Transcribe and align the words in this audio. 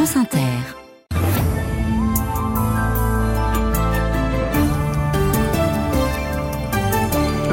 France 0.00 0.16
Inter. 0.16 0.79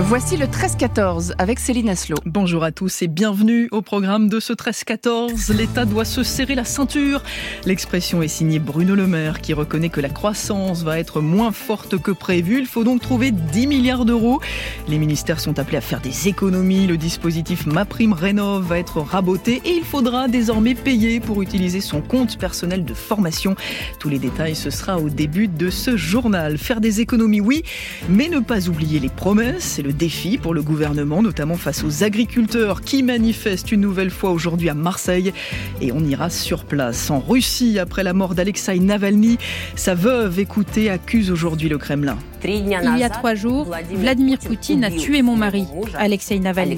Voici 0.07 0.37
le 0.37 0.45
13-14 0.45 1.33
avec 1.37 1.59
Céline 1.59 1.89
Aslo. 1.89 2.15
Bonjour 2.25 2.63
à 2.63 2.71
tous 2.71 3.01
et 3.01 3.09
bienvenue 3.09 3.67
au 3.73 3.81
programme 3.81 4.29
de 4.29 4.39
ce 4.39 4.53
13-14. 4.53 5.53
L'État 5.53 5.83
doit 5.83 6.05
se 6.05 6.23
serrer 6.23 6.55
la 6.55 6.63
ceinture. 6.63 7.21
L'expression 7.65 8.21
est 8.21 8.29
signée 8.29 8.59
Bruno 8.59 8.95
Le 8.95 9.05
Maire 9.05 9.41
qui 9.41 9.51
reconnaît 9.53 9.89
que 9.89 9.99
la 9.99 10.07
croissance 10.07 10.83
va 10.83 10.97
être 10.97 11.19
moins 11.19 11.51
forte 11.51 12.01
que 12.01 12.11
prévu. 12.11 12.57
Il 12.57 12.67
faut 12.67 12.85
donc 12.85 13.01
trouver 13.01 13.31
10 13.31 13.67
milliards 13.67 14.05
d'euros. 14.05 14.39
Les 14.87 14.97
ministères 14.97 15.41
sont 15.41 15.59
appelés 15.59 15.75
à 15.75 15.81
faire 15.81 15.99
des 15.99 16.29
économies. 16.29 16.87
Le 16.87 16.95
dispositif 16.95 17.65
MaPrimeRénov 17.65 18.65
va 18.65 18.79
être 18.79 19.01
raboté 19.01 19.61
et 19.65 19.71
il 19.71 19.83
faudra 19.83 20.29
désormais 20.29 20.73
payer 20.73 21.19
pour 21.19 21.41
utiliser 21.41 21.81
son 21.81 21.99
compte 21.99 22.37
personnel 22.37 22.85
de 22.85 22.93
formation. 22.93 23.57
Tous 23.99 24.07
les 24.07 24.19
détails, 24.19 24.55
ce 24.55 24.69
sera 24.69 24.99
au 24.99 25.09
début 25.09 25.49
de 25.49 25.69
ce 25.69 25.97
journal. 25.97 26.57
Faire 26.57 26.79
des 26.79 27.01
économies, 27.01 27.41
oui, 27.41 27.63
mais 28.07 28.29
ne 28.29 28.39
pas 28.39 28.69
oublier 28.69 29.01
les 29.01 29.09
promesses. 29.09 29.65
C'est 29.65 29.81
le 29.81 29.96
défi 29.97 30.37
pour 30.37 30.53
le 30.53 30.61
gouvernement, 30.61 31.21
notamment 31.21 31.57
face 31.57 31.83
aux 31.83 32.03
agriculteurs 32.03 32.81
qui 32.81 33.03
manifestent 33.03 33.71
une 33.71 33.81
nouvelle 33.81 34.11
fois 34.11 34.31
aujourd'hui 34.31 34.69
à 34.69 34.73
Marseille. 34.73 35.33
Et 35.81 35.91
on 35.91 35.99
ira 35.99 36.29
sur 36.29 36.63
place. 36.63 37.09
En 37.09 37.19
Russie, 37.19 37.79
après 37.79 38.03
la 38.03 38.13
mort 38.13 38.35
d'Alexei 38.35 38.79
Navalny, 38.79 39.37
sa 39.75 39.95
veuve 39.95 40.39
écoutée 40.39 40.89
accuse 40.89 41.31
aujourd'hui 41.31 41.69
le 41.69 41.77
Kremlin. 41.77 42.17
Il 42.43 42.69
y 42.69 43.03
a 43.03 43.09
trois 43.09 43.33
jours, 43.33 43.75
Vladimir 43.91 44.37
Poutine 44.37 44.83
a 44.83 44.91
tué 44.91 45.21
mon 45.21 45.35
mari, 45.35 45.65
Alexei 45.97 46.39
Navalny. 46.39 46.77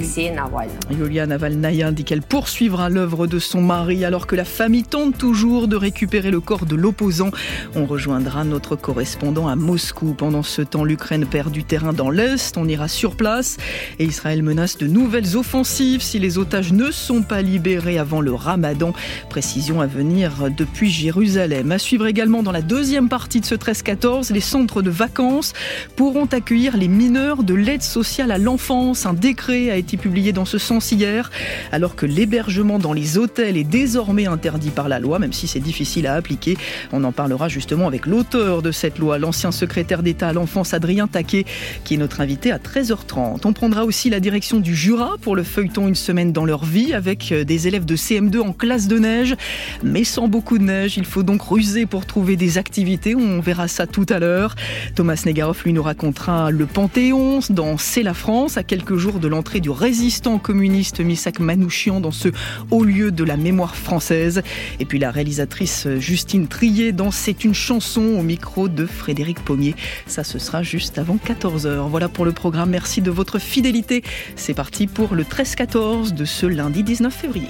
Yulia 0.90 1.28
Navalnaya 1.28 1.92
dit 1.92 2.06
qu'elle 2.06 2.22
poursuivra 2.22 2.90
l'œuvre 2.90 3.28
de 3.28 3.40
son 3.40 3.62
mari 3.62 4.06
alors 4.06 4.26
que 4.26 4.36
la 4.36 4.46
famille 4.46 4.84
tente 4.84 5.18
toujours 5.18 5.68
de 5.68 5.76
récupérer 5.76 6.32
le 6.32 6.40
corps 6.40 6.66
de 6.66 6.76
l'opposant. 6.76 7.30
On 7.76 7.86
rejoindra 7.86 8.46
notre 8.46 8.78
correspondant 8.78 9.48
à 9.48 9.56
Moscou. 9.56 10.14
Pendant 10.14 10.44
ce 10.44 10.62
temps, 10.62 10.86
l'Ukraine 10.86 11.26
perd 11.26 11.52
du 11.52 11.64
terrain 11.64 11.94
dans 11.94 12.10
l'Est. 12.10 12.58
On 12.58 12.68
ira 12.68 12.88
sur 12.88 13.09
place 13.16 13.58
et 14.00 14.06
Israël 14.06 14.44
menace 14.44 14.78
de 14.78 14.88
nouvelles 14.88 15.38
offensives 15.38 16.02
si 16.02 16.20
les 16.20 16.38
otages 16.38 16.74
ne 16.74 16.92
sont 16.92 17.22
pas 17.22 17.42
libérés 17.42 17.98
avant 17.98 18.22
le 18.22 18.34
ramadan. 18.34 18.94
Précision 19.30 19.82
à 19.82 19.88
venir 19.88 20.50
depuis 20.56 20.90
Jérusalem. 20.90 21.72
À 21.72 21.80
suivre 21.80 22.08
également 22.08 22.44
dans 22.44 22.52
la 22.52 22.62
deuxième 22.62 23.10
partie 23.10 23.42
de 23.42 23.46
ce 23.46 23.56
13-14, 23.56 24.34
les 24.34 24.42
centres 24.42 24.82
de 24.82 24.90
vacances 24.90 25.54
pourront 25.96 26.26
accueillir 26.26 26.78
les 26.78 26.88
mineurs 26.88 27.44
de 27.44 27.54
l'aide 27.54 27.84
sociale 27.84 28.32
à 28.32 28.38
l'enfance. 28.38 29.06
Un 29.06 29.14
décret 29.14 29.70
a 29.70 29.76
été 29.76 29.98
publié 29.98 30.32
dans 30.32 30.46
ce 30.46 30.58
sens 30.58 30.92
hier, 30.92 31.32
alors 31.72 31.96
que 31.96 32.06
l'hébergement 32.06 32.80
dans 32.80 32.94
les 32.94 33.18
hôtels 33.18 33.58
est 33.58 33.64
désormais 33.64 34.28
interdit 34.28 34.70
par 34.70 34.90
la 34.90 35.00
loi, 35.00 35.20
même 35.20 35.34
si 35.34 35.48
c'est 35.48 35.60
difficile 35.60 36.08
à 36.08 36.16
appliquer. 36.16 36.58
On 36.92 37.04
en 37.04 37.12
parlera 37.12 37.50
justement 37.50 37.88
avec 37.88 38.06
l'auteur 38.06 38.62
de 38.62 38.72
cette 38.72 39.00
loi, 39.00 39.18
l'ancien 39.18 39.52
secrétaire 39.52 40.04
d'État 40.04 40.30
à 40.30 40.34
l'enfance 40.34 40.74
Adrien 40.74 41.08
Taquet, 41.08 41.46
qui 41.84 41.96
est 41.96 41.98
notre 41.98 42.22
invité 42.22 42.52
à 42.52 42.60
13h30. 42.90 43.42
On 43.46 43.54
prendra 43.54 43.86
aussi 43.86 44.10
la 44.10 44.20
direction 44.20 44.60
du 44.60 44.76
Jura 44.76 45.18
pour 45.22 45.36
le 45.36 45.44
feuilleton 45.44 45.88
Une 45.88 45.96
semaine 45.96 46.32
dans 46.32 46.46
leur 46.46 46.66
vie 46.66 46.94
avec 46.94 47.34
des 47.34 47.68
élèves 47.68 47.86
de 47.86 47.96
CM2 47.96 48.40
en 48.40 48.54
classe 48.54 48.88
de 48.88 48.98
neige, 48.98 49.36
mais 49.84 50.04
sans 50.04 50.28
beaucoup 50.28 50.58
de 50.58 50.64
neige. 50.64 50.98
Il 50.98 51.06
faut 51.06 51.24
donc 51.24 51.42
ruser 51.42 51.86
pour 51.86 52.06
trouver 52.06 52.36
des 52.36 52.58
activités. 52.58 53.16
On 53.16 53.42
verra 53.42 53.68
ça 53.68 53.86
tout 53.86 54.06
à 54.10 54.20
l'heure. 54.20 54.56
Thomas 54.96 55.22
Negaroff, 55.26 55.64
lui, 55.64 55.74
nous 55.74 55.84
racontera 55.84 56.52
le 56.52 56.66
Panthéon 56.66 57.40
dans 57.50 57.78
C'est 57.78 58.04
la 58.04 58.14
France, 58.14 58.58
à 58.58 58.64
quelques 58.64 58.96
jours 58.96 59.20
de 59.20 59.28
l'entrée 59.28 59.60
du 59.60 59.70
résistant 59.70 60.40
communiste 60.40 61.00
Misak 61.00 61.40
Manouchian 61.40 62.00
dans 62.00 62.12
ce 62.12 62.30
haut 62.72 62.84
lieu 62.84 63.12
de 63.12 63.24
la 63.24 63.38
mémoire 63.38 63.76
française. 63.76 64.42
Et 64.80 64.86
puis 64.86 65.00
la 65.00 65.12
réalisatrice 65.12 65.88
Justine 66.00 66.48
Trier 66.48 66.92
dans 66.92 67.12
C'est 67.12 67.44
une 67.44 67.54
chanson 67.54 68.02
au 68.02 68.24
micro 68.24 68.68
de 68.68 68.86
Frédéric 68.86 69.44
Pommier. 69.44 69.76
Ça, 70.08 70.24
ce 70.24 70.40
sera 70.40 70.64
juste 70.64 70.98
avant 70.98 71.18
14h. 71.24 71.88
Voilà 71.90 72.10
pour 72.10 72.26
le 72.26 72.32
programme. 72.32 72.74
Merci 72.80 73.02
de 73.02 73.12
votre 73.12 73.40
fidélité. 73.40 74.04
C'est 74.38 74.54
parti 74.54 74.88
pour 74.88 75.14
le 75.14 75.26
13-14 75.26 76.14
de 76.14 76.24
ce 76.24 76.46
lundi 76.46 76.82
19 76.82 77.14
février. 77.14 77.50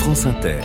France 0.00 0.26
Inter 0.26 0.58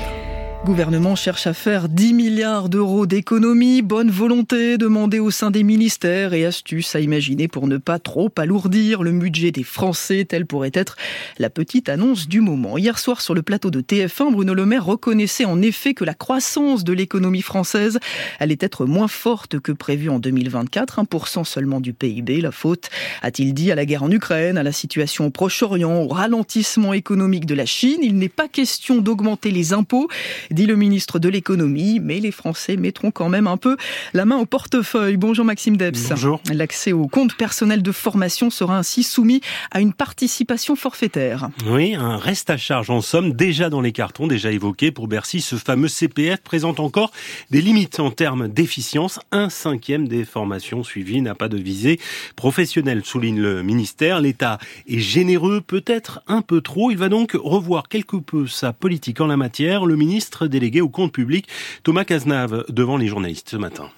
gouvernement 0.65 1.15
cherche 1.15 1.47
à 1.47 1.53
faire 1.53 1.87
10 1.87 2.13
milliards 2.13 2.69
d'euros 2.69 3.05
d'économies, 3.05 3.81
bonne 3.81 4.11
volonté 4.11 4.77
demandée 4.77 5.19
au 5.19 5.31
sein 5.31 5.51
des 5.51 5.63
ministères 5.63 6.33
et 6.33 6.45
astuces 6.45 6.95
à 6.95 6.99
imaginer 6.99 7.47
pour 7.47 7.67
ne 7.67 7.77
pas 7.77 7.97
trop 7.97 8.29
alourdir 8.37 9.01
le 9.01 9.11
budget 9.11 9.51
des 9.51 9.63
Français, 9.63 10.25
telle 10.25 10.45
pourrait 10.45 10.71
être 10.73 10.97
la 11.37 11.49
petite 11.49 11.87
annonce 11.87 12.27
du 12.27 12.41
moment. 12.41 12.77
Hier 12.77 12.99
soir 12.99 13.21
sur 13.21 13.33
le 13.33 13.41
plateau 13.41 13.71
de 13.71 13.79
TF1, 13.81 14.31
Bruno 14.31 14.53
Le 14.53 14.65
Maire 14.65 14.85
reconnaissait 14.85 15.45
en 15.45 15.61
effet 15.61 15.93
que 15.93 16.03
la 16.03 16.13
croissance 16.13 16.83
de 16.83 16.93
l'économie 16.93 17.41
française 17.41 17.99
allait 18.39 18.57
être 18.59 18.85
moins 18.85 19.07
forte 19.07 19.59
que 19.59 19.71
prévu 19.71 20.09
en 20.09 20.19
2024, 20.19 21.03
1% 21.03 21.45
seulement 21.45 21.79
du 21.79 21.93
PIB. 21.93 22.41
La 22.41 22.51
faute, 22.51 22.89
a-t-il 23.21 23.53
dit, 23.53 23.71
à 23.71 23.75
la 23.75 23.85
guerre 23.85 24.03
en 24.03 24.11
Ukraine, 24.11 24.57
à 24.57 24.63
la 24.63 24.73
situation 24.73 25.25
au 25.27 25.29
Proche-Orient, 25.29 26.01
au 26.01 26.07
ralentissement 26.09 26.93
économique 26.93 27.45
de 27.45 27.55
la 27.55 27.65
Chine. 27.65 27.99
Il 28.01 28.17
n'est 28.17 28.29
pas 28.29 28.49
question 28.49 28.97
d'augmenter 28.97 29.51
les 29.51 29.73
impôts 29.73 30.09
dit 30.51 30.65
le 30.65 30.75
ministre 30.75 31.19
de 31.19 31.29
l'économie, 31.29 31.99
mais 31.99 32.19
les 32.19 32.31
Français 32.31 32.77
mettront 32.77 33.11
quand 33.11 33.29
même 33.29 33.47
un 33.47 33.57
peu 33.57 33.77
la 34.13 34.25
main 34.25 34.37
au 34.37 34.45
portefeuille. 34.45 35.17
Bonjour 35.17 35.45
Maxime 35.45 35.77
Debs. 35.77 35.97
Bonjour. 36.09 36.41
L'accès 36.51 36.91
au 36.91 37.07
compte 37.07 37.35
personnel 37.35 37.81
de 37.81 37.91
formation 37.91 38.49
sera 38.49 38.77
ainsi 38.77 39.03
soumis 39.03 39.41
à 39.71 39.81
une 39.81 39.93
participation 39.93 40.75
forfaitaire. 40.75 41.49
Oui, 41.67 41.95
un 41.95 42.17
reste 42.17 42.49
à 42.49 42.57
charge 42.57 42.89
en 42.89 43.01
somme 43.01 43.33
déjà 43.33 43.69
dans 43.69 43.81
les 43.81 43.91
cartons, 43.91 44.27
déjà 44.27 44.51
évoqué 44.51 44.91
pour 44.91 45.07
Bercy. 45.07 45.41
Ce 45.41 45.55
fameux 45.55 45.87
CPF 45.87 46.41
présente 46.41 46.79
encore 46.79 47.11
des 47.51 47.61
limites 47.61 47.99
en 47.99 48.11
termes 48.11 48.47
d'efficience. 48.47 49.19
Un 49.31 49.49
cinquième 49.49 50.07
des 50.07 50.25
formations 50.25 50.83
suivies 50.83 51.21
n'a 51.21 51.35
pas 51.35 51.49
de 51.49 51.57
visée 51.57 51.99
professionnelle, 52.35 53.03
souligne 53.05 53.39
le 53.39 53.63
ministère. 53.63 54.21
L'État 54.21 54.59
est 54.87 54.99
généreux, 54.99 55.61
peut-être 55.61 56.21
un 56.27 56.41
peu 56.41 56.61
trop. 56.61 56.91
Il 56.91 56.97
va 56.97 57.09
donc 57.09 57.31
revoir 57.33 57.87
quelque 57.87 58.17
peu 58.17 58.47
sa 58.47 58.73
politique 58.73 59.21
en 59.21 59.27
la 59.27 59.37
matière. 59.37 59.85
Le 59.85 59.95
ministre 59.95 60.38
délégué 60.47 60.81
au 60.81 60.89
compte 60.89 61.11
public, 61.11 61.47
Thomas 61.83 62.05
Cazenave, 62.05 62.65
devant 62.69 62.97
les 62.97 63.07
journalistes 63.07 63.49
ce 63.49 63.57
matin. 63.57 63.89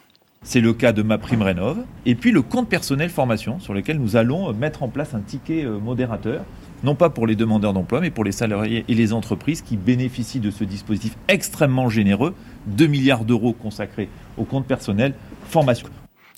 C'est 0.43 0.61
le 0.61 0.73
cas 0.73 0.91
de 0.91 1.03
ma 1.03 1.19
prime 1.19 1.43
rénov. 1.43 1.77
Et 2.07 2.15
puis 2.15 2.31
le 2.31 2.41
compte 2.41 2.67
personnel 2.67 3.11
formation, 3.11 3.59
sur 3.59 3.75
lequel 3.75 3.99
nous 3.99 4.15
allons 4.15 4.51
mettre 4.53 4.81
en 4.81 4.89
place 4.89 5.13
un 5.13 5.19
ticket 5.19 5.63
euh, 5.63 5.77
modérateur, 5.77 6.43
non 6.83 6.95
pas 6.95 7.11
pour 7.11 7.27
les 7.27 7.35
demandeurs 7.35 7.73
d'emploi, 7.73 8.01
mais 8.01 8.09
pour 8.09 8.23
les 8.23 8.31
salariés 8.31 8.83
et 8.87 8.95
les 8.95 9.13
entreprises 9.13 9.61
qui 9.61 9.77
bénéficient 9.77 10.39
de 10.39 10.49
ce 10.49 10.63
dispositif 10.63 11.15
extrêmement 11.27 11.89
généreux, 11.89 12.33
2 12.65 12.87
milliards 12.87 13.23
d'euros 13.23 13.53
consacrés 13.53 14.09
au 14.37 14.43
compte 14.43 14.65
personnel 14.65 15.13
formation. 15.47 15.87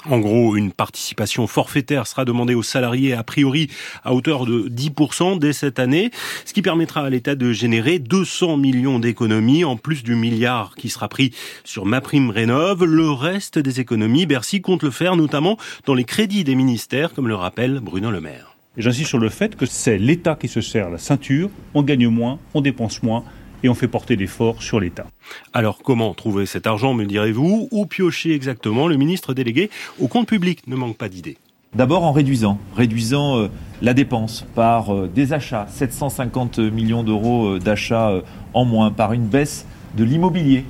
En 0.10 0.20
gros, 0.20 0.58
une 0.58 0.74
participation 0.74 1.48
forfaitaire 1.48 2.08
sera 2.08 2.26
demandée 2.26 2.56
aux 2.56 2.64
salariés 2.64 3.14
a 3.14 3.24
priori 3.24 3.70
à 4.04 4.14
hauteur 4.14 4.46
de 4.46 4.68
10% 4.68 5.40
dès 5.40 5.54
cette 5.54 5.80
année, 5.80 6.12
ce 6.44 6.52
qui 6.52 6.62
permettra 6.62 7.06
à 7.06 7.10
l'État 7.10 7.36
de 7.36 7.54
générer 7.54 8.00
200 8.00 8.58
millions 8.58 9.00
d'économies 9.00 9.64
en 9.64 9.78
plus 9.78 10.04
du 10.04 10.16
milliard 10.16 10.76
qui 10.76 10.90
sera 10.90 11.08
pris 11.08 11.32
sur 11.64 11.86
ma 11.86 12.02
prime 12.02 12.32
rénov. 12.32 12.84
Le 12.84 13.10
reste 13.12 13.60
des 13.60 13.80
économies, 13.80 14.26
Bercy 14.26 14.60
compte 14.62 14.84
le 14.84 14.92
faire 14.92 15.16
notamment 15.16 15.58
dans 15.86 15.94
les 15.94 16.04
crédits 16.04 16.44
des 16.44 16.56
ministères, 16.56 17.14
comme 17.14 17.30
le 17.30 17.36
rappelle 17.36 17.80
Bruno 17.80 18.12
Le 18.12 18.20
Maire. 18.20 18.58
J'insiste 18.76 19.10
sur 19.10 19.20
le 19.20 19.30
fait 19.30 19.56
que 19.56 19.66
c'est 19.66 19.98
l'État 19.98 20.36
qui 20.36 20.50
se 20.50 20.60
serre 20.60 20.90
la 20.90 20.98
ceinture, 20.98 21.50
on 21.76 21.84
gagne 21.84 22.08
moins, 22.10 22.40
on 22.54 22.62
dépense 22.62 23.04
moins, 23.04 23.24
et 23.64 23.70
on 23.70 23.74
fait 23.74 23.88
porter 23.88 24.16
l'effort 24.16 24.62
sur 24.62 24.80
l'État. 24.80 25.08
Alors 25.54 25.80
comment 25.84 26.14
trouver 26.14 26.46
cet 26.46 26.68
argent, 26.68 26.94
me 26.94 27.06
direz-vous 27.06 27.70
Où 27.72 27.86
piocher 27.86 28.34
exactement 28.34 28.88
Le 28.88 28.98
ministre 28.98 29.34
délégué 29.34 29.70
au 30.00 30.08
compte 30.08 30.28
public 30.28 30.68
ne 30.68 30.76
manque 30.76 30.98
pas 30.98 31.10
d'idées. 31.10 31.38
D'abord 31.76 32.04
en 32.04 32.12
réduisant, 32.12 32.60
réduisant 32.76 33.40
euh, 33.40 33.48
la 33.82 33.96
dépense 33.96 34.46
par 34.54 34.94
euh, 34.94 35.10
des 35.14 35.34
achats, 35.34 35.66
750 35.70 36.60
millions 36.60 37.02
d'euros 37.02 37.56
euh, 37.56 37.60
d'achats 37.60 38.22
en 38.54 38.64
moins, 38.64 38.92
par 38.92 39.12
une 39.14 39.26
baisse 39.26 39.66
de 39.98 40.04
l'immobilier 40.04 40.66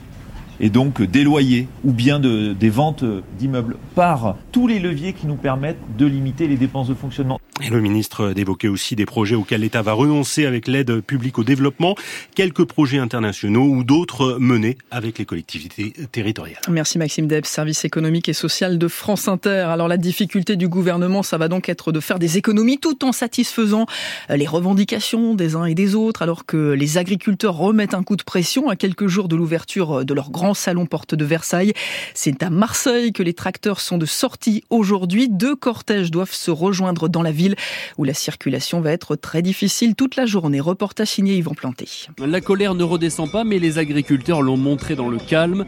et 0.62 0.70
donc 0.70 1.02
des 1.02 1.26
loyers 1.26 1.68
ou 1.84 1.92
bien 1.92 2.20
de, 2.20 2.54
des 2.54 2.70
ventes 2.70 3.04
d'immeubles 3.38 3.76
par 3.96 4.38
tous 4.54 4.68
les 4.68 4.80
leviers 4.80 5.12
qui 5.12 5.28
nous 5.28 5.36
permettent 5.36 5.98
de 5.98 6.06
limiter 6.06 6.48
les 6.48 6.56
dépenses 6.56 6.88
de 6.88 6.94
fonctionnement. 6.94 7.40
Et 7.62 7.70
le 7.70 7.82
ministre 7.82 8.34
d'évoquer 8.34 8.68
aussi 8.68 8.96
des 8.96 9.06
projets 9.06 9.36
auxquels 9.36 9.62
l'État 9.62 9.84
va 9.84 9.94
renoncer 9.94 10.48
avec 10.48 10.68
l'aide 10.68 11.02
publique 11.02 11.38
au 11.38 11.44
développement, 11.44 11.96
quelques 12.34 12.66
projets 12.66 12.98
internationaux 12.98 13.66
ou 13.66 13.84
d'autres 13.84 14.38
menés 14.40 14.76
avec 14.90 15.20
les 15.20 15.26
collectivités 15.26 15.94
territoriales. 16.12 16.60
Merci 16.68 16.98
Maxime 16.98 17.28
Debs, 17.28 17.46
service 17.46 17.86
économique 17.86 18.28
et 18.28 18.34
social 18.34 18.80
de 18.80 18.88
France 18.88 19.28
Inter. 19.28 19.68
Alors 19.70 19.88
la 19.88 19.98
difficulté 19.98 20.56
du 20.56 20.68
gouvernement, 20.68 21.22
ça 21.22 21.38
va 21.38 21.48
donc 21.48 21.70
être 21.70 21.92
de 21.92 22.00
faire 22.00 22.18
des 22.18 22.38
économies 22.38 22.80
tout 22.80 23.06
en 23.06 23.12
satisfaisant 23.12 23.86
les 24.30 24.48
revendications 24.48 25.36
des 25.36 25.56
uns 25.56 25.66
et 25.66 25.76
des 25.76 25.94
autres, 25.94 26.24
alors 26.24 26.48
que 26.48 26.72
les 26.72 26.98
agriculteurs 26.98 27.56
remettent 27.56 27.94
un 27.94 28.04
coup 28.04 28.16
de 28.16 28.24
pression 28.24 28.70
à 28.70 28.76
quelques 28.76 29.08
jours 29.08 29.28
de 29.28 29.36
l'ouverture 29.36 30.06
de 30.06 30.14
leur 30.16 30.32
grand 30.32 30.56
salon 30.56 30.88
porte 30.88 31.14
de 31.14 31.24
Versailles. 31.24 31.74
C'est 32.16 32.42
à 32.42 32.50
Marseille 32.50 33.14
que 33.14 33.22
les 33.22 33.36
tracteurs 33.36 33.80
sont 33.80 34.00
de 34.00 34.08
sortie 34.08 34.64
aujourd'hui. 34.72 35.30
Deux 35.30 35.56
cortèges 35.56 36.10
doivent 36.10 36.34
se 36.34 36.50
rejoindre 36.50 37.10
dans 37.10 37.22
la 37.22 37.32
ville 37.32 37.43
ville 37.44 37.56
où 37.98 38.04
la 38.04 38.14
circulation 38.14 38.80
va 38.80 38.92
être 38.92 39.16
très 39.16 39.42
difficile 39.42 39.96
toute 39.96 40.16
la 40.16 40.26
journée. 40.26 40.60
Reportage 40.60 41.10
signé 41.10 41.36
Yvan 41.36 41.54
Planté. 41.54 41.88
La 42.26 42.42
colère 42.42 42.76
ne 42.76 42.84
redescend 42.84 43.30
pas, 43.30 43.44
mais 43.44 43.60
les 43.60 43.78
agriculteurs 43.78 44.42
l'ont 44.42 44.58
montré 44.58 44.96
dans 44.96 45.10
le 45.10 45.18
calme. 45.18 45.66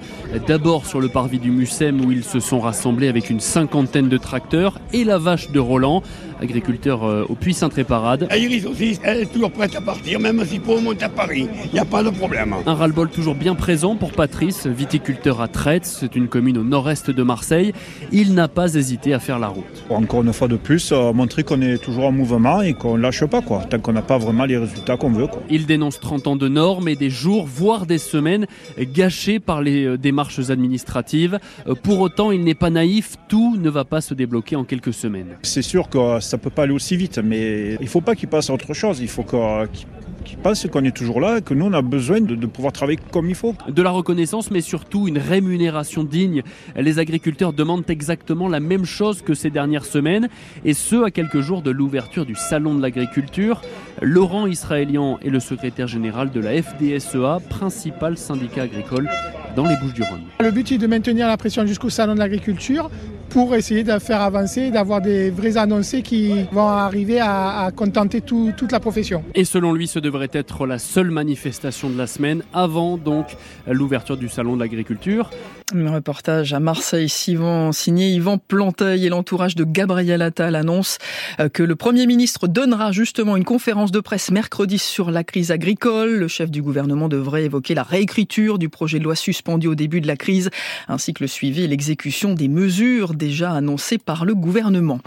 D'abord 0.48 0.86
sur 0.86 1.00
le 1.02 1.10
parvis 1.10 1.40
du 1.40 1.52
Mucem 1.52 2.04
où 2.04 2.12
ils 2.12 2.24
se 2.24 2.40
sont 2.40 2.60
rassemblés 2.60 3.08
avec 3.08 3.30
une 3.30 3.40
cinquantaine 3.40 4.10
de 4.10 4.18
tracteurs 4.18 4.80
et 4.94 5.04
la 5.04 5.18
vache 5.18 5.52
de 5.52 5.60
Roland, 5.60 6.02
agriculteur 6.42 7.04
euh, 7.04 7.26
au 7.28 7.36
Puy-Saint-Tréparade. 7.36 8.28
Iris 8.32 8.66
aussi, 8.66 9.00
elle 9.04 9.22
est 9.22 9.32
toujours 9.32 9.52
prête 9.52 9.76
à 9.76 9.82
partir, 9.82 10.20
même 10.20 10.44
si 10.46 10.60
pour 10.60 10.82
monter 10.82 11.06
à 11.06 11.10
Paris, 11.10 11.48
il 11.66 11.72
n'y 11.74 11.80
a 11.80 11.86
pas 11.86 12.04
de 12.04 12.10
problème. 12.10 12.56
Un 12.66 12.74
ras-le-bol 12.74 13.10
toujours 13.10 13.36
bien 13.36 13.56
présent 13.56 13.96
pour 13.96 14.12
Patrice, 14.12 14.68
viticulteur 14.68 15.42
à 15.42 15.48
Traite, 15.48 15.86
c'est 15.86 16.16
une 16.16 16.28
commune 16.28 16.58
au 16.58 16.64
nord-est 16.64 17.10
de 17.10 17.24
Marseille. 17.24 17.74
Il 18.12 18.34
n'a 18.34 18.48
pas 18.48 18.76
hésité 18.76 19.14
à 19.14 19.20
faire 19.20 19.40
la 19.40 19.48
route. 19.48 19.86
Encore 19.90 20.24
une 20.24 20.34
fois 20.34 20.48
de 20.48 20.58
plus, 20.58 20.92
euh, 20.92 21.14
montrer 21.14 21.44
qu'on 21.44 21.62
est 21.62 21.65
toujours 21.84 22.06
en 22.06 22.12
mouvement 22.12 22.62
et 22.62 22.74
qu'on 22.74 22.96
lâche 22.96 23.26
pas, 23.26 23.42
quoi, 23.42 23.64
tant 23.70 23.80
qu'on 23.80 23.94
n'a 23.94 24.02
pas 24.02 24.18
vraiment 24.18 24.46
les 24.46 24.58
résultats 24.58 24.98
qu'on 24.98 25.12
veut. 25.12 25.28
Quoi. 25.28 25.42
Il 25.50 25.66
dénonce 25.66 26.00
30 26.00 26.28
ans 26.28 26.36
de 26.36 26.48
normes 26.48 26.88
et 26.88 26.96
des 26.96 27.10
jours, 27.10 27.46
voire 27.46 27.86
des 27.86 27.98
semaines 27.98 28.46
gâchés 28.80 29.40
par 29.40 29.62
les 29.62 29.86
euh, 29.86 29.98
démarches 29.98 30.50
administratives. 30.50 31.40
Euh, 31.68 31.76
Pour 31.76 32.00
autant, 32.00 32.32
il 32.32 32.44
n'est 32.44 32.56
pas 32.56 32.70
naïf, 32.70 33.16
tout 33.28 33.58
ne 33.58 33.70
va 33.70 33.84
pas 33.86 34.02
se 34.02 34.14
débloquer 34.14 34.56
en 34.56 34.64
quelques 34.64 34.94
semaines. 34.94 35.38
C'est 35.44 35.62
sûr 35.62 35.90
que 35.90 36.20
ça 36.20 36.38
peut 36.38 36.50
pas 36.50 36.64
aller 36.64 36.74
aussi 36.74 36.96
vite, 36.98 37.20
mais 37.24 37.76
il 37.82 37.88
faut 37.88 38.02
pas 38.02 38.16
qu'il 38.16 38.30
passe 38.30 38.50
à 38.50 38.54
autre 38.54 38.74
chose. 38.74 39.00
Il 39.02 39.08
faut 39.10 39.24
que- 39.24 39.66
qu'il 39.68 39.88
qu'il 40.26 40.38
passe 40.38 40.68
qu'on 40.68 40.84
est 40.84 40.96
toujours 40.96 41.22
là 41.22 41.38
et 41.38 41.42
que 41.42 41.54
nous, 41.54 41.66
on 41.66 41.74
a 41.74 41.82
besoin 41.82 42.20
de, 42.20 42.36
de 42.36 42.46
pouvoir 42.46 42.74
travailler 42.74 43.00
comme 43.12 43.30
il 43.30 43.36
faut. 43.36 43.56
De 43.70 43.82
la 43.82 43.92
reconnaissance, 43.92 44.52
mais 44.52 44.62
surtout 44.62 45.08
une 45.08 45.18
rémunération 45.18 46.04
digne. 46.04 46.42
Les 46.76 47.00
agriculteurs 47.00 47.54
demandent 47.54 47.90
exactement 47.90 48.50
la 48.50 48.60
même 48.60 48.86
chose 48.86 49.22
que 49.22 49.34
ces 49.34 49.50
dernières 49.50 49.86
semaines, 49.86 50.28
et 50.66 50.74
ce, 50.74 51.04
à 51.04 51.12
quelques 51.12 51.40
jours 51.40 51.62
de 51.62 51.72
l'ouverture 51.72 52.26
du 52.26 52.36
Salon 52.36 52.76
de 52.76 52.82
l'agriculture. 52.82 53.62
Laurent 54.02 54.48
Israélian 54.48 55.20
est 55.24 55.30
le 55.30 55.40
secrétaire 55.40 55.88
général 55.88 56.32
de 56.32 56.40
la 56.40 56.62
FDSEA, 56.62 57.40
principal 57.50 58.18
syndicat 58.18 58.64
agricole 58.64 59.10
dans 59.56 59.68
les 59.68 59.78
Bouches-du-Rhône. 59.78 60.24
Le 60.42 60.52
but 60.52 60.72
est 60.72 60.78
de 60.78 60.88
maintenir 60.88 61.28
la 61.28 61.38
pression 61.38 61.66
jusqu'au 61.66 61.90
salon 61.90 62.14
de 62.14 62.20
l'agriculture 62.20 62.90
pour 63.36 63.54
essayer 63.54 63.84
de 63.84 64.00
faire 64.00 64.22
avancer, 64.22 64.72
d'avoir 64.72 65.02
des 65.02 65.30
vrais 65.30 65.58
annoncés 65.58 66.02
qui 66.02 66.32
vont 66.54 66.70
arriver 66.70 67.20
à, 67.20 67.70
contenter 67.76 68.22
tout- 68.22 68.54
toute 68.56 68.72
la 68.72 68.80
profession. 68.80 69.26
Et 69.36 69.44
selon 69.44 69.74
lui, 69.74 69.88
ce 69.88 70.00
devrait 70.00 70.30
être 70.32 70.66
la 70.66 70.80
seule 70.80 71.12
manifestation 71.12 71.90
de 71.90 71.98
la 71.98 72.08
semaine, 72.08 72.44
avant 72.54 72.96
donc 72.98 73.36
l'ouverture 73.68 74.16
du 74.16 74.30
Salon 74.30 74.56
de 74.56 74.62
l'agriculture. 74.62 75.32
Un 75.74 75.92
reportage 75.92 76.54
à 76.54 76.60
Marseille, 76.60 77.10
Sivan, 77.10 77.72
signé 77.72 78.12
Yvan 78.12 78.38
Planteil 78.38 79.04
et 79.04 79.10
l'entourage 79.10 79.56
de 79.56 79.64
Gabriel 79.64 80.22
Attal 80.22 80.56
annonce 80.56 81.00
euh, 81.40 81.50
que 81.50 81.64
le 81.64 81.76
Premier 81.76 82.06
ministre 82.06 82.48
donnera 82.48 82.92
justement 82.92 83.36
une 83.36 83.44
conférence 83.44 83.92
de 83.92 84.00
presse 84.00 84.30
mercredi 84.30 84.78
sur 84.78 85.10
la 85.10 85.24
crise 85.24 85.50
agricole. 85.50 86.18
Le 86.18 86.28
chef 86.28 86.52
du 86.52 86.62
gouvernement 86.62 87.10
devrait 87.10 87.46
évoquer 87.46 87.74
la 87.74 87.82
réécriture 87.82 88.60
du 88.60 88.70
projet 88.70 89.00
de 89.00 89.06
loi 89.06 89.16
suspendu 89.16 89.66
au 89.66 89.74
début 89.74 90.02
de 90.02 90.08
la 90.08 90.16
crise, 90.16 90.52
ainsi 90.88 91.16
que 91.16 91.24
le 91.24 91.28
suivi 91.28 91.64
et 91.64 91.68
l'exécution 91.68 92.36
des 92.36 92.48
mesures 92.48 93.16
déjà 93.16 93.52
annoncées 93.52 93.98
par 93.98 94.24
le 94.24 94.36
gouvernement. 94.36 95.00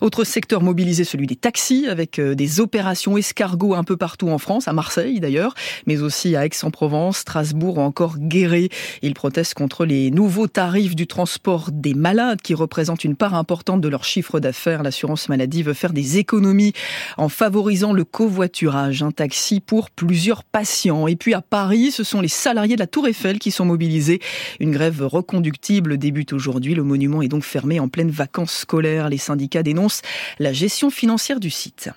Autre 0.00 0.22
secteur 0.22 0.62
mobilisé, 0.62 1.02
celui 1.02 1.26
des 1.26 1.34
taxis, 1.34 1.88
avec 1.88 2.20
euh, 2.20 2.36
des 2.36 2.60
opérations 2.60 3.18
escargots 3.18 3.74
un 3.74 3.82
peu 3.82 3.96
partout 3.96 4.28
en 4.28 4.38
France, 4.38 4.68
à 4.68 4.72
Marseille 4.72 5.18
d'ailleurs, 5.18 5.54
mais 5.88 6.02
aussi 6.02 6.36
à 6.36 6.46
Aix-en-Provence, 6.46 7.18
Strasbourg 7.18 7.78
ou 7.78 7.80
encore 7.80 8.16
Guéret. 8.16 8.68
Ils 9.02 9.14
protestent 9.14 9.54
contre 9.54 9.84
les 9.84 10.03
nouveaux 10.10 10.46
tarifs 10.46 10.96
du 10.96 11.06
transport 11.06 11.70
des 11.72 11.94
malades 11.94 12.42
qui 12.42 12.54
représentent 12.54 13.04
une 13.04 13.16
part 13.16 13.34
importante 13.34 13.80
de 13.80 13.88
leur 13.88 14.04
chiffre 14.04 14.40
d'affaires. 14.40 14.82
L'assurance 14.82 15.28
maladie 15.28 15.62
veut 15.62 15.74
faire 15.74 15.92
des 15.92 16.18
économies 16.18 16.72
en 17.16 17.28
favorisant 17.28 17.92
le 17.92 18.04
covoiturage, 18.04 19.02
un 19.02 19.10
taxi 19.10 19.60
pour 19.60 19.90
plusieurs 19.90 20.44
patients. 20.44 21.06
Et 21.06 21.16
puis 21.16 21.34
à 21.34 21.42
Paris, 21.42 21.90
ce 21.90 22.04
sont 22.04 22.20
les 22.20 22.28
salariés 22.28 22.76
de 22.76 22.80
la 22.80 22.86
Tour 22.86 23.08
Eiffel 23.08 23.38
qui 23.38 23.50
sont 23.50 23.64
mobilisés. 23.64 24.20
Une 24.60 24.70
grève 24.70 25.02
reconductible 25.02 25.98
débute 25.98 26.32
aujourd'hui. 26.32 26.74
Le 26.74 26.82
monument 26.82 27.22
est 27.22 27.28
donc 27.28 27.44
fermé 27.44 27.80
en 27.80 27.88
pleine 27.88 28.10
vacances 28.10 28.54
scolaires. 28.54 29.08
Les 29.08 29.18
syndicats 29.18 29.62
dénoncent 29.62 30.02
la 30.38 30.52
gestion 30.52 30.90
financière 30.90 31.40
du 31.40 31.50
site. 31.50 31.90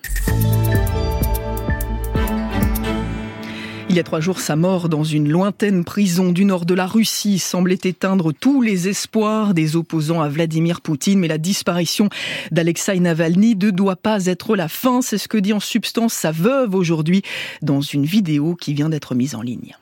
Il 3.89 3.95
y 3.95 3.99
a 3.99 4.03
trois 4.03 4.19
jours, 4.19 4.41
sa 4.41 4.57
mort 4.57 4.89
dans 4.89 5.05
une 5.05 5.29
lointaine 5.29 5.85
prison 5.85 6.33
du 6.33 6.43
nord 6.43 6.65
de 6.65 6.73
la 6.73 6.85
Russie 6.85 7.39
semblait 7.39 7.79
éteindre 7.83 8.33
tous 8.33 8.61
les 8.61 8.89
espoirs 8.89 9.53
des 9.53 9.77
opposants 9.77 10.21
à 10.21 10.27
Vladimir 10.27 10.81
Poutine. 10.81 11.19
Mais 11.19 11.29
la 11.29 11.37
disparition 11.37 12.09
d'Alexei 12.51 12.99
Navalny 12.99 13.55
ne 13.55 13.69
doit 13.69 13.95
pas 13.95 14.25
être 14.25 14.57
la 14.57 14.67
fin. 14.67 15.01
C'est 15.01 15.17
ce 15.17 15.29
que 15.29 15.37
dit 15.37 15.53
en 15.53 15.61
substance 15.61 16.13
sa 16.13 16.31
veuve 16.31 16.75
aujourd'hui 16.75 17.21
dans 17.61 17.79
une 17.79 18.05
vidéo 18.05 18.55
qui 18.55 18.73
vient 18.73 18.89
d'être 18.89 19.15
mise 19.15 19.35
en 19.35 19.41
ligne. 19.41 19.73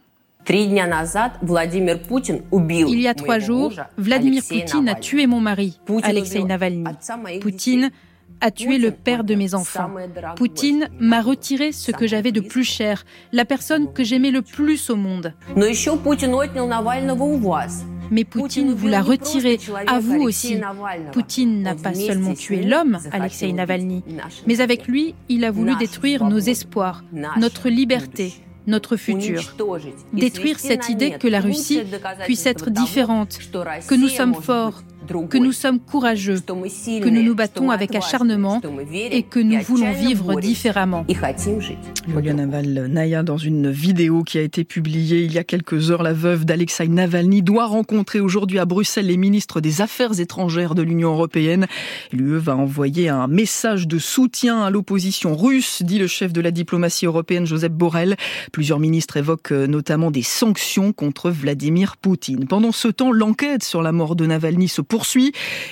Il 0.47 0.73
y 3.01 3.07
a 3.07 3.13
trois 3.15 3.39
jours, 3.39 3.73
Vladimir 3.97 4.43
Poutine 4.47 4.89
a 4.89 4.95
tué 4.95 5.25
mon 5.25 5.41
mari, 5.41 5.79
Alexei 6.03 6.43
Navalny. 6.43 6.83
Poutine 7.41 7.89
a 8.41 8.51
tué 8.51 8.77
le 8.77 8.91
père 8.91 9.23
de 9.23 9.35
mes 9.35 9.53
enfants. 9.53 9.89
Poutine 10.35 10.89
m'a 10.99 11.21
retiré 11.21 11.71
ce 11.71 11.91
que 11.91 12.07
j'avais 12.07 12.31
de 12.31 12.41
plus 12.41 12.63
cher, 12.63 13.05
la 13.31 13.45
personne 13.45 13.91
que 13.91 14.03
j'aimais 14.03 14.31
le 14.31 14.41
plus 14.41 14.89
au 14.89 14.95
monde. 14.95 15.33
Mais 18.11 18.23
Poutine 18.23 18.73
vous 18.73 18.87
l'a 18.87 19.01
retiré, 19.01 19.59
à 19.87 19.99
vous 19.99 20.21
aussi. 20.21 20.59
Poutine 21.11 21.63
n'a 21.63 21.75
pas 21.75 21.93
seulement 21.93 22.33
tué 22.33 22.63
l'homme, 22.63 22.99
Alexei 23.11 23.51
Navalny, 23.51 24.03
mais 24.45 24.61
avec 24.61 24.87
lui, 24.87 25.15
il 25.29 25.43
a 25.43 25.51
voulu 25.51 25.75
détruire 25.77 26.23
nos 26.25 26.39
espoirs, 26.39 27.03
notre 27.37 27.69
liberté, 27.69 28.33
notre 28.67 28.95
futur. 28.95 29.55
Détruire 30.13 30.59
cette 30.59 30.89
idée 30.89 31.11
que 31.19 31.27
la 31.27 31.39
Russie 31.39 31.81
puisse 32.25 32.45
être 32.45 32.69
différente, 32.69 33.39
que 33.87 33.95
nous 33.95 34.09
sommes 34.09 34.35
forts, 34.35 34.83
que 35.29 35.37
nous 35.37 35.51
sommes 35.51 35.79
courageux, 35.79 36.39
que 36.39 37.09
nous 37.09 37.23
nous 37.23 37.35
battons 37.35 37.69
avec 37.69 37.95
acharnement 37.95 38.61
et 38.93 39.23
que 39.23 39.39
nous 39.39 39.59
voulons 39.61 39.93
vivre 39.93 40.39
différemment. 40.39 41.05
Yulia 42.07 42.33
Navalnaya, 42.33 43.23
dans 43.23 43.37
une 43.37 43.69
vidéo 43.69 44.23
qui 44.23 44.37
a 44.37 44.41
été 44.41 44.63
publiée 44.63 45.23
il 45.23 45.33
y 45.33 45.37
a 45.37 45.43
quelques 45.43 45.91
heures, 45.91 46.03
la 46.03 46.13
veuve 46.13 46.45
d'Alexei 46.45 46.87
Navalny 46.87 47.41
doit 47.41 47.65
rencontrer 47.65 48.19
aujourd'hui 48.19 48.59
à 48.59 48.65
Bruxelles 48.65 49.07
les 49.07 49.17
ministres 49.17 49.61
des 49.61 49.81
Affaires 49.81 50.19
étrangères 50.19 50.75
de 50.75 50.81
l'Union 50.81 51.11
européenne. 51.11 51.67
L'UE 52.11 52.37
va 52.37 52.55
envoyer 52.55 53.09
un 53.09 53.27
message 53.27 53.87
de 53.87 53.97
soutien 53.97 54.61
à 54.61 54.69
l'opposition 54.69 55.35
russe, 55.35 55.81
dit 55.83 55.99
le 55.99 56.07
chef 56.07 56.33
de 56.33 56.41
la 56.41 56.51
diplomatie 56.51 57.05
européenne 57.05 57.45
Joseph 57.45 57.71
Borrell. 57.71 58.15
Plusieurs 58.51 58.79
ministres 58.79 59.17
évoquent 59.17 59.51
notamment 59.51 60.11
des 60.11 60.23
sanctions 60.23 60.93
contre 60.93 61.29
Vladimir 61.29 61.97
Poutine. 61.97 62.47
Pendant 62.47 62.71
ce 62.71 62.87
temps, 62.87 63.11
l'enquête 63.11 63.63
sur 63.63 63.81
la 63.81 63.91
mort 63.91 64.15
de 64.15 64.25
Navalny 64.25 64.67
se 64.67 64.81
poursuit. 64.81 64.94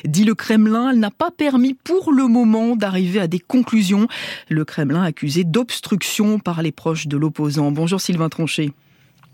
Dit 0.05 0.23
le 0.25 0.35
Kremlin, 0.35 0.91
elle 0.91 0.99
n'a 0.99 1.11
pas 1.11 1.31
permis 1.31 1.73
pour 1.73 2.11
le 2.11 2.27
moment 2.27 2.75
d'arriver 2.75 3.19
à 3.19 3.27
des 3.27 3.39
conclusions. 3.39 4.07
Le 4.49 4.65
Kremlin 4.65 5.03
accusé 5.03 5.43
d'obstruction 5.43 6.39
par 6.39 6.61
les 6.61 6.71
proches 6.71 7.07
de 7.07 7.17
l'opposant. 7.17 7.71
Bonjour 7.71 8.01
Sylvain 8.01 8.29
Tronchet. 8.29 8.71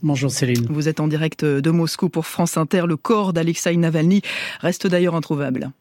Bonjour 0.03 0.31
Céline. 0.31 0.67
Vous 0.69 0.87
êtes 0.87 0.99
en 0.99 1.07
direct 1.07 1.43
de 1.43 1.71
Moscou 1.71 2.09
pour 2.09 2.25
France 2.25 2.55
Inter. 2.55 2.83
Le 2.87 2.97
corps 2.97 3.33
d'Alexei 3.33 3.75
Navalny 3.77 4.21
reste 4.61 4.87
d'ailleurs 4.87 5.15
introuvable. 5.15 5.71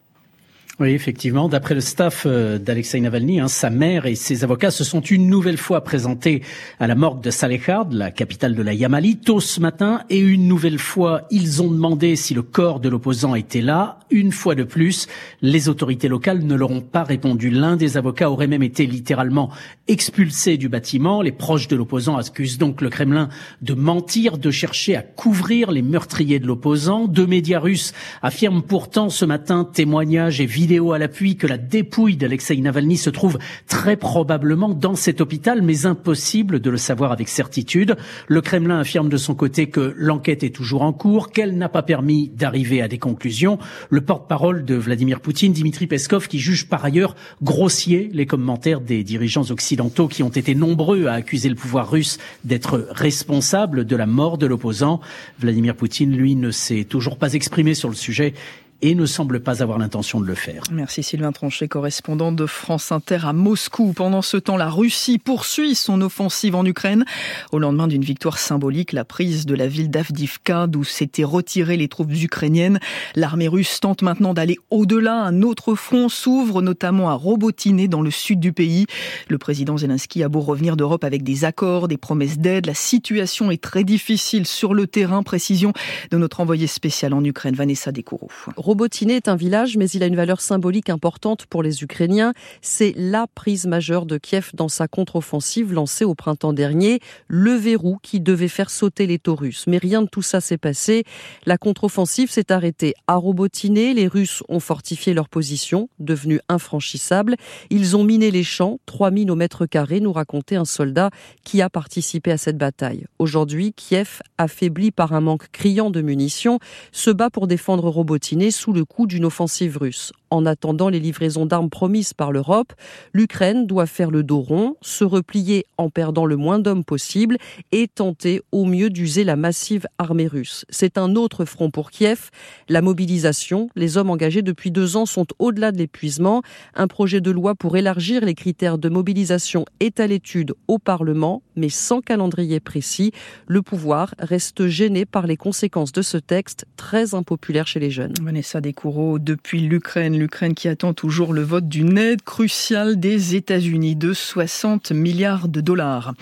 Oui, 0.80 0.90
effectivement. 0.90 1.48
D'après 1.48 1.74
le 1.74 1.80
staff 1.80 2.22
euh, 2.24 2.56
d'Alexei 2.56 3.00
Navalny, 3.00 3.40
hein, 3.40 3.48
sa 3.48 3.68
mère 3.68 4.06
et 4.06 4.14
ses 4.14 4.44
avocats 4.44 4.70
se 4.70 4.84
sont 4.84 5.00
une 5.00 5.28
nouvelle 5.28 5.56
fois 5.56 5.82
présentés 5.82 6.40
à 6.78 6.86
la 6.86 6.94
morgue 6.94 7.20
de 7.20 7.32
Salehard, 7.32 7.88
la 7.90 8.12
capitale 8.12 8.54
de 8.54 8.62
la 8.62 8.74
Yamali, 8.74 9.16
tôt 9.16 9.40
ce 9.40 9.58
matin, 9.58 10.02
et 10.08 10.20
une 10.20 10.46
nouvelle 10.46 10.78
fois, 10.78 11.22
ils 11.32 11.64
ont 11.64 11.70
demandé 11.72 12.14
si 12.14 12.32
le 12.32 12.42
corps 12.42 12.78
de 12.78 12.88
l'opposant 12.88 13.34
était 13.34 13.60
là. 13.60 13.98
Une 14.10 14.30
fois 14.30 14.54
de 14.54 14.62
plus, 14.62 15.08
les 15.42 15.68
autorités 15.68 16.06
locales 16.06 16.44
ne 16.44 16.54
leur 16.54 16.70
ont 16.70 16.80
pas 16.80 17.02
répondu. 17.02 17.50
L'un 17.50 17.74
des 17.74 17.96
avocats 17.96 18.30
aurait 18.30 18.46
même 18.46 18.62
été 18.62 18.86
littéralement 18.86 19.50
expulsé 19.88 20.58
du 20.58 20.68
bâtiment. 20.68 21.22
Les 21.22 21.32
proches 21.32 21.66
de 21.66 21.74
l'opposant 21.74 22.16
accusent 22.16 22.56
donc 22.56 22.82
le 22.82 22.88
Kremlin 22.88 23.30
de 23.62 23.74
mentir, 23.74 24.38
de 24.38 24.52
chercher 24.52 24.94
à 24.94 25.02
couvrir 25.02 25.72
les 25.72 25.82
meurtriers 25.82 26.38
de 26.38 26.46
l'opposant. 26.46 27.08
Deux 27.08 27.26
médias 27.26 27.58
russes 27.58 27.92
affirment 28.22 28.62
pourtant 28.62 29.08
ce 29.10 29.24
matin 29.24 29.64
témoignages 29.64 30.40
et 30.40 30.46
vidéos 30.46 30.67
à 30.68 30.98
l'appui 30.98 31.36
que 31.36 31.46
la 31.46 31.56
dépouille 31.56 32.16
d'Alexei 32.16 32.58
Navalny 32.58 32.98
se 32.98 33.08
trouve 33.08 33.38
très 33.66 33.96
probablement 33.96 34.68
dans 34.68 34.94
cet 34.94 35.22
hôpital, 35.22 35.62
mais 35.62 35.86
impossible 35.86 36.60
de 36.60 36.68
le 36.68 36.76
savoir 36.76 37.10
avec 37.10 37.28
certitude. 37.28 37.96
Le 38.26 38.42
Kremlin 38.42 38.80
affirme 38.80 39.08
de 39.08 39.16
son 39.16 39.34
côté 39.34 39.68
que 39.68 39.94
l'enquête 39.96 40.44
est 40.44 40.54
toujours 40.54 40.82
en 40.82 40.92
cours, 40.92 41.30
qu'elle 41.30 41.56
n'a 41.56 41.70
pas 41.70 41.82
permis 41.82 42.28
d'arriver 42.28 42.82
à 42.82 42.88
des 42.88 42.98
conclusions. 42.98 43.58
Le 43.88 44.02
porte-parole 44.02 44.66
de 44.66 44.74
Vladimir 44.74 45.20
Poutine, 45.20 45.52
Dimitri 45.52 45.86
Peskov, 45.86 46.28
qui 46.28 46.38
juge 46.38 46.68
par 46.68 46.84
ailleurs 46.84 47.16
grossier 47.42 48.10
les 48.12 48.26
commentaires 48.26 48.82
des 48.82 49.04
dirigeants 49.04 49.50
occidentaux 49.50 50.06
qui 50.06 50.22
ont 50.22 50.28
été 50.28 50.54
nombreux 50.54 51.06
à 51.06 51.14
accuser 51.14 51.48
le 51.48 51.54
pouvoir 51.54 51.90
russe 51.90 52.18
d'être 52.44 52.88
responsable 52.90 53.86
de 53.86 53.96
la 53.96 54.06
mort 54.06 54.36
de 54.36 54.46
l'opposant. 54.46 55.00
Vladimir 55.38 55.74
Poutine, 55.74 56.14
lui, 56.14 56.36
ne 56.36 56.50
s'est 56.50 56.84
toujours 56.84 57.16
pas 57.16 57.32
exprimé 57.32 57.74
sur 57.74 57.88
le 57.88 57.94
sujet. 57.94 58.34
Et 58.80 58.94
ne 58.94 59.06
semble 59.06 59.40
pas 59.40 59.62
avoir 59.62 59.78
l'intention 59.78 60.20
de 60.20 60.26
le 60.26 60.34
faire. 60.34 60.62
Merci 60.70 61.02
Sylvain 61.02 61.32
Tronchet, 61.32 61.66
correspondant 61.66 62.30
de 62.30 62.46
France 62.46 62.92
Inter 62.92 63.18
à 63.24 63.32
Moscou. 63.32 63.92
Pendant 63.92 64.22
ce 64.22 64.36
temps, 64.36 64.56
la 64.56 64.70
Russie 64.70 65.18
poursuit 65.18 65.74
son 65.74 66.00
offensive 66.00 66.54
en 66.54 66.64
Ukraine. 66.64 67.04
Au 67.50 67.58
lendemain 67.58 67.88
d'une 67.88 68.04
victoire 68.04 68.38
symbolique, 68.38 68.92
la 68.92 69.04
prise 69.04 69.46
de 69.46 69.54
la 69.54 69.66
ville 69.66 69.90
d'Avdivka, 69.90 70.66
d'où 70.68 70.84
s'étaient 70.84 71.24
retirées 71.24 71.76
les 71.76 71.88
troupes 71.88 72.12
ukrainiennes. 72.12 72.78
L'armée 73.16 73.48
russe 73.48 73.80
tente 73.80 74.02
maintenant 74.02 74.32
d'aller 74.32 74.58
au-delà. 74.70 75.14
Un 75.14 75.42
autre 75.42 75.74
front 75.74 76.08
s'ouvre, 76.08 76.62
notamment 76.62 77.10
à 77.10 77.14
Robotiné, 77.14 77.88
dans 77.88 78.02
le 78.02 78.10
sud 78.10 78.38
du 78.38 78.52
pays. 78.52 78.86
Le 79.28 79.38
président 79.38 79.76
Zelensky 79.76 80.22
a 80.22 80.28
beau 80.28 80.40
revenir 80.40 80.76
d'Europe 80.76 81.02
avec 81.02 81.24
des 81.24 81.44
accords, 81.44 81.88
des 81.88 81.96
promesses 81.96 82.38
d'aide. 82.38 82.66
La 82.66 82.74
situation 82.74 83.50
est 83.50 83.62
très 83.62 83.82
difficile 83.82 84.46
sur 84.46 84.72
le 84.72 84.86
terrain. 84.86 85.24
Précision 85.24 85.72
de 86.10 86.16
notre 86.16 86.40
envoyé 86.40 86.68
spécial 86.68 87.12
en 87.12 87.24
Ukraine, 87.24 87.54
Vanessa 87.54 87.90
Descouroux. 87.90 88.30
Robotiné 88.68 89.16
est 89.16 89.28
un 89.28 89.34
village, 89.34 89.78
mais 89.78 89.88
il 89.88 90.02
a 90.02 90.06
une 90.06 90.14
valeur 90.14 90.42
symbolique 90.42 90.90
importante 90.90 91.46
pour 91.46 91.62
les 91.62 91.82
Ukrainiens. 91.82 92.34
C'est 92.60 92.92
la 92.98 93.26
prise 93.26 93.66
majeure 93.66 94.04
de 94.04 94.18
Kiev 94.18 94.50
dans 94.52 94.68
sa 94.68 94.88
contre-offensive 94.88 95.72
lancée 95.72 96.04
au 96.04 96.14
printemps 96.14 96.52
dernier, 96.52 97.00
le 97.28 97.52
verrou 97.52 97.96
qui 98.02 98.20
devait 98.20 98.46
faire 98.46 98.68
sauter 98.68 99.06
les 99.06 99.18
taux 99.18 99.36
russes. 99.36 99.64
Mais 99.68 99.78
rien 99.78 100.02
de 100.02 100.06
tout 100.06 100.20
ça 100.20 100.42
s'est 100.42 100.58
passé. 100.58 101.04
La 101.46 101.56
contre-offensive 101.56 102.30
s'est 102.30 102.52
arrêtée 102.52 102.92
à 103.06 103.14
Robotiné. 103.14 103.94
Les 103.94 104.06
Russes 104.06 104.42
ont 104.50 104.60
fortifié 104.60 105.14
leur 105.14 105.30
position, 105.30 105.88
devenue 105.98 106.38
infranchissable. 106.50 107.36
Ils 107.70 107.96
ont 107.96 108.04
miné 108.04 108.30
les 108.30 108.44
champs, 108.44 108.80
trois 108.84 109.10
mines 109.10 109.30
au 109.30 109.34
mètre 109.34 109.64
carré, 109.64 110.00
nous 110.00 110.12
racontait 110.12 110.56
un 110.56 110.66
soldat 110.66 111.08
qui 111.42 111.62
a 111.62 111.70
participé 111.70 112.32
à 112.32 112.36
cette 112.36 112.58
bataille. 112.58 113.06
Aujourd'hui, 113.18 113.72
Kiev, 113.72 114.20
affaibli 114.36 114.90
par 114.90 115.14
un 115.14 115.22
manque 115.22 115.50
criant 115.52 115.88
de 115.88 116.02
munitions, 116.02 116.58
se 116.92 117.10
bat 117.10 117.30
pour 117.30 117.46
défendre 117.46 117.88
Robotiné 117.88 118.50
sous 118.58 118.72
le 118.72 118.84
coup 118.84 119.06
d'une 119.06 119.24
offensive 119.24 119.78
russe. 119.78 120.12
En 120.30 120.44
attendant 120.44 120.88
les 120.88 121.00
livraisons 121.00 121.46
d'armes 121.46 121.70
promises 121.70 122.12
par 122.12 122.32
l'Europe, 122.32 122.72
l'Ukraine 123.14 123.66
doit 123.66 123.86
faire 123.86 124.10
le 124.10 124.22
dos 124.22 124.40
rond, 124.40 124.74
se 124.82 125.04
replier 125.04 125.64
en 125.78 125.88
perdant 125.88 126.26
le 126.26 126.36
moins 126.36 126.58
d'hommes 126.58 126.84
possible 126.84 127.38
et 127.72 127.88
tenter 127.88 128.42
au 128.52 128.64
mieux 128.66 128.90
d'user 128.90 129.24
la 129.24 129.36
massive 129.36 129.86
armée 129.96 130.26
russe. 130.26 130.66
C'est 130.68 130.98
un 130.98 131.14
autre 131.14 131.44
front 131.44 131.70
pour 131.70 131.90
Kiev. 131.90 132.30
La 132.68 132.82
mobilisation, 132.82 133.70
les 133.76 133.96
hommes 133.96 134.10
engagés 134.10 134.42
depuis 134.42 134.70
deux 134.70 134.96
ans 134.96 135.06
sont 135.06 135.26
au-delà 135.38 135.72
de 135.72 135.78
l'épuisement. 135.78 136.42
Un 136.74 136.88
projet 136.88 137.20
de 137.20 137.30
loi 137.30 137.54
pour 137.54 137.76
élargir 137.76 138.24
les 138.24 138.34
critères 138.34 138.76
de 138.76 138.88
mobilisation 138.88 139.64
est 139.80 140.00
à 140.00 140.06
l'étude 140.06 140.54
au 140.66 140.78
Parlement, 140.78 141.42
mais 141.56 141.68
sans 141.70 142.00
calendrier 142.00 142.60
précis. 142.60 143.12
Le 143.46 143.62
pouvoir 143.62 144.14
reste 144.18 144.66
gêné 144.66 145.06
par 145.06 145.26
les 145.26 145.36
conséquences 145.36 145.92
de 145.92 146.02
ce 146.02 146.18
texte 146.18 146.66
très 146.76 147.14
impopulaire 147.14 147.66
chez 147.66 147.80
les 147.80 147.90
jeunes. 147.90 148.14
Descoureaux, 148.56 149.18
depuis 149.18 149.60
l'Ukraine, 149.60 150.18
l'Ukraine 150.18 150.54
qui 150.54 150.68
attend 150.68 150.94
toujours 150.94 151.34
le 151.34 151.42
vote 151.42 151.68
d'une 151.68 151.98
aide 151.98 152.22
cruciale 152.22 152.98
des 152.98 153.36
États-Unis 153.36 153.94
de 153.94 154.14
60 154.14 154.92
milliards 154.92 155.48
de 155.48 155.60
dollars. 155.60 156.14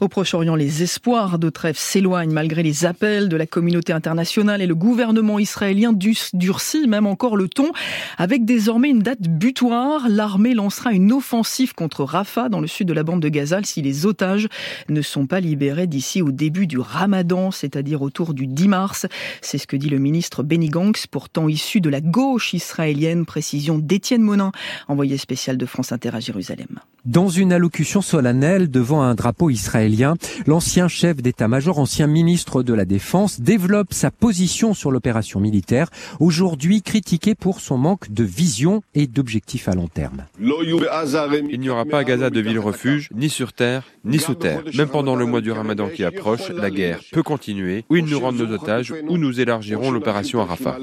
Au 0.00 0.08
Proche-Orient, 0.08 0.56
les 0.56 0.82
espoirs 0.82 1.38
de 1.38 1.48
trêve 1.50 1.78
s'éloignent 1.78 2.32
malgré 2.32 2.62
les 2.64 2.84
appels 2.84 3.28
de 3.28 3.36
la 3.36 3.46
communauté 3.46 3.92
internationale 3.92 4.60
et 4.60 4.66
le 4.66 4.74
gouvernement 4.74 5.38
israélien 5.38 5.92
durcit 5.92 6.88
même 6.88 7.06
encore 7.06 7.36
le 7.36 7.48
ton 7.48 7.70
avec 8.16 8.44
désormais 8.44 8.90
une 8.90 9.02
date 9.02 9.28
butoir. 9.28 10.08
L'armée 10.08 10.54
lancera 10.54 10.92
une 10.92 11.12
offensive 11.12 11.74
contre 11.74 12.02
Rafah 12.02 12.48
dans 12.48 12.60
le 12.60 12.66
sud 12.66 12.88
de 12.88 12.92
la 12.92 13.04
bande 13.04 13.22
de 13.22 13.28
Gaza 13.28 13.60
si 13.62 13.82
les 13.82 14.04
otages 14.04 14.48
ne 14.88 15.02
sont 15.02 15.26
pas 15.26 15.40
libérés 15.40 15.86
d'ici 15.86 16.22
au 16.22 16.32
début 16.32 16.66
du 16.66 16.78
Ramadan, 16.78 17.50
c'est-à-dire 17.50 18.02
autour 18.02 18.34
du 18.34 18.46
10 18.46 18.68
mars. 18.68 19.06
C'est 19.42 19.58
ce 19.58 19.66
que 19.66 19.76
dit 19.76 19.90
le 19.90 19.98
ministre 19.98 20.42
Benny 20.42 20.70
Gantz, 20.70 21.06
pourtant 21.06 21.48
issu 21.48 21.67
de 21.76 21.90
la 21.90 22.00
gauche 22.00 22.54
israélienne 22.54 23.26
précision 23.26 23.78
d'Étienne 23.78 24.22
Monin, 24.22 24.52
envoyé 24.88 25.18
spécial 25.18 25.58
de 25.58 25.66
France 25.66 25.92
Inter 25.92 26.10
à 26.14 26.20
Jérusalem. 26.20 26.80
Dans 27.08 27.30
une 27.30 27.54
allocution 27.54 28.02
solennelle 28.02 28.70
devant 28.70 29.00
un 29.00 29.14
drapeau 29.14 29.48
israélien, 29.48 30.16
l'ancien 30.46 30.88
chef 30.88 31.22
d'état-major, 31.22 31.78
ancien 31.78 32.06
ministre 32.06 32.62
de 32.62 32.74
la 32.74 32.84
Défense, 32.84 33.40
développe 33.40 33.94
sa 33.94 34.10
position 34.10 34.74
sur 34.74 34.90
l'opération 34.90 35.40
militaire, 35.40 35.88
aujourd'hui 36.20 36.82
critiquée 36.82 37.34
pour 37.34 37.60
son 37.60 37.78
manque 37.78 38.12
de 38.12 38.24
vision 38.24 38.82
et 38.94 39.06
d'objectifs 39.06 39.68
à 39.68 39.74
long 39.74 39.88
terme. 39.88 40.26
Il 40.38 41.60
n'y 41.60 41.70
aura 41.70 41.86
pas 41.86 42.00
à 42.00 42.04
Gaza 42.04 42.28
de 42.28 42.40
ville 42.40 42.58
refuge, 42.58 43.08
ni 43.14 43.30
sur 43.30 43.54
terre, 43.54 43.84
ni 44.04 44.18
sous 44.18 44.34
terre. 44.34 44.62
Même 44.76 44.88
pendant 44.88 45.16
le 45.16 45.24
mois 45.24 45.40
du 45.40 45.50
ramadan 45.50 45.88
qui 45.88 46.04
approche, 46.04 46.50
la 46.50 46.68
guerre 46.68 47.00
peut 47.10 47.22
continuer, 47.22 47.86
ou 47.88 47.96
ils 47.96 48.04
nous 48.04 48.20
rendent 48.20 48.36
nos 48.36 48.52
otages, 48.52 48.92
ou 49.08 49.16
nous 49.16 49.40
élargirons 49.40 49.92
l'opération 49.92 50.42
à 50.42 50.44
Rafah. 50.44 50.76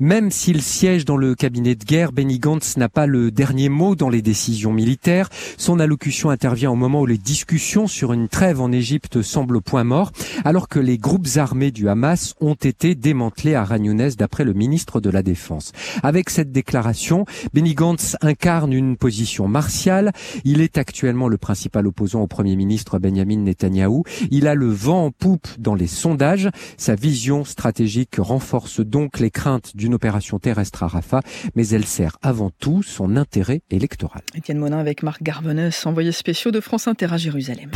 Même 0.00 0.32
s'il 0.32 0.60
siège 0.60 1.04
dans 1.04 1.16
le 1.16 1.36
cabinet 1.36 1.76
de 1.76 1.84
guerre, 1.84 2.10
Benny 2.10 2.40
Gantz 2.40 2.76
n'a 2.78 2.88
pas 2.88 3.06
le 3.06 3.30
dernier 3.30 3.68
mot 3.68 3.94
dans 3.94 4.08
les 4.08 4.22
décisions 4.22 4.72
militaires. 4.72 5.28
Son 5.56 5.78
allocution 5.78 6.30
intervient 6.30 6.70
au 6.70 6.76
moment 6.76 7.00
où 7.00 7.06
les 7.06 7.18
discussions 7.18 7.86
sur 7.86 8.12
une 8.12 8.28
trêve 8.28 8.60
en 8.60 8.72
Égypte 8.72 9.22
semblent 9.22 9.56
au 9.56 9.60
point 9.60 9.84
mort, 9.84 10.12
alors 10.44 10.68
que 10.68 10.78
les 10.78 10.98
groupes 10.98 11.28
armés 11.36 11.70
du 11.70 11.88
Hamas 11.88 12.34
ont 12.40 12.54
été 12.54 12.94
démantelés 12.94 13.54
à 13.54 13.64
Ragnounès 13.64 14.16
d'après 14.16 14.44
le 14.44 14.52
ministre 14.52 15.00
de 15.00 15.10
la 15.10 15.22
Défense. 15.22 15.72
Avec 16.02 16.30
cette 16.30 16.52
déclaration, 16.52 17.24
Benny 17.52 17.74
Gantz 17.74 18.16
incarne 18.20 18.72
une 18.72 18.96
position 18.96 19.48
martiale. 19.48 20.12
Il 20.44 20.60
est 20.60 20.78
actuellement 20.78 21.28
le 21.28 21.38
principal 21.38 21.86
opposant 21.86 22.22
au 22.22 22.26
Premier 22.26 22.56
ministre 22.56 22.98
Benjamin 22.98 23.38
Netanyahou. 23.38 24.04
Il 24.30 24.46
a 24.46 24.54
le 24.54 24.68
vent 24.68 25.06
en 25.06 25.10
poupe 25.10 25.48
dans 25.58 25.74
les 25.74 25.86
sondages. 25.86 26.48
Sa 26.76 26.94
vision 26.94 27.44
stratégique 27.44 28.16
renforce 28.18 28.80
donc 28.80 29.20
les 29.20 29.30
craintes 29.30 29.76
d'une 29.76 29.94
opération 29.94 30.38
terrestre 30.38 30.82
à 30.82 30.88
Rafah, 30.88 31.22
mais 31.54 31.68
elle 31.68 31.86
sert 31.86 32.18
avant 32.22 32.50
tout 32.50 32.82
son 32.82 33.16
intérêt 33.16 33.62
électoral. 33.70 34.22
Étienne 34.34 34.58
Monin 34.58 34.78
avec 34.78 35.02
Garvenès, 35.42 35.86
envoyé 35.86 36.12
spéciaux 36.12 36.52
de 36.52 36.60
France 36.60 36.86
Inter 36.86 37.08
à 37.10 37.16
Jérusalem. 37.16 37.68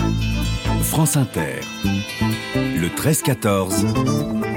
France 0.83 1.17
Inter, 1.17 1.61
le 2.55 2.87
13-14. 2.87 4.56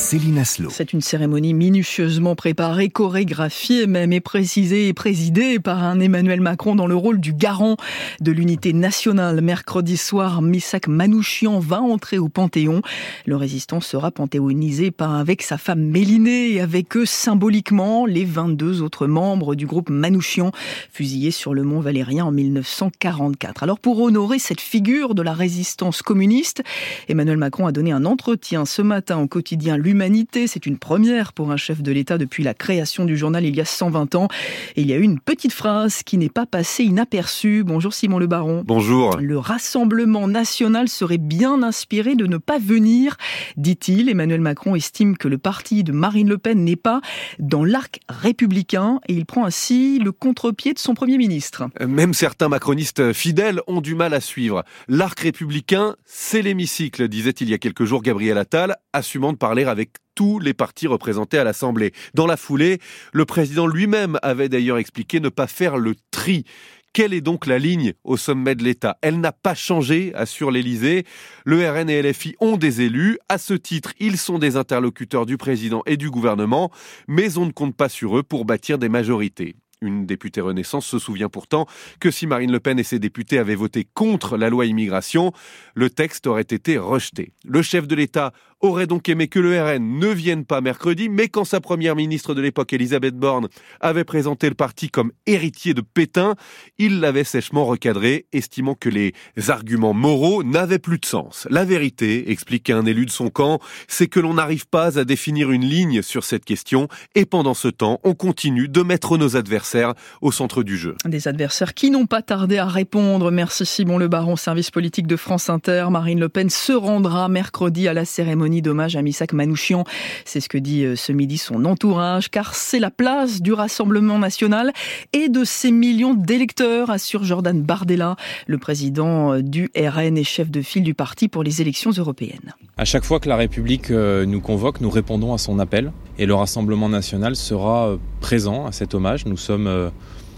Céline. 0.00 0.30
C'est 0.70 0.92
une 0.92 1.02
cérémonie 1.02 1.52
minutieusement 1.52 2.34
préparée, 2.34 2.88
chorégraphiée 2.88 3.86
même 3.86 4.12
et 4.12 4.20
précisée 4.20 4.88
et 4.88 4.94
présidée 4.94 5.58
par 5.58 5.84
un 5.84 6.00
Emmanuel 6.00 6.40
Macron 6.40 6.74
dans 6.74 6.86
le 6.86 6.94
rôle 6.96 7.20
du 7.20 7.34
garant 7.34 7.76
de 8.20 8.32
l'unité 8.32 8.72
nationale. 8.72 9.40
Mercredi 9.42 9.98
soir, 9.98 10.40
Missak 10.40 10.88
Manouchian 10.88 11.58
va 11.58 11.82
entrer 11.82 12.18
au 12.18 12.28
Panthéon. 12.28 12.80
Le 13.26 13.36
résistant 13.36 13.80
sera 13.80 14.10
panthéonisé 14.10 14.90
par, 14.90 15.14
avec 15.14 15.42
sa 15.42 15.58
femme 15.58 15.82
Mélinée 15.82 16.52
et 16.52 16.60
avec 16.60 16.96
eux 16.96 17.06
symboliquement 17.06 18.06
les 18.06 18.24
22 18.24 18.80
autres 18.80 19.06
membres 19.06 19.54
du 19.54 19.66
groupe 19.66 19.90
Manouchian 19.90 20.52
fusillés 20.92 21.32
sur 21.32 21.52
le 21.52 21.62
mont 21.62 21.80
Valérien 21.80 22.24
en 22.24 22.32
1944. 22.32 23.62
Alors 23.62 23.78
pour 23.78 24.00
honorer 24.00 24.38
cette 24.38 24.62
figure 24.62 25.14
de 25.14 25.22
la 25.22 25.34
résistance 25.34 26.00
communiste, 26.00 26.62
Emmanuel 27.08 27.36
Macron 27.36 27.66
a 27.66 27.72
donné 27.72 27.92
un 27.92 28.06
entretien 28.06 28.64
ce 28.64 28.80
matin 28.80 29.18
au 29.18 29.26
quotidien 29.26 29.76
L'Humanité. 29.90 30.46
C'est 30.46 30.66
une 30.66 30.78
première 30.78 31.32
pour 31.32 31.50
un 31.50 31.56
chef 31.56 31.82
de 31.82 31.90
l'État 31.90 32.16
depuis 32.16 32.44
la 32.44 32.54
création 32.54 33.04
du 33.04 33.16
journal 33.16 33.44
il 33.44 33.56
y 33.56 33.60
a 33.60 33.64
120 33.64 34.14
ans. 34.14 34.28
Et 34.76 34.82
il 34.82 34.86
y 34.86 34.92
a 34.92 34.96
eu 34.96 35.02
une 35.02 35.18
petite 35.18 35.52
phrase 35.52 36.04
qui 36.04 36.16
n'est 36.16 36.28
pas 36.28 36.46
passée 36.46 36.84
inaperçue. 36.84 37.64
Bonjour 37.64 37.92
Simon 37.92 38.20
Le 38.20 38.28
Baron. 38.28 38.62
Bonjour. 38.64 39.16
Le 39.16 39.36
Rassemblement 39.36 40.28
national 40.28 40.88
serait 40.88 41.18
bien 41.18 41.64
inspiré 41.64 42.14
de 42.14 42.26
ne 42.26 42.36
pas 42.36 42.60
venir, 42.60 43.16
dit-il. 43.56 44.08
Emmanuel 44.08 44.40
Macron 44.40 44.76
estime 44.76 45.16
que 45.16 45.26
le 45.26 45.38
parti 45.38 45.82
de 45.82 45.90
Marine 45.90 46.28
Le 46.28 46.38
Pen 46.38 46.64
n'est 46.64 46.76
pas 46.76 47.00
dans 47.40 47.64
l'arc 47.64 47.98
républicain 48.08 49.00
et 49.08 49.14
il 49.14 49.26
prend 49.26 49.44
ainsi 49.44 49.98
le 49.98 50.12
contre-pied 50.12 50.72
de 50.72 50.78
son 50.78 50.94
Premier 50.94 51.18
ministre. 51.18 51.64
Même 51.84 52.14
certains 52.14 52.48
macronistes 52.48 53.12
fidèles 53.12 53.60
ont 53.66 53.80
du 53.80 53.96
mal 53.96 54.14
à 54.14 54.20
suivre. 54.20 54.62
L'arc 54.86 55.18
républicain, 55.18 55.96
c'est 56.04 56.42
l'hémicycle, 56.42 57.08
disait 57.08 57.30
il 57.40 57.50
y 57.50 57.54
a 57.54 57.58
quelques 57.58 57.86
jours 57.86 58.02
Gabriel 58.02 58.38
Attal, 58.38 58.76
assumant 58.92 59.32
de 59.32 59.38
parler 59.38 59.64
avec 59.64 59.79
tous 60.14 60.38
les 60.38 60.54
partis 60.54 60.86
représentés 60.86 61.38
à 61.38 61.44
l'Assemblée. 61.44 61.92
Dans 62.14 62.26
la 62.26 62.36
foulée, 62.36 62.78
le 63.12 63.24
président 63.24 63.66
lui-même 63.66 64.18
avait 64.22 64.48
d'ailleurs 64.48 64.78
expliqué 64.78 65.20
ne 65.20 65.28
pas 65.28 65.46
faire 65.46 65.76
le 65.76 65.94
tri. 66.10 66.44
Quelle 66.92 67.14
est 67.14 67.20
donc 67.20 67.46
la 67.46 67.58
ligne 67.58 67.94
au 68.02 68.16
sommet 68.16 68.56
de 68.56 68.64
l'État? 68.64 68.98
Elle 69.00 69.20
n'a 69.20 69.32
pas 69.32 69.54
changé, 69.54 70.12
assure 70.14 70.50
l'Élysée. 70.50 71.04
Le 71.44 71.68
RN 71.70 71.88
et 71.88 72.02
LFI 72.02 72.34
ont 72.40 72.56
des 72.56 72.80
élus. 72.80 73.18
À 73.28 73.38
ce 73.38 73.54
titre, 73.54 73.92
ils 74.00 74.18
sont 74.18 74.38
des 74.40 74.56
interlocuteurs 74.56 75.24
du 75.24 75.36
président 75.36 75.82
et 75.86 75.96
du 75.96 76.10
gouvernement, 76.10 76.72
mais 77.06 77.38
on 77.38 77.46
ne 77.46 77.52
compte 77.52 77.76
pas 77.76 77.88
sur 77.88 78.18
eux 78.18 78.24
pour 78.24 78.44
bâtir 78.44 78.76
des 78.76 78.88
majorités. 78.88 79.54
Une 79.82 80.04
députée 80.04 80.42
Renaissance 80.42 80.84
se 80.84 80.98
souvient 80.98 81.30
pourtant 81.30 81.66
que 82.00 82.10
si 82.10 82.26
Marine 82.26 82.52
Le 82.52 82.60
Pen 82.60 82.78
et 82.78 82.82
ses 82.82 82.98
députés 82.98 83.38
avaient 83.38 83.54
voté 83.54 83.86
contre 83.94 84.36
la 84.36 84.50
loi 84.50 84.66
immigration, 84.66 85.32
le 85.74 85.88
texte 85.88 86.26
aurait 86.26 86.42
été 86.42 86.76
rejeté. 86.76 87.32
Le 87.46 87.62
chef 87.62 87.86
de 87.86 87.94
l'État 87.94 88.32
aurait 88.60 88.86
donc 88.86 89.08
aimé 89.08 89.28
que 89.28 89.38
le 89.38 89.60
RN 89.60 89.98
ne 89.98 90.08
vienne 90.08 90.44
pas 90.44 90.60
mercredi, 90.60 91.08
mais 91.08 91.28
quand 91.28 91.44
sa 91.44 91.60
première 91.60 91.96
ministre 91.96 92.34
de 92.34 92.42
l'époque, 92.42 92.72
Elisabeth 92.72 93.16
Borne, 93.16 93.48
avait 93.80 94.04
présenté 94.04 94.48
le 94.48 94.54
parti 94.54 94.90
comme 94.90 95.12
héritier 95.26 95.74
de 95.74 95.80
Pétain, 95.80 96.34
il 96.78 97.00
l'avait 97.00 97.24
sèchement 97.24 97.64
recadré, 97.64 98.26
estimant 98.32 98.74
que 98.74 98.88
les 98.88 99.12
arguments 99.48 99.94
moraux 99.94 100.42
n'avaient 100.42 100.78
plus 100.78 100.98
de 100.98 101.06
sens. 101.06 101.46
La 101.50 101.64
vérité, 101.64 102.30
expliquait 102.30 102.72
un 102.72 102.84
élu 102.84 103.06
de 103.06 103.10
son 103.10 103.30
camp, 103.30 103.60
c'est 103.88 104.08
que 104.08 104.20
l'on 104.20 104.34
n'arrive 104.34 104.66
pas 104.66 104.98
à 104.98 105.04
définir 105.04 105.50
une 105.50 105.64
ligne 105.64 106.02
sur 106.02 106.24
cette 106.24 106.44
question, 106.44 106.88
et 107.14 107.24
pendant 107.24 107.54
ce 107.54 107.68
temps, 107.68 108.00
on 108.04 108.14
continue 108.14 108.68
de 108.68 108.82
mettre 108.82 109.16
nos 109.16 109.36
adversaires 109.36 109.94
au 110.20 110.32
centre 110.32 110.62
du 110.62 110.76
jeu. 110.76 110.96
Des 111.06 111.28
adversaires 111.28 111.74
qui 111.74 111.90
n'ont 111.90 112.06
pas 112.06 112.22
tardé 112.22 112.58
à 112.58 112.66
répondre. 112.66 113.30
Merci 113.30 113.64
Simon 113.64 113.96
Le 113.96 114.08
Baron, 114.08 114.36
service 114.36 114.70
politique 114.70 115.06
de 115.06 115.16
France 115.16 115.48
Inter. 115.48 115.86
Marine 115.90 116.20
Le 116.20 116.28
Pen 116.28 116.50
se 116.50 116.72
rendra 116.72 117.28
mercredi 117.28 117.88
à 117.88 117.94
la 117.94 118.04
cérémonie 118.04 118.49
d'hommage 118.60 118.96
à 118.96 119.02
Missak 119.02 119.32
Manouchian. 119.32 119.84
C'est 120.24 120.40
ce 120.40 120.48
que 120.48 120.58
dit 120.58 120.84
euh, 120.84 120.96
ce 120.96 121.12
midi 121.12 121.38
son 121.38 121.64
entourage, 121.64 122.28
car 122.28 122.56
c'est 122.56 122.80
la 122.80 122.90
place 122.90 123.40
du 123.40 123.52
Rassemblement 123.52 124.18
national 124.18 124.72
et 125.12 125.28
de 125.28 125.44
ses 125.44 125.70
millions 125.70 126.14
d'électeurs, 126.14 126.90
assure 126.90 127.22
Jordan 127.22 127.62
Bardella, 127.62 128.16
le 128.48 128.58
président 128.58 129.34
euh, 129.34 129.42
du 129.42 129.70
RN 129.76 130.18
et 130.18 130.24
chef 130.24 130.50
de 130.50 130.60
file 130.60 130.82
du 130.82 130.94
parti 130.94 131.28
pour 131.28 131.44
les 131.44 131.62
élections 131.62 131.92
européennes. 131.92 132.54
À 132.76 132.84
chaque 132.84 133.04
fois 133.04 133.20
que 133.20 133.28
la 133.28 133.36
République 133.36 133.92
euh, 133.92 134.26
nous 134.26 134.40
convoque, 134.40 134.80
nous 134.80 134.90
répondons 134.90 135.32
à 135.32 135.38
son 135.38 135.60
appel 135.60 135.92
et 136.18 136.26
le 136.26 136.34
Rassemblement 136.34 136.88
national 136.88 137.36
sera 137.36 137.96
présent 138.20 138.66
à 138.66 138.72
cet 138.72 138.94
hommage. 138.94 139.26
Nous 139.26 139.36
sommes 139.36 139.90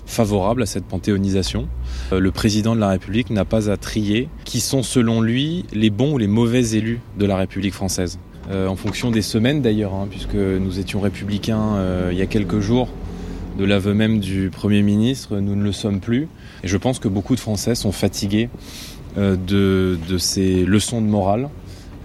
favorables 0.07 0.63
à 0.63 0.67
cette 0.67 0.85
panthéonisation. 0.85 1.69
Le 2.11 2.31
président 2.31 2.75
de 2.75 2.81
la 2.81 2.89
République 2.89 3.31
n'a 3.31 3.45
pas 3.45 3.71
à 3.71 3.77
trier 3.77 4.29
qui 4.45 4.61
sont 4.61 4.83
selon 4.83 5.21
lui 5.21 5.65
les 5.73 5.91
bons 5.91 6.15
ou 6.15 6.19
les 6.19 6.27
mauvais 6.27 6.71
élus 6.71 7.01
de 7.19 7.27
la 7.27 7.37
République 7.37 7.75
française. 7.75 8.19
Euh, 8.51 8.67
en 8.67 8.77
fonction 8.77 9.11
des 9.11 9.23
semaines 9.23 9.63
d'ailleurs, 9.63 9.95
hein, 9.95 10.09
puisque 10.11 10.35
nous 10.35 10.81
étions 10.81 11.01
républicains 11.01 11.77
euh, 11.77 12.09
il 12.11 12.19
y 12.19 12.23
a 12.23 12.27
quelques 12.27 12.59
jours, 12.59 12.89
de 13.59 13.65
l'aveu 13.65 13.95
même 13.95 14.19
du 14.19 14.51
Premier 14.51 14.83
ministre, 14.83 15.39
nous 15.39 15.55
ne 15.55 15.63
le 15.63 15.73
sommes 15.73 16.01
plus. 16.01 16.29
Et 16.65 16.69
je 16.69 16.77
pense 16.77 16.99
que 16.99 17.09
beaucoup 17.09 17.35
de 17.35 17.41
Français 17.41 17.75
sont 17.75 17.93
fatigués 17.93 18.49
euh, 19.17 19.37
de, 19.37 20.19
ces 20.19 20.65
leçons 20.65 21.01
de 21.01 21.07
morale, 21.07 21.49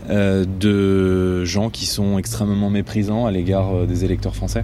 de 0.09 1.43
gens 1.43 1.69
qui 1.69 1.85
sont 1.85 2.17
extrêmement 2.17 2.69
méprisants 2.69 3.25
à 3.25 3.31
l'égard 3.31 3.85
des 3.85 4.05
électeurs 4.05 4.35
français. 4.35 4.63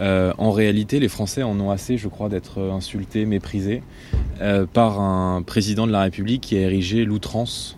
En 0.00 0.50
réalité, 0.50 1.00
les 1.00 1.08
Français 1.08 1.42
en 1.42 1.58
ont 1.60 1.70
assez, 1.70 1.96
je 1.96 2.08
crois, 2.08 2.28
d'être 2.28 2.60
insultés, 2.60 3.26
méprisés 3.26 3.82
par 4.72 5.00
un 5.00 5.42
président 5.42 5.86
de 5.86 5.92
la 5.92 6.02
République 6.02 6.40
qui 6.42 6.56
a 6.56 6.60
érigé 6.60 7.04
l'outrance 7.04 7.76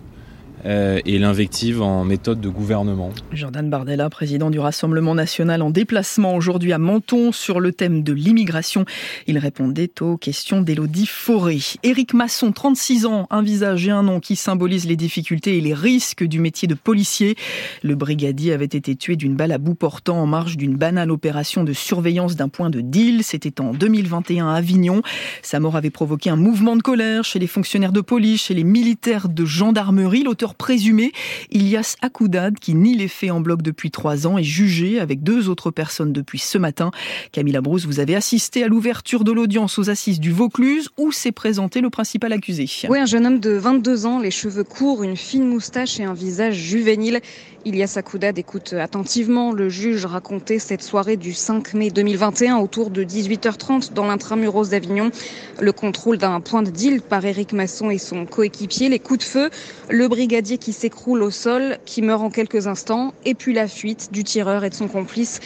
euh, 0.65 0.99
et 1.05 1.19
l'invective 1.19 1.81
en 1.81 2.03
méthode 2.05 2.41
de 2.41 2.49
gouvernement. 2.49 3.11
Jordan 3.31 3.69
Bardella, 3.69 4.09
président 4.09 4.49
du 4.49 4.59
Rassemblement 4.59 5.13
national 5.13 5.61
en 5.61 5.69
déplacement 5.69 6.35
aujourd'hui 6.35 6.73
à 6.73 6.77
Menton 6.77 7.31
sur 7.31 7.59
le 7.59 7.71
thème 7.71 8.03
de 8.03 8.13
l'immigration. 8.13 8.85
Il 9.27 9.37
répondait 9.37 9.91
aux 10.01 10.17
questions 10.17 10.61
d'Élodie 10.61 11.05
Fauré. 11.05 11.59
Éric 11.83 12.13
Masson, 12.13 12.51
36 12.51 13.05
ans, 13.05 13.27
un 13.29 13.41
visage 13.41 13.87
et 13.87 13.91
un 13.91 14.03
nom 14.03 14.19
qui 14.19 14.35
symbolisent 14.35 14.87
les 14.87 14.95
difficultés 14.95 15.57
et 15.57 15.61
les 15.61 15.73
risques 15.73 16.23
du 16.23 16.39
métier 16.39 16.67
de 16.67 16.73
policier. 16.73 17.35
Le 17.83 17.95
brigadier 17.95 18.53
avait 18.53 18.65
été 18.65 18.95
tué 18.95 19.15
d'une 19.15 19.35
balle 19.35 19.51
à 19.51 19.57
bout 19.57 19.75
portant 19.75 20.17
en 20.19 20.25
marge 20.25 20.57
d'une 20.57 20.75
banale 20.75 21.11
opération 21.11 21.63
de 21.63 21.73
surveillance 21.73 22.35
d'un 22.35 22.49
point 22.49 22.69
de 22.69 22.81
deal. 22.81 23.23
C'était 23.23 23.61
en 23.61 23.71
2021 23.71 24.47
à 24.47 24.55
Avignon. 24.55 25.01
Sa 25.43 25.59
mort 25.59 25.75
avait 25.75 25.91
provoqué 25.91 26.29
un 26.29 26.35
mouvement 26.35 26.75
de 26.75 26.81
colère 26.81 27.23
chez 27.23 27.39
les 27.39 27.47
fonctionnaires 27.47 27.91
de 27.91 28.01
police, 28.01 28.45
chez 28.45 28.53
les 28.53 28.63
militaires 28.63 29.29
de 29.29 29.45
gendarmerie. 29.45 30.23
L'auteur 30.23 30.54
présumé, 30.55 31.11
Ilias 31.51 31.95
Akoudad, 32.01 32.57
qui 32.59 32.73
nie 32.73 32.95
les 32.95 33.07
faits 33.07 33.31
en 33.31 33.39
bloc 33.39 33.61
depuis 33.61 33.91
trois 33.91 34.27
ans, 34.27 34.37
est 34.37 34.43
jugé 34.43 34.99
avec 34.99 35.23
deux 35.23 35.49
autres 35.49 35.71
personnes 35.71 36.13
depuis 36.13 36.39
ce 36.39 36.57
matin. 36.57 36.91
Camilla 37.31 37.61
Brousse, 37.61 37.85
vous 37.85 37.99
avez 37.99 38.15
assisté 38.15 38.63
à 38.63 38.67
l'ouverture 38.67 39.23
de 39.23 39.31
l'audience 39.31 39.77
aux 39.79 39.89
assises 39.89 40.19
du 40.19 40.31
Vaucluse, 40.31 40.89
où 40.97 41.11
s'est 41.11 41.31
présenté 41.31 41.81
le 41.81 41.89
principal 41.89 42.33
accusé. 42.33 42.67
Oui, 42.89 42.99
un 42.99 43.05
jeune 43.05 43.25
homme 43.25 43.39
de 43.39 43.51
22 43.51 44.05
ans, 44.05 44.19
les 44.19 44.31
cheveux 44.31 44.63
courts, 44.63 45.03
une 45.03 45.17
fine 45.17 45.47
moustache 45.47 45.99
et 45.99 46.03
un 46.03 46.13
visage 46.13 46.55
juvénile. 46.55 47.21
Ilias 47.65 47.95
Akoudad 47.97 48.37
écoute 48.37 48.73
attentivement 48.73 49.51
le 49.51 49.69
juge 49.69 50.05
raconter 50.05 50.59
cette 50.59 50.83
soirée 50.83 51.17
du 51.17 51.33
5 51.33 51.73
mai 51.73 51.89
2021 51.89 52.57
autour 52.57 52.91
de 52.91 53.03
18h30 53.03 53.91
dans 53.91 54.05
l'intramuros 54.05 54.69
d'Avignon. 54.69 55.09
Le 55.59 55.71
contrôle 55.71 56.19
d'un 56.19 56.39
point 56.41 56.61
de 56.61 56.69
deal 56.69 57.01
par 57.01 57.25
Éric 57.25 57.53
Masson 57.53 57.89
et 57.89 57.97
son 57.97 58.27
coéquipier, 58.27 58.87
les 58.89 58.99
coups 58.99 59.21
de 59.21 59.23
feu, 59.23 59.49
le 59.89 60.07
brigadier 60.07 60.44
qui 60.53 60.73
s'écroule 60.73 61.23
au 61.23 61.31
sol, 61.31 61.77
qui 61.85 62.01
meurt 62.01 62.21
en 62.21 62.29
quelques 62.29 62.67
instants, 62.67 63.13
et 63.25 63.33
puis 63.33 63.53
la 63.53 63.67
fuite 63.67 64.11
du 64.11 64.23
tireur 64.23 64.63
et 64.63 64.69
de 64.69 64.75
son 64.75 64.87
complice 64.87 65.39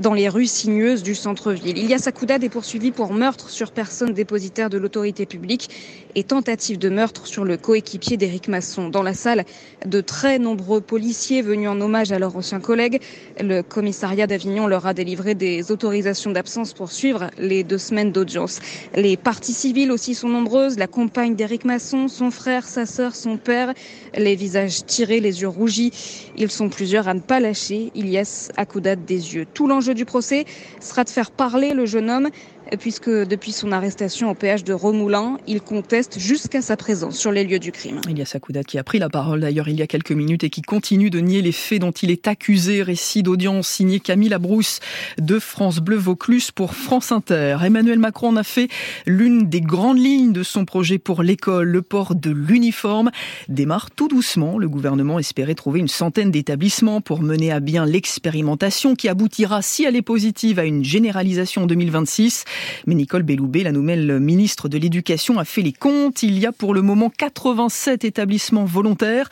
dans 0.00 0.14
les 0.14 0.28
rues 0.28 0.46
sinueuses 0.46 1.02
du 1.02 1.14
centre-ville. 1.14 1.78
Ilias 1.78 2.04
Akoudad 2.06 2.42
est 2.44 2.48
poursuivi 2.48 2.90
pour 2.90 3.12
meurtre 3.12 3.50
sur 3.50 3.72
personne 3.72 4.12
dépositaire 4.12 4.70
de 4.70 4.78
l'autorité 4.78 5.26
publique 5.26 5.70
et 6.14 6.24
tentative 6.24 6.78
de 6.78 6.88
meurtre 6.88 7.26
sur 7.26 7.44
le 7.44 7.56
coéquipier 7.56 8.16
d'Éric 8.16 8.48
Masson. 8.48 8.88
Dans 8.88 9.02
la 9.02 9.14
salle, 9.14 9.44
de 9.84 10.00
très 10.00 10.38
nombreux 10.38 10.80
policiers 10.80 11.42
venus 11.42 11.68
en 11.68 11.80
hommage 11.80 12.12
à 12.12 12.18
leurs 12.18 12.36
anciens 12.36 12.60
collègues. 12.60 13.00
Le 13.40 13.62
commissariat 13.62 14.26
d'Avignon 14.26 14.66
leur 14.66 14.86
a 14.86 14.94
délivré 14.94 15.34
des 15.34 15.70
autorisations 15.70 16.30
d'absence 16.30 16.72
pour 16.72 16.90
suivre 16.90 17.30
les 17.38 17.64
deux 17.64 17.78
semaines 17.78 18.12
d'audience. 18.12 18.60
Les 18.94 19.16
parties 19.16 19.52
civiles 19.52 19.92
aussi 19.92 20.14
sont 20.14 20.28
nombreuses. 20.28 20.78
La 20.78 20.86
compagne 20.86 21.34
d'Éric 21.34 21.64
Masson, 21.64 22.08
son 22.08 22.30
frère, 22.30 22.66
sa 22.66 22.86
sœur, 22.86 23.14
son 23.14 23.36
père. 23.36 23.72
Les 24.16 24.36
visages 24.36 24.86
tirés, 24.86 25.20
les 25.20 25.42
yeux 25.42 25.48
rougis. 25.48 25.92
Ils 26.36 26.50
sont 26.50 26.68
plusieurs 26.68 27.08
à 27.08 27.14
ne 27.14 27.20
pas 27.20 27.40
lâcher. 27.40 27.90
Ilias 27.94 28.50
Akoudad 28.56 29.04
des 29.04 29.34
yeux. 29.34 29.46
Tout 29.52 29.66
l'enjeu 29.66 29.85
du 29.94 30.04
procès 30.04 30.44
sera 30.80 31.04
de 31.04 31.10
faire 31.10 31.30
parler 31.30 31.74
le 31.74 31.86
jeune 31.86 32.10
homme 32.10 32.30
puisque 32.78 33.10
depuis 33.10 33.52
son 33.52 33.72
arrestation 33.72 34.30
au 34.30 34.34
péage 34.34 34.64
de 34.64 34.72
Romoulin, 34.72 35.38
il 35.46 35.60
conteste 35.60 36.18
jusqu'à 36.18 36.62
sa 36.62 36.76
présence 36.76 37.16
sur 37.16 37.32
les 37.32 37.44
lieux 37.44 37.58
du 37.58 37.72
crime. 37.72 38.00
Il 38.08 38.18
y 38.18 38.22
a 38.22 38.26
Sakouda 38.26 38.64
qui 38.64 38.78
a 38.78 38.84
pris 38.84 38.98
la 38.98 39.08
parole 39.08 39.40
d'ailleurs 39.40 39.68
il 39.68 39.76
y 39.76 39.82
a 39.82 39.86
quelques 39.86 40.12
minutes 40.12 40.44
et 40.44 40.50
qui 40.50 40.62
continue 40.62 41.10
de 41.10 41.20
nier 41.20 41.42
les 41.42 41.52
faits 41.52 41.80
dont 41.80 41.92
il 41.92 42.10
est 42.10 42.26
accusé. 42.28 42.82
Récit 42.82 43.22
d'audience 43.22 43.68
signé 43.68 44.00
Camille 44.00 44.28
Labrousse 44.28 44.80
de 45.18 45.38
France 45.38 45.78
Bleu 45.78 45.96
Vaucluse 45.96 46.50
pour 46.50 46.74
France 46.74 47.12
Inter. 47.12 47.58
Emmanuel 47.64 47.98
Macron 47.98 48.28
en 48.28 48.36
a 48.36 48.42
fait 48.42 48.68
l'une 49.06 49.48
des 49.48 49.60
grandes 49.60 49.98
lignes 49.98 50.32
de 50.32 50.42
son 50.42 50.64
projet 50.64 50.98
pour 50.98 51.22
l'école. 51.22 51.68
Le 51.68 51.82
port 51.82 52.14
de 52.14 52.30
l'uniforme 52.30 53.10
démarre 53.48 53.90
tout 53.90 54.08
doucement. 54.08 54.58
Le 54.58 54.68
gouvernement 54.68 55.18
espérait 55.18 55.54
trouver 55.54 55.80
une 55.80 55.88
centaine 55.88 56.30
d'établissements 56.30 57.00
pour 57.00 57.22
mener 57.22 57.52
à 57.52 57.60
bien 57.60 57.86
l'expérimentation 57.86 58.94
qui 58.94 59.08
aboutira, 59.08 59.62
si 59.62 59.84
elle 59.84 59.96
est 59.96 60.02
positive, 60.02 60.58
à 60.58 60.64
une 60.64 60.84
généralisation 60.84 61.62
en 61.62 61.66
2026. 61.66 62.44
Mais 62.86 62.94
Nicole 62.94 63.22
Belloubet, 63.22 63.62
la 63.62 63.72
nouvelle 63.72 64.20
ministre 64.20 64.68
de 64.68 64.78
l'Éducation, 64.78 65.38
a 65.38 65.44
fait 65.44 65.62
les 65.62 65.72
comptes. 65.72 66.22
Il 66.22 66.38
y 66.38 66.46
a 66.46 66.52
pour 66.52 66.74
le 66.74 66.82
moment 66.82 67.10
87 67.10 68.04
établissements 68.04 68.64
volontaires. 68.64 69.28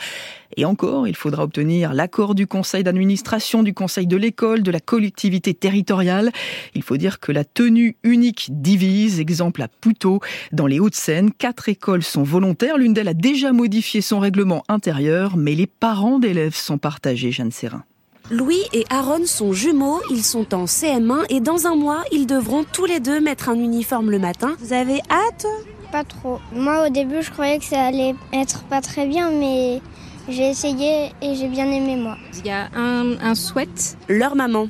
Et 0.57 0.65
encore, 0.65 1.09
il 1.09 1.17
faudra 1.17 1.43
obtenir 1.43 1.95
l'accord 1.95 2.35
du 2.35 2.47
conseil 2.47 2.85
d'administration, 2.85 3.63
du 3.63 3.75
conseil 3.75 4.07
de 4.07 4.17
l'école, 4.17 4.63
de 4.63 4.71
la 4.71 4.81
collectivité 4.81 5.55
territoriale. 5.55 6.31
Il 6.75 6.83
faut 6.83 6.97
dire 6.97 7.19
que 7.19 7.33
la 7.33 7.45
tenue 7.45 7.97
unique 8.05 8.49
divise. 8.51 9.21
Exemple 9.21 9.63
à 9.63 9.69
Poutot, 9.69 10.21
dans 10.53 10.67
les 10.67 10.79
Hauts-de-Seine, 10.79 11.33
quatre 11.33 11.69
écoles 11.69 12.03
sont 12.03 12.23
volontaires. 12.23 12.79
L'une 12.79 12.95
d'elles 12.95 13.09
a 13.09 13.15
déjà 13.15 13.53
modifié 13.53 14.01
son 14.01 14.21
règlement 14.21 14.63
intérieur, 14.69 15.37
mais 15.37 15.55
les 15.55 15.67
parents 15.67 16.19
d'élèves 16.19 16.55
sont 16.55 16.79
partagés, 16.79 17.33
Jeanne 17.33 17.51
Serrin. 17.51 17.85
Louis 18.31 18.63
et 18.73 18.87
Aaron 18.89 19.27
sont 19.27 19.53
jumeaux, 19.53 20.01
ils 20.11 20.25
sont 20.25 20.55
en 20.55 20.65
CM1 20.65 21.27
et 21.29 21.41
dans 21.41 21.67
un 21.67 21.77
mois, 21.77 22.05
ils 22.11 22.27
devront 22.27 22.65
tous 22.65 22.87
les 22.87 22.99
deux 22.99 23.21
mettre 23.21 23.51
un 23.51 23.55
uniforme 23.55 24.11
le 24.11 24.19
matin. 24.19 24.57
Vous 24.61 24.73
avez 24.73 25.01
hâte? 25.11 25.47
Pas 25.93 26.05
trop. 26.05 26.39
Moi 26.51 26.87
au 26.87 26.91
début 26.91 27.21
je 27.21 27.31
croyais 27.31 27.59
que 27.59 27.65
ça 27.67 27.83
allait 27.83 28.15
être 28.33 28.63
pas 28.65 28.81
très 28.81 29.07
bien 29.07 29.31
mais 29.31 29.83
j'ai 30.27 30.49
essayé 30.49 31.13
et 31.21 31.35
j'ai 31.35 31.49
bien 31.49 31.67
aimé 31.71 31.97
moi. 31.97 32.17
Il 32.39 32.47
y 32.47 32.51
a 32.51 32.71
un, 32.75 33.19
un 33.21 33.35
sweat. 33.35 33.99
Leur 34.09 34.37
maman. 34.37 34.69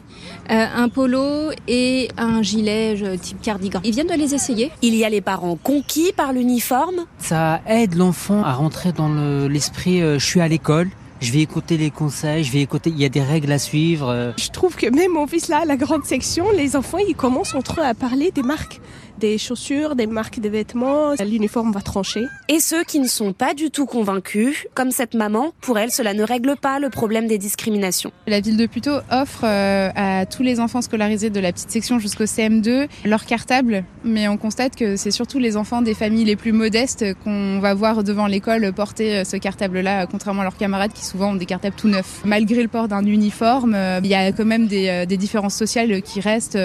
Euh, 0.51 0.67
un 0.75 0.89
polo 0.89 1.53
et 1.69 2.09
un 2.19 2.43
gilet 2.43 2.97
type 3.19 3.41
cardigan. 3.41 3.81
Ils 3.85 3.93
viennent 3.93 4.09
de 4.09 4.15
les 4.15 4.35
essayer. 4.35 4.73
Il 4.83 4.97
y 4.97 5.05
a 5.05 5.09
les 5.09 5.21
parents 5.21 5.57
conquis 5.63 6.13
par 6.13 6.33
l'uniforme. 6.33 7.07
Ça 7.19 7.61
aide 7.69 7.95
l'enfant 7.95 8.43
à 8.43 8.53
rentrer 8.53 8.91
dans 8.91 9.09
l'esprit 9.49 10.03
euh, 10.03 10.19
je 10.19 10.27
suis 10.27 10.41
à 10.41 10.49
l'école 10.49 10.89
je 11.21 11.33
vais 11.33 11.41
écouter 11.41 11.77
les 11.77 11.91
conseils, 11.91 12.45
je 12.45 12.53
vais 12.53 12.61
écouter, 12.61 12.91
il 12.91 13.01
y 13.01 13.05
a 13.05 13.09
des 13.09 13.23
règles 13.23 13.53
à 13.53 13.59
suivre. 13.59 14.35
Je 14.37 14.51
trouve 14.51 14.77
que 14.77 14.87
même 14.87 15.13
mon 15.13 15.27
fils 15.27 15.49
là, 15.49 15.65
la 15.67 15.77
grande 15.77 16.05
section, 16.05 16.51
les 16.51 16.77
enfants, 16.77 16.99
ils 16.99 17.15
commencent 17.15 17.55
entre 17.55 17.81
eux 17.81 17.85
à 17.85 17.95
parler 17.95 18.31
des 18.31 18.43
marques 18.43 18.81
des 19.19 19.39
chaussures, 19.39 19.97
des 19.97 20.07
marques 20.07 20.41
de 20.41 20.49
vêtements, 20.49 21.13
l'uniforme 21.25 21.73
va 21.73 21.81
trancher. 21.81 22.25
Et 22.49 22.61
ceux 22.61 22.85
qui 22.85 23.01
ne 23.01 23.07
sont 23.07 23.33
pas 23.33 23.55
du 23.55 23.71
tout 23.71 23.87
convaincus, 23.87 24.67
comme 24.75 24.91
cette 24.91 25.15
maman, 25.15 25.53
pour 25.61 25.79
elle, 25.79 25.91
cela 25.91 26.15
ne 26.15 26.23
règle 26.23 26.57
pas 26.57 26.79
le 26.79 26.91
problème 26.91 27.27
des 27.27 27.39
discriminations. 27.39 28.13
La 28.27 28.41
ville 28.41 28.57
de 28.57 28.67
Puteaux 28.67 28.99
offre 29.11 29.45
euh, 29.45 29.91
à 29.95 30.27
tous 30.27 30.43
les 30.43 30.61
enfants 30.61 30.83
scolarisés 30.83 31.31
de 31.31 31.41
la 31.41 31.53
petite 31.53 31.71
section 31.71 31.99
jusqu'au 31.99 32.25
CM2 32.25 32.89
leur 33.05 33.27
cartable, 33.27 33.85
mais 34.05 34.29
on 34.29 34.37
constate 34.37 34.77
que 34.77 34.97
c'est 34.97 35.11
surtout 35.11 35.39
les 35.39 35.57
enfants 35.57 35.83
des 35.83 35.95
familles 35.95 36.25
les 36.25 36.37
plus 36.37 36.53
modestes 36.53 37.05
qu'on 37.23 37.61
va 37.61 37.75
voir 37.75 38.05
devant 38.05 38.27
l'école 38.27 38.73
porter 38.73 39.17
euh, 39.17 39.25
ce 39.25 39.37
cartable-là, 39.37 40.07
contrairement 40.07 40.43
à 40.43 40.45
leurs 40.45 40.57
camarades 40.57 40.93
qui 40.93 41.05
souvent 41.05 41.31
ont 41.33 41.37
des 41.37 41.47
cartables 41.47 41.77
tout 41.77 41.89
neufs. 41.89 42.23
Malgré 42.25 42.63
le 42.63 42.69
port 42.69 42.89
d'un 42.89 43.05
uniforme, 43.05 43.75
euh, 43.75 44.01
il 44.03 44.11
y 44.11 44.15
a 44.15 44.33
quand 44.33 44.45
même 44.45 44.67
des, 44.67 45.07
des 45.07 45.17
différences 45.17 45.55
sociales 45.55 46.03
qui 46.03 46.21
restent 46.21 46.59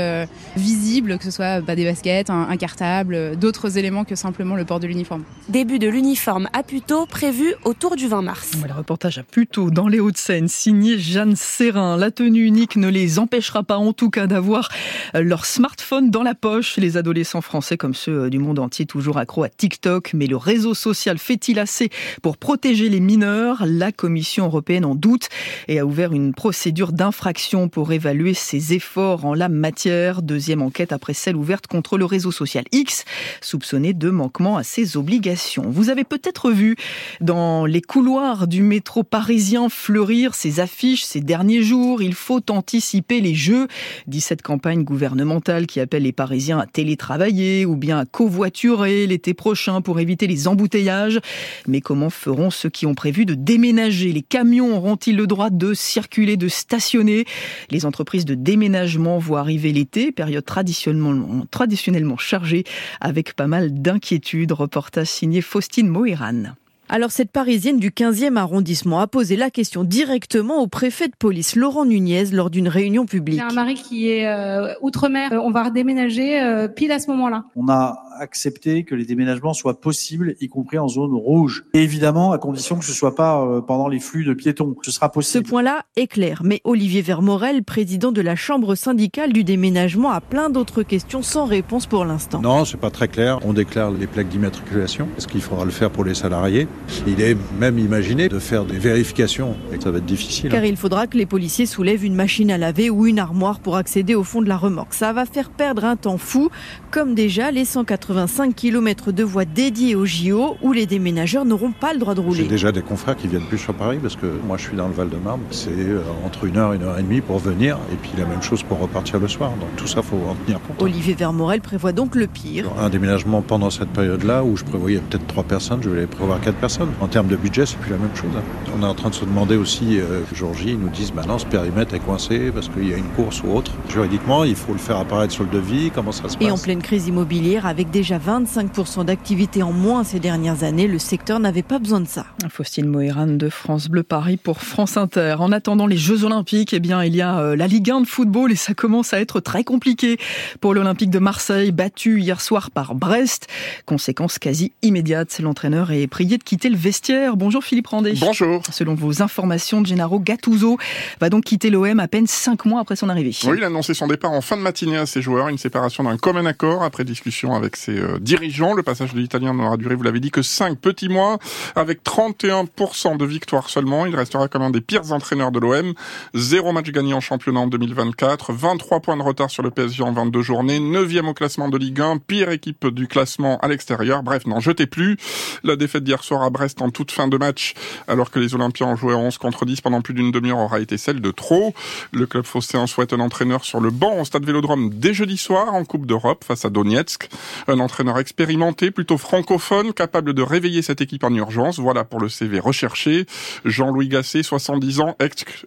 visibles, 0.56 1.18
que 1.18 1.24
ce 1.24 1.32
soit 1.32 1.62
bah, 1.62 1.76
des 1.76 1.86
baskets, 1.86 2.30
un, 2.30 2.39
un 2.48 2.58
cartable, 2.58 3.38
d'autres 3.38 3.78
éléments 3.78 4.04
que 4.04 4.16
simplement 4.16 4.56
le 4.56 4.66
port 4.66 4.80
de 4.80 4.88
l'uniforme. 4.88 5.24
Début 5.50 5.80
de 5.80 5.88
l'uniforme 5.88 6.48
à 6.54 6.64
Puteaux 6.64 7.06
prévu 7.06 7.54
autour 7.66 7.96
du 7.96 8.08
20 8.08 8.22
mars. 8.22 8.52
le 8.66 8.74
reportage 8.74 9.18
à 9.18 9.24
Puteaux 9.24 9.72
dans 9.72 9.88
les 9.88 10.00
Hauts-de-Seine, 10.00 10.48
signé 10.48 10.98
Jeanne 10.98 11.36
Serrin. 11.36 11.98
La 11.98 12.12
tenue 12.12 12.46
unique 12.46 12.76
ne 12.76 12.88
les 12.88 13.20
empêchera 13.20 13.64
pas 13.64 13.78
en 13.78 13.94
tout 13.94 14.10
cas 14.10 14.28
d'avoir 14.28 14.70
leur 15.14 15.46
smartphone 15.46 16.12
dans 16.12 16.24
la 16.24 16.36
poche. 16.36 16.78
Les 16.78 16.98
adolescents 16.98 17.42
français 17.42 17.78
comme 17.78 17.94
ceux 17.94 18.30
du 18.30 18.40
monde 18.40 18.60
entier 18.60 18.86
toujours 18.86 19.18
accro 19.18 19.44
à 19.44 19.50
TikTok, 19.50 20.12
mais 20.14 20.28
le 20.28 20.38
réseau 20.38 20.74
social 20.74 21.18
fait-il 21.18 21.60
assez 21.60 21.90
pour 22.22 22.38
protéger 22.38 22.90
les 22.90 23.00
mineurs? 23.00 23.64
La 23.66 23.92
Commission 23.92 24.46
européenne 24.46 24.86
en 24.86 24.96
doute 24.96 25.30
et 25.68 25.80
a 25.80 25.86
ouvert 25.86 26.14
une 26.14 26.34
procédure 26.34 26.92
d'infraction 26.92 27.70
pour 27.70 27.92
évaluer 27.92 28.34
ses 28.34 28.74
efforts 28.74 29.26
en 29.26 29.34
la 29.34 29.50
matière. 29.50 30.22
Deuxième 30.22 30.62
enquête 30.62 30.92
après 30.92 31.14
celle 31.14 31.36
ouverte 31.36 31.68
contre 31.68 31.98
le 31.98 32.06
réseau 32.06 32.29
social 32.32 32.66
X, 32.72 33.06
soupçonné 33.42 33.94
de 33.94 34.10
manquement 34.10 34.58
à 34.58 34.64
ses 34.64 34.98
obligations. 34.98 35.64
Vous 35.68 35.90
avez 35.90 36.04
peut-être 36.04 36.52
vu 36.52 36.76
dans 37.22 37.66
les 37.66 37.82
couloirs 37.82 38.48
du 38.48 38.62
métro 38.62 39.04
parisien 39.04 39.70
fleurir 39.70 40.36
ces 40.36 40.60
affiches 40.60 41.04
ces 41.04 41.22
derniers 41.22 41.64
jours. 41.64 42.02
Il 42.02 42.14
faut 42.14 42.42
anticiper 42.50 43.22
les 43.22 43.36
jeux, 43.36 43.68
dit 44.08 44.22
cette 44.22 44.42
campagne 44.42 44.84
gouvernementale 44.84 45.68
qui 45.68 45.80
appelle 45.80 46.04
les 46.04 46.12
Parisiens 46.12 46.60
à 46.60 46.66
télétravailler 46.66 47.66
ou 47.66 47.76
bien 47.76 48.00
à 48.00 48.06
covoiturer 48.06 49.08
l'été 49.08 49.34
prochain 49.34 49.82
pour 49.82 50.00
éviter 50.00 50.28
les 50.28 50.48
embouteillages. 50.48 51.20
Mais 51.68 51.82
comment 51.82 52.10
feront 52.10 52.50
ceux 52.50 52.70
qui 52.70 52.86
ont 52.86 52.96
prévu 52.96 53.26
de 53.26 53.34
déménager? 53.34 54.12
Les 54.12 54.22
camions 54.22 54.76
auront-ils 54.76 55.16
le 55.16 55.28
droit 55.28 55.50
de 55.50 55.74
circuler, 55.74 56.38
de 56.38 56.48
stationner? 56.48 57.26
Les 57.70 57.86
entreprises 57.86 58.26
de 58.26 58.36
déménagement 58.36 59.18
vont 59.18 59.36
arriver 59.36 59.72
l'été, 59.72 60.12
période 60.12 60.46
traditionnellement, 60.46 61.46
traditionnellement 61.52 62.18
chargée, 62.22 62.64
avec 63.02 63.34
pas 63.34 63.48
mal 63.48 63.74
d'inquiétudes. 63.74 64.52
Reportage 64.52 65.08
signé 65.08 65.42
Faustine 65.42 65.88
Moiran. 65.88 66.54
Alors 66.92 67.12
cette 67.12 67.32
Parisienne 67.32 67.78
du 67.78 67.92
15e 67.92 68.36
arrondissement 68.36 69.00
a 69.00 69.06
posé 69.06 69.36
la 69.36 69.52
question 69.52 69.84
directement 69.84 70.58
au 70.58 70.66
préfet 70.66 71.08
de 71.08 71.14
police 71.16 71.56
Laurent 71.56 71.86
Nunez 71.86 72.26
lors 72.32 72.50
d'une 72.50 72.68
réunion 72.68 73.06
publique. 73.06 73.40
J'ai 73.40 73.46
un 73.46 73.54
mari 73.54 73.76
qui 73.76 74.10
est 74.10 74.28
euh, 74.28 74.74
outre-mer, 74.82 75.34
on 75.34 75.52
va 75.52 75.66
redéménager 75.66 76.42
euh, 76.42 76.68
pile 76.68 76.92
à 76.92 76.98
ce 76.98 77.12
moment-là. 77.12 77.44
On 77.56 77.70
a 77.70 77.96
accepté 78.20 78.84
que 78.84 78.96
les 78.96 79.06
déménagements 79.06 79.54
soient 79.54 79.80
possibles, 79.80 80.36
y 80.40 80.48
compris 80.48 80.78
en 80.78 80.88
zone 80.88 81.14
rouge. 81.14 81.66
Et 81.74 81.84
évidemment, 81.84 82.32
à 82.32 82.38
condition 82.38 82.78
que 82.78 82.86
ce 82.86 82.94
soit 82.94 83.16
pas 83.16 83.42
euh, 83.42 83.62
pendant 83.62 83.88
les 83.88 84.00
flux 84.00 84.26
de 84.26 84.34
piétons. 84.34 84.76
Ce 84.82 84.92
sera 84.92 85.12
possible. 85.12 85.46
Ce 85.46 85.50
point-là 85.50 85.86
est 85.96 86.08
clair. 86.08 86.42
Mais 86.44 86.62
Olivier 86.64 87.02
Vermorel, 87.02 87.64
président 87.64 88.12
de 88.12 88.22
la 88.22 88.36
Chambre 88.36 88.76
syndicale 88.76 89.34
du 89.34 89.44
déménagement, 89.44 90.12
a 90.12 90.22
plein 90.22 90.50
d'autres 90.50 90.84
questions 90.84 91.22
sans 91.22 91.46
réponse 91.46 91.86
pour 91.86 92.06
l'instant. 92.06 92.42
Non, 92.42 92.66
c'est 92.66 92.78
pas 92.78 92.92
très 92.92 93.08
clair. 93.08 93.40
On 93.46 93.54
déclare 93.54 93.92
les 93.92 94.08
plaques 94.08 94.30
d'immatriculation. 94.30 95.08
Est-ce 95.18 95.28
qu'il 95.28 95.42
faudra 95.42 95.66
le 95.66 95.72
faire 95.72 95.90
pour 95.90 96.04
les 96.04 96.14
salariés? 96.14 96.68
Il 97.08 97.22
est 97.22 97.38
même 97.60 97.80
imaginé 97.80 98.30
de 98.30 98.40
faire 98.40 98.66
des 98.66 98.78
vérifications. 98.78 99.56
Et 99.74 99.80
ça 99.80 99.92
va 99.92 100.00
être 100.00 100.06
difficile. 100.06 100.52
Car 100.52 100.66
il 100.66 100.78
faudra 100.78 101.08
que 101.08 101.18
les 101.18 101.26
policiers 101.26 101.66
soulèvent 101.66 102.06
une 102.06 102.16
machine 102.16 102.52
à 102.52 102.58
laver 102.58 102.90
ou 102.90 103.08
une 103.08 103.20
armoire 103.20 103.60
pour 103.60 103.76
accéder 103.76 104.16
au 104.16 104.24
fond 104.24 104.42
de 104.42 104.50
la 104.50 104.58
remorque. 104.58 104.94
Ça 104.94 105.14
va 105.14 105.26
faire 105.26 105.50
perdre 105.50 105.86
un 105.86 105.96
temps 105.96 106.18
fou, 106.18 106.50
comme 106.92 107.16
déjà 107.16 107.52
les 107.52 107.66
180 107.66 108.09
85 108.10 108.56
km 108.56 109.12
de 109.12 109.24
voies 109.24 109.46
dédiées 109.46 109.94
au 109.94 110.04
JO 110.04 110.58
où 110.64 110.72
les 110.74 110.88
déménageurs 110.88 111.46
n'auront 111.46 111.72
pas 111.72 111.94
le 111.94 112.00
droit 112.00 112.16
de 112.16 112.22
rouler. 112.22 112.42
J'ai 112.42 112.48
déjà 112.48 112.72
des 112.72 112.82
confrères 112.82 113.16
qui 113.16 113.28
viennent 113.28 113.46
plus 113.46 113.60
sur 113.60 113.76
Paris 113.76 114.00
parce 114.02 114.16
que 114.16 114.26
moi 114.48 114.58
je 114.58 114.64
suis 114.64 114.76
dans 114.76 114.88
le 114.88 114.96
Val-de-Marne. 114.96 115.42
C'est 115.52 115.70
euh, 115.70 116.02
entre 116.26 116.46
une 116.46 116.58
heure 116.58 116.74
et 116.74 116.78
une 116.78 116.82
heure 116.82 116.98
et 116.98 117.04
demie 117.04 117.22
pour 117.22 117.38
venir 117.38 117.78
et 117.94 117.96
puis 117.98 118.10
la 118.18 118.26
même 118.26 118.42
chose 118.42 118.64
pour 118.64 118.80
repartir 118.80 119.20
le 119.20 119.28
soir. 119.28 119.52
Donc 119.52 119.70
tout 119.78 119.86
ça, 119.86 120.02
faut 120.02 120.16
en 120.28 120.34
tenir 120.44 120.60
compte. 120.60 120.82
Olivier 120.82 121.14
Vermorel 121.14 121.62
prévoit 121.62 121.92
donc 121.92 122.16
le 122.16 122.26
pire. 122.26 122.66
Un 122.80 122.90
déménagement 122.90 123.44
pendant 123.44 123.70
cette 123.70 123.90
période-là 123.90 124.44
où 124.44 124.58
je 124.58 124.64
prévoyais 124.64 125.02
peut-être 125.08 125.28
trois 125.28 125.44
personnes, 125.44 125.84
je 125.84 125.92
vais 125.92 126.08
prévoir 126.08 126.42
quatre 126.42 126.58
personnes. 126.58 126.90
En 127.02 127.08
termes 127.08 127.28
de 127.28 127.36
budget, 127.36 127.68
c'est 127.68 127.78
plus 127.78 127.92
la 127.92 127.98
même 127.98 128.16
chose. 128.16 128.32
On 128.76 128.82
est 128.82 128.88
en 128.88 128.96
train 128.96 129.10
de 129.10 129.16
se 129.16 129.26
demander 129.26 129.56
aussi, 129.56 130.00
euh, 130.00 130.22
ils 130.66 130.80
nous 130.80 130.90
disent 130.90 131.14
maintenant 131.14 131.38
ce 131.38 131.46
périmètre 131.46 131.94
est 131.94 132.00
coincé 132.00 132.50
parce 132.52 132.70
qu'il 132.70 132.90
y 132.90 132.94
a 132.96 132.98
une 132.98 133.10
course 133.10 133.44
ou 133.44 133.52
autre. 133.52 133.72
Juridiquement, 133.88 134.46
il 134.46 134.56
faut 134.56 134.74
le 134.74 134.80
faire 134.80 134.98
apparaître 134.98 135.32
sur 135.32 135.44
le 135.44 135.52
devis. 135.52 135.92
Comment 135.94 136.12
ça 136.12 136.28
se 136.28 136.38
passe 136.40 136.48
Et 136.48 136.50
en 136.50 136.58
pleine 136.58 136.82
crise 136.82 137.08
immobilière, 137.08 137.68
avec 137.68 137.92
déjà 138.00 138.18
20 138.18 138.40
25% 138.40 139.04
d'activité 139.04 139.62
en 139.62 139.74
moins 139.74 140.06
ces 140.06 140.22
dernières 140.22 140.64
années, 140.64 140.88
le 140.88 141.00
secteur 141.00 141.42
n'avait 141.42 141.64
pas 141.64 141.80
besoin 141.80 142.00
de 142.00 142.08
ça. 142.08 142.26
Faustine 142.50 142.88
Mohéran 142.88 143.28
de 143.28 143.50
France 143.50 143.90
Bleu 143.90 144.04
Paris 144.04 144.38
pour 144.38 144.62
France 144.62 144.96
Inter. 144.96 145.36
En 145.40 145.52
attendant 145.52 145.86
les 145.86 145.98
Jeux 145.98 146.24
Olympiques, 146.24 146.74
eh 146.74 146.80
bien, 146.80 147.04
il 147.04 147.14
y 147.14 147.22
a 147.22 147.40
euh, 147.40 147.56
la 147.58 147.68
Ligue 147.68 147.92
1 147.92 148.02
de 148.02 148.08
football 148.08 148.54
et 148.54 148.56
ça 148.56 148.74
commence 148.74 149.14
à 149.14 149.20
être 149.20 149.42
très 149.42 149.66
compliqué 149.66 150.18
pour 150.62 150.74
l'Olympique 150.74 151.10
de 151.10 151.20
Marseille, 151.20 151.74
battu 151.74 152.22
hier 152.22 152.40
soir 152.40 152.72
par 152.72 152.96
Brest. 152.96 153.48
Conséquence 153.86 154.40
quasi 154.40 154.72
immédiate, 154.82 155.38
l'entraîneur 155.42 155.92
est 155.92 156.08
prié 156.08 156.38
de 156.38 156.44
quitter 156.44 156.70
le 156.70 156.78
vestiaire. 156.78 157.36
Bonjour 157.36 157.66
Philippe 157.66 157.88
Randé. 157.88 158.14
Bonjour. 158.18 158.62
Selon 158.72 158.96
vos 158.96 159.22
informations, 159.22 159.84
Gennaro 159.84 160.22
Gattuso 160.22 160.78
va 161.20 161.30
donc 161.30 161.44
quitter 161.44 161.70
l'OM 161.70 162.00
à 162.00 162.08
peine 162.08 162.28
5 162.28 162.64
mois 162.66 162.80
après 162.80 162.96
son 162.96 163.10
arrivée. 163.10 163.36
Oui, 163.44 163.56
il 163.58 163.64
a 163.66 163.68
annoncé 163.68 163.94
son 163.94 164.08
départ 164.08 164.32
en 164.32 164.42
fin 164.42 164.56
de 164.56 164.62
matinée 164.62 164.98
à 164.98 165.06
ses 165.06 165.22
joueurs, 165.22 165.50
une 165.50 165.58
séparation 165.58 166.06
d'un 166.06 166.16
commun 166.16 166.46
accord 166.46 166.84
après 166.84 167.04
discussion 167.04 167.54
avec 167.56 167.76
ses 167.76 167.89
euh, 167.98 168.20
dirigeants. 168.20 168.74
Le 168.74 168.84
passage 168.84 169.14
de 169.14 169.20
l'Italien 169.20 169.54
n'aura 169.54 169.78
duré, 169.78 169.96
vous 169.96 170.04
l'avez 170.04 170.20
dit, 170.20 170.32
que 170.32 170.42
5 170.42 170.78
petits 170.78 171.10
mois, 171.10 171.40
avec 171.76 172.04
31% 172.04 173.18
de 173.18 173.26
victoires 173.26 173.70
seulement. 173.70 174.06
Il 174.06 174.16
restera 174.16 174.48
comme 174.48 174.62
un 174.62 174.70
des 174.70 174.82
pires 174.82 175.12
entraîneurs 175.12 175.52
de 175.52 175.60
l'OM. 175.60 175.94
Zéro 176.34 176.72
match 176.72 176.90
gagné 176.92 177.14
en 177.14 177.22
championnat 177.22 177.62
en 177.62 177.68
2024, 177.68 178.54
23 178.54 179.00
points 179.00 179.18
de 179.18 179.24
retard 179.24 179.50
sur 179.50 179.64
le 179.64 179.72
PSG 179.72 180.04
en 180.04 180.12
22 180.12 180.42
journées, 180.42 180.80
9e 180.80 181.28
au 181.28 181.34
classement 181.34 181.70
de 181.70 181.78
Ligue 181.78 182.02
1, 182.02 182.18
pire 182.18 182.50
équipe 182.50 182.88
du 182.88 183.08
classement 183.08 183.58
à 183.60 183.68
l'extérieur. 183.68 184.24
Bref, 184.24 184.46
n'en 184.46 184.60
jetez 184.60 184.88
plus. 184.88 185.18
La 185.64 185.76
défaite 185.76 186.04
d'hier 186.04 186.24
soir 186.24 186.44
à 186.44 186.50
Brest 186.50 186.82
en 186.82 186.90
toute 186.90 187.12
fin 187.12 187.28
de 187.28 187.38
match, 187.38 187.74
alors 188.08 188.32
que 188.32 188.40
les 188.40 188.56
Olympiens 188.56 188.88
ont 188.88 188.96
joué 188.96 189.14
11 189.14 189.38
contre 189.38 189.66
10 189.66 189.82
pendant 189.82 190.02
plus 190.02 190.14
d'une 190.14 190.32
demi-heure, 190.32 190.58
aura 190.58 190.80
été 190.80 190.98
celle 190.98 191.22
de 191.22 191.32
trop. 191.32 191.74
Le 192.12 192.26
club 192.26 192.46
phocéen 192.46 192.88
souhaite 192.88 193.14
un 193.14 193.20
entraîneur 193.20 193.64
sur 193.64 193.80
le 193.80 193.90
banc 193.90 194.20
au 194.20 194.26
stade 194.26 194.46
Vélodrome 194.46 194.90
dès 194.94 195.14
jeudi 195.14 195.38
soir 195.38 195.74
en 195.74 195.86
Coupe 195.86 196.06
d'Europe 196.06 196.44
face 196.44 196.66
à 196.66 196.70
Donetsk. 196.70 197.30
Un 197.70 197.80
entraîneur 197.80 198.18
expérimenté 198.18 198.90
plutôt 198.90 199.20
francophone, 199.20 199.94
capable 199.94 200.34
de 200.34 200.42
réveiller 200.42 200.82
cette 200.82 201.02
équipe 201.02 201.24
en 201.24 201.32
urgence. 201.36 201.78
Voilà 201.78 202.04
pour 202.04 202.20
le 202.20 202.28
CV 202.28 202.60
recherché. 202.60 203.28
Jean-Louis 203.64 204.08
Gasset, 204.08 204.42
70 204.42 205.02
ans, 205.02 205.16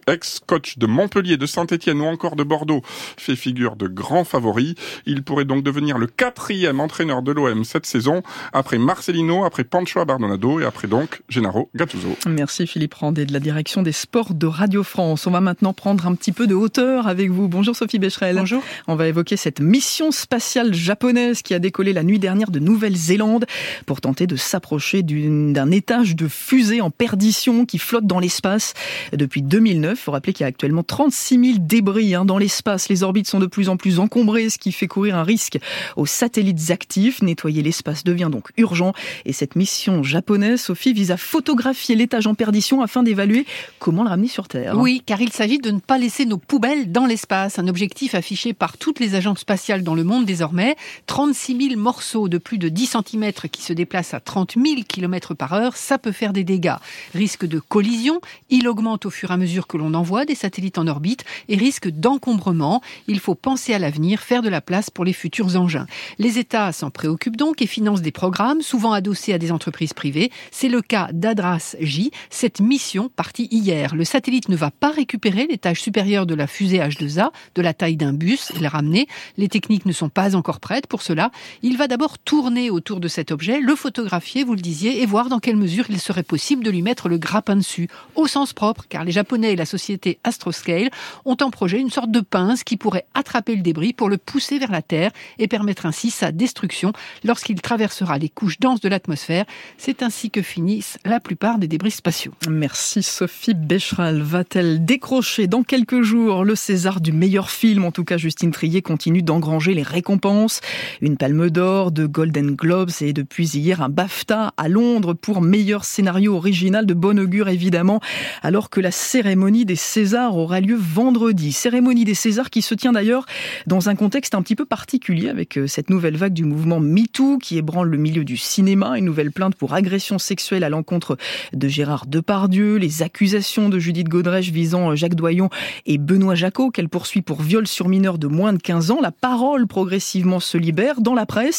ex-coach 0.07 0.77
de 0.77 0.85
Montpellier, 0.85 1.37
de 1.37 1.45
Saint-Etienne 1.45 2.01
ou 2.01 2.05
encore 2.05 2.35
de 2.35 2.43
Bordeaux, 2.43 2.81
fait 3.15 3.37
figure 3.37 3.77
de 3.77 3.87
grand 3.87 4.25
favori. 4.25 4.75
Il 5.05 5.23
pourrait 5.23 5.45
donc 5.45 5.63
devenir 5.63 5.97
le 5.97 6.07
quatrième 6.07 6.81
entraîneur 6.81 7.21
de 7.21 7.31
l'OM 7.31 7.63
cette 7.63 7.85
saison, 7.85 8.21
après 8.51 8.79
Marcelino, 8.79 9.45
après 9.45 9.63
Pancho 9.63 10.01
Abardonado 10.01 10.59
et 10.59 10.65
après 10.65 10.89
donc 10.89 11.21
Gennaro 11.29 11.69
Gattuso. 11.73 12.17
Merci 12.27 12.67
Philippe 12.67 12.95
Randé 12.95 13.25
de 13.25 13.31
la 13.31 13.39
direction 13.39 13.81
des 13.81 13.93
sports 13.93 14.33
de 14.33 14.47
Radio 14.47 14.83
France. 14.83 15.25
On 15.25 15.31
va 15.31 15.39
maintenant 15.39 15.71
prendre 15.71 16.05
un 16.05 16.15
petit 16.15 16.33
peu 16.33 16.47
de 16.47 16.55
hauteur 16.55 17.07
avec 17.07 17.31
vous. 17.31 17.47
Bonjour 17.47 17.77
Sophie 17.77 17.99
Becherel. 17.99 18.35
Bonjour. 18.35 18.61
On 18.89 18.95
va 18.95 19.07
évoquer 19.07 19.37
cette 19.37 19.61
mission 19.61 20.11
spatiale 20.11 20.73
japonaise 20.73 21.41
qui 21.41 21.53
a 21.53 21.59
décollé 21.59 21.92
la 21.93 22.03
nuit 22.03 22.19
dernière 22.19 22.51
de 22.51 22.59
Nouvelle 22.59 22.73
Nouvelle-Zélande 22.73 23.45
pour 23.85 24.01
tenter 24.01 24.27
de 24.27 24.35
s'approcher 24.35 25.03
d'un 25.03 25.71
étage 25.71 26.15
de 26.15 26.27
fusée 26.27 26.81
en 26.81 26.89
perdition 26.89 27.65
qui 27.65 27.77
flotte 27.77 28.05
dans 28.05 28.19
l'espace 28.19 28.73
depuis 29.13 29.41
2009. 29.41 29.91
Il 29.93 30.01
faut 30.01 30.11
rappeler 30.11 30.33
qu'il 30.33 30.43
y 30.43 30.45
a 30.45 30.47
actuellement 30.47 30.83
36 30.83 31.39
000 31.39 31.57
débris 31.59 32.15
hein, 32.15 32.25
dans 32.25 32.37
l'espace. 32.37 32.89
Les 32.89 33.03
orbites 33.03 33.27
sont 33.27 33.39
de 33.39 33.45
plus 33.45 33.69
en 33.69 33.77
plus 33.77 33.99
encombrées, 33.99 34.49
ce 34.49 34.57
qui 34.57 34.71
fait 34.71 34.87
courir 34.87 35.15
un 35.15 35.23
risque 35.23 35.59
aux 35.95 36.05
satellites 36.05 36.71
actifs. 36.71 37.21
Nettoyer 37.21 37.61
l'espace 37.61 38.03
devient 38.03 38.29
donc 38.31 38.49
urgent 38.57 38.93
et 39.25 39.33
cette 39.33 39.55
mission 39.55 40.03
japonaise, 40.03 40.59
Sophie, 40.59 40.93
vise 40.93 41.11
à 41.11 41.17
photographier 41.17 41.95
l'étage 41.95 42.27
en 42.27 42.33
perdition 42.33 42.81
afin 42.81 43.03
d'évaluer 43.03 43.45
comment 43.79 44.03
le 44.03 44.09
ramener 44.09 44.27
sur 44.27 44.47
Terre. 44.47 44.77
Oui, 44.77 45.03
car 45.05 45.21
il 45.21 45.31
s'agit 45.31 45.59
de 45.59 45.71
ne 45.71 45.79
pas 45.79 45.97
laisser 45.97 46.25
nos 46.25 46.37
poubelles 46.37 46.91
dans 46.91 47.05
l'espace, 47.05 47.59
un 47.59 47.67
objectif 47.67 48.15
affiché 48.15 48.53
par 48.53 48.77
toutes 48.77 48.99
les 48.99 49.15
agences 49.15 49.39
spatiales 49.39 49.83
dans 49.83 49.95
le 49.95 50.03
monde 50.03 50.25
désormais. 50.25 50.75
36 51.05 51.69
000 51.69 51.79
morceau 51.83 52.29
de 52.29 52.37
plus 52.37 52.57
de 52.57 52.69
10 52.69 52.95
cm 52.97 53.31
qui 53.51 53.61
se 53.61 53.73
déplace 53.73 54.13
à 54.13 54.19
30 54.19 54.53
000 54.53 54.81
km 54.87 55.33
par 55.35 55.53
heure, 55.53 55.75
ça 55.75 55.97
peut 55.97 56.13
faire 56.13 56.33
des 56.33 56.45
dégâts. 56.45 56.77
Risque 57.13 57.45
de 57.45 57.59
collision, 57.59 58.21
il 58.49 58.67
augmente 58.67 59.05
au 59.05 59.09
fur 59.09 59.29
et 59.29 59.33
à 59.33 59.37
mesure 59.37 59.67
que 59.67 59.77
l'on 59.77 59.93
envoie 59.93 60.25
des 60.25 60.33
satellites 60.33 60.77
en 60.77 60.87
orbite 60.87 61.25
et 61.49 61.57
risque 61.57 61.89
d'encombrement. 61.89 62.81
Il 63.07 63.19
faut 63.19 63.35
penser 63.35 63.73
à 63.73 63.79
l'avenir, 63.79 64.21
faire 64.21 64.41
de 64.41 64.49
la 64.49 64.61
place 64.61 64.89
pour 64.89 65.03
les 65.03 65.13
futurs 65.13 65.57
engins. 65.57 65.85
Les 66.17 66.39
États 66.39 66.71
s'en 66.71 66.89
préoccupent 66.89 67.35
donc 67.35 67.61
et 67.61 67.67
financent 67.67 68.01
des 68.01 68.11
programmes, 68.11 68.61
souvent 68.61 68.93
adossés 68.93 69.33
à 69.33 69.37
des 69.37 69.51
entreprises 69.51 69.93
privées. 69.93 70.31
C'est 70.51 70.69
le 70.69 70.81
cas 70.81 71.09
d'Adras 71.11 71.75
J. 71.81 72.11
Cette 72.29 72.61
mission 72.61 73.09
partie 73.13 73.49
hier. 73.51 73.93
Le 73.93 74.05
satellite 74.05 74.47
ne 74.47 74.55
va 74.55 74.71
pas 74.71 74.91
récupérer 74.91 75.47
l'étage 75.47 75.81
supérieur 75.81 76.25
de 76.25 76.33
la 76.33 76.47
fusée 76.47 76.79
H2A, 76.79 77.31
de 77.55 77.61
la 77.61 77.73
taille 77.73 77.97
d'un 77.97 78.13
bus, 78.13 78.51
et 78.55 78.59
le 78.59 78.67
ramener. 78.67 79.07
Les 79.37 79.49
techniques 79.49 79.85
ne 79.85 79.91
sont 79.91 80.09
pas 80.09 80.35
encore 80.37 80.61
prêtes 80.61 80.87
pour 80.87 81.01
cela. 81.01 81.29
Va 81.77 81.87
d'abord 81.87 82.19
tourner 82.19 82.69
autour 82.69 82.99
de 82.99 83.07
cet 83.07 83.31
objet, 83.31 83.59
le 83.59 83.75
photographier, 83.75 84.43
vous 84.43 84.55
le 84.55 84.61
disiez, 84.61 85.01
et 85.01 85.05
voir 85.05 85.29
dans 85.29 85.39
quelle 85.39 85.55
mesure 85.55 85.85
il 85.89 85.99
serait 85.99 86.23
possible 86.23 86.63
de 86.63 86.71
lui 86.71 86.81
mettre 86.81 87.09
le 87.09 87.17
grappin 87.17 87.55
dessus, 87.55 87.87
au 88.15 88.27
sens 88.27 88.53
propre, 88.53 88.85
car 88.89 89.03
les 89.03 89.11
Japonais 89.11 89.53
et 89.53 89.55
la 89.55 89.65
société 89.65 90.19
Astroscale 90.23 90.89
ont 91.25 91.37
en 91.41 91.49
projet 91.49 91.79
une 91.79 91.89
sorte 91.89 92.11
de 92.11 92.19
pince 92.19 92.63
qui 92.63 92.77
pourrait 92.77 93.05
attraper 93.13 93.55
le 93.55 93.61
débris 93.61 93.93
pour 93.93 94.09
le 94.09 94.17
pousser 94.17 94.59
vers 94.59 94.71
la 94.71 94.81
Terre 94.81 95.11
et 95.39 95.47
permettre 95.47 95.85
ainsi 95.85 96.11
sa 96.11 96.31
destruction 96.31 96.93
lorsqu'il 97.23 97.61
traversera 97.61 98.17
les 98.17 98.29
couches 98.29 98.59
denses 98.59 98.81
de 98.81 98.89
l'atmosphère. 98.89 99.45
C'est 99.77 100.03
ainsi 100.03 100.29
que 100.29 100.41
finissent 100.41 100.97
la 101.05 101.19
plupart 101.19 101.59
des 101.59 101.67
débris 101.67 101.91
spatiaux. 101.91 102.33
Merci 102.49 103.03
Sophie 103.03 103.53
Becheral. 103.53 104.21
Va-t-elle 104.21 104.85
décrocher 104.85 105.47
dans 105.47 105.63
quelques 105.63 106.01
jours 106.01 106.43
le 106.43 106.55
César 106.55 107.01
du 107.01 107.11
meilleur 107.11 107.49
film? 107.49 107.85
En 107.85 107.91
tout 107.91 108.03
cas, 108.03 108.17
Justine 108.17 108.51
Trier 108.51 108.81
continue 108.81 109.21
d'engranger 109.21 109.73
les 109.73 109.83
récompenses. 109.83 110.61
Une 111.01 111.17
palme 111.17 111.49
d'or, 111.49 111.62
de 111.63 112.05
Golden 112.05 112.55
Globes 112.55 112.91
et 112.99 113.13
depuis 113.13 113.47
hier 113.47 113.81
un 113.81 113.87
BAFTA 113.87 114.53
à 114.57 114.67
Londres 114.67 115.13
pour 115.13 115.41
meilleur 115.41 115.85
scénario 115.85 116.35
original 116.35 116.85
de 116.85 116.93
bon 116.93 117.17
augure 117.17 117.47
évidemment, 117.47 118.01
alors 118.41 118.69
que 118.69 118.81
la 118.81 118.91
cérémonie 118.91 119.63
des 119.63 119.77
Césars 119.77 120.35
aura 120.35 120.59
lieu 120.59 120.75
vendredi. 120.77 121.53
Cérémonie 121.53 122.03
des 122.03 122.15
Césars 122.15 122.49
qui 122.49 122.61
se 122.61 122.75
tient 122.75 122.91
d'ailleurs 122.91 123.25
dans 123.65 123.87
un 123.87 123.95
contexte 123.95 124.35
un 124.35 124.41
petit 124.41 124.57
peu 124.57 124.65
particulier 124.65 125.29
avec 125.29 125.57
euh, 125.57 125.65
cette 125.65 125.89
nouvelle 125.89 126.17
vague 126.17 126.33
du 126.33 126.43
mouvement 126.43 126.81
MeToo 126.81 127.37
qui 127.37 127.57
ébranle 127.57 127.87
le 127.87 127.97
milieu 127.97 128.25
du 128.25 128.35
cinéma, 128.35 128.97
une 128.97 129.05
nouvelle 129.05 129.31
plainte 129.31 129.55
pour 129.55 129.73
agression 129.73 130.19
sexuelle 130.19 130.65
à 130.65 130.69
l'encontre 130.69 131.17
de 131.53 131.67
Gérard 131.69 132.07
Depardieu, 132.07 132.75
les 132.75 133.03
accusations 133.03 133.69
de 133.69 133.79
Judith 133.79 134.09
Godrèche 134.09 134.49
visant 134.49 134.91
euh, 134.91 134.95
Jacques 134.95 135.15
Doyon 135.15 135.49
et 135.85 135.97
Benoît 135.97 136.35
Jacot 136.35 136.71
qu'elle 136.71 136.89
poursuit 136.89 137.21
pour 137.21 137.41
viol 137.41 137.67
sur 137.67 137.87
mineur 137.87 138.17
de 138.17 138.27
moins 138.27 138.51
de 138.51 138.61
15 138.61 138.91
ans. 138.91 138.99
La 139.01 139.11
parole 139.11 139.65
progressivement 139.65 140.41
se 140.41 140.57
libère 140.57 140.99
dans 140.99 141.13
la 141.13 141.25
presse, 141.25 141.52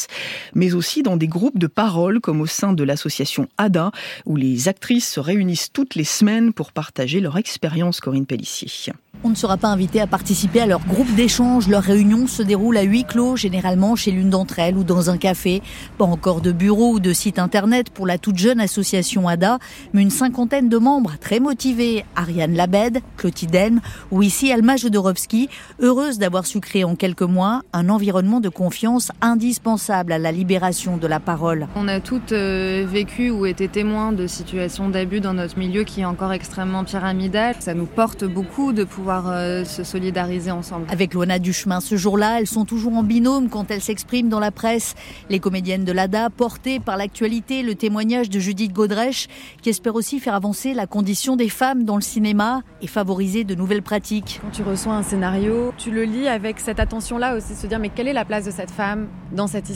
mais 0.55 0.75
aussi 0.75 1.03
dans 1.03 1.17
des 1.17 1.29
groupes 1.29 1.59
de 1.59 1.67
parole 1.67 2.21
comme 2.21 2.41
au 2.41 2.47
sein 2.47 2.73
de 2.73 2.85
l'association 2.85 3.49
ADA 3.59 3.91
où 4.27 4.37
les 4.37 4.69
actrices 4.69 5.11
se 5.11 5.21
réunissent 5.21 5.73
toutes 5.73 5.95
les 5.95 6.05
semaines 6.05 6.53
pour 6.53 6.73
partager 6.73 7.21
leur 7.21 7.37
expérience 7.37 8.01
Corinne 8.01 8.27
Pellissier. 8.27 8.93
On 9.23 9.31
ne 9.31 9.35
sera 9.35 9.57
pas 9.57 9.69
invité 9.69 10.03
à 10.03 10.07
participer 10.07 10.61
à 10.61 10.67
leur 10.67 10.85
groupe 10.85 11.15
d'échange. 11.15 11.69
Leur 11.69 11.83
réunion 11.83 12.27
se 12.27 12.43
déroule 12.43 12.77
à 12.77 12.83
huis 12.83 13.05
clos, 13.05 13.37
généralement 13.37 13.97
chez 13.97 14.11
l'une 14.11 14.29
d'entre 14.29 14.59
elles 14.59 14.77
ou 14.77 14.85
dans 14.85 15.09
un 15.09 15.17
café. 15.17 15.63
Pas 15.97 16.05
encore 16.05 16.43
de 16.43 16.53
bureau 16.53 16.93
ou 16.93 17.01
de 17.01 17.13
site 17.15 17.39
internet 17.39 17.89
pour 17.89 18.07
la 18.07 18.19
toute 18.19 18.37
jeune 18.37 18.61
association 18.61 19.27
ADA, 19.27 19.59
mais 19.95 20.03
une 20.03 20.11
cinquantaine 20.11 20.69
de 20.69 20.77
membres 20.77 21.15
très 21.21 21.41
motivés. 21.41 22.05
Ariane 22.17 22.55
Labed, 22.55 23.01
Clotilde 23.17 23.81
ou 24.11 24.23
ici 24.23 24.53
Alma 24.53 24.77
Jodorowsky, 24.77 25.49
heureuse 25.81 26.19
d'avoir 26.19 26.45
su 26.45 26.61
créer 26.61 26.85
en 26.85 26.95
quelques 26.95 27.23
mois 27.23 27.63
un 27.73 27.89
environnement 27.89 28.41
de 28.41 28.51
confiance 28.51 29.11
indispensable 29.23 29.84
à 29.91 30.03
la 30.05 30.33
libération 30.33 30.97
de 30.97 31.07
la 31.07 31.21
parole. 31.21 31.69
On 31.77 31.89
a 31.89 32.01
toutes 32.01 32.33
euh, 32.33 32.87
vécu 32.89 33.31
ou 33.31 33.47
été 33.47 33.69
témoins 33.69 34.13
de 34.13 34.27
situations 34.27 34.89
d'abus 34.89 35.21
dans 35.21 35.35
notre 35.35 35.59
milieu 35.59 35.85
qui 35.85 36.01
est 36.01 36.05
encore 36.05 36.33
extrêmement 36.33 36.85
pyramidal. 36.85 37.55
Ça 37.61 37.75
nous 37.75 37.87
porte 37.87 38.25
beaucoup 38.25 38.73
de 38.73 38.85
pouvoir 38.85 39.25
euh, 39.29 39.65
se 39.65 39.85
solidariser 39.85 40.51
ensemble. 40.51 40.87
Avec 40.91 41.15
Luana 41.15 41.39
Duchemin, 41.39 41.81
ce 41.81 41.97
jour-là, 41.97 42.41
elles 42.41 42.47
sont 42.47 42.65
toujours 42.65 42.95
en 42.95 43.03
binôme 43.03 43.49
quand 43.49 43.71
elles 43.71 43.81
s'expriment 43.81 44.29
dans 44.29 44.41
la 44.41 44.51
presse. 44.51 44.95
Les 45.31 45.41
comédiennes 45.41 45.85
de 45.85 45.93
l'ADA, 45.93 46.31
portées 46.31 46.81
par 46.81 46.97
l'actualité, 46.97 47.63
le 47.63 47.75
témoignage 47.75 48.31
de 48.31 48.39
Judith 48.39 48.73
Godrèche, 48.73 49.29
qui 49.63 49.71
espère 49.71 49.95
aussi 49.95 50.21
faire 50.21 50.35
avancer 50.35 50.75
la 50.75 50.87
condition 50.87 51.37
des 51.37 51.49
femmes 51.49 51.85
dans 51.85 51.97
le 51.97 52.03
cinéma 52.03 52.63
et 52.83 52.87
favoriser 52.87 53.45
de 53.45 53.55
nouvelles 53.55 53.83
pratiques. 53.83 54.41
Quand 54.43 54.51
tu 54.51 54.63
reçois 54.63 54.95
un 54.95 55.03
scénario, 55.03 55.73
tu 55.77 55.91
le 55.91 56.05
lis 56.05 56.29
avec 56.29 56.61
cette 56.61 56.81
attention-là 56.81 57.37
aussi, 57.37 57.55
se 57.55 57.67
dire 57.67 57.79
mais 57.79 57.91
quelle 57.91 58.09
est 58.09 58.13
la 58.13 58.25
place 58.25 58.45
de 58.45 58.51
cette 58.51 58.71
femme 58.71 59.09
dans 59.33 59.47
cette 59.47 59.69
histoire 59.69 59.74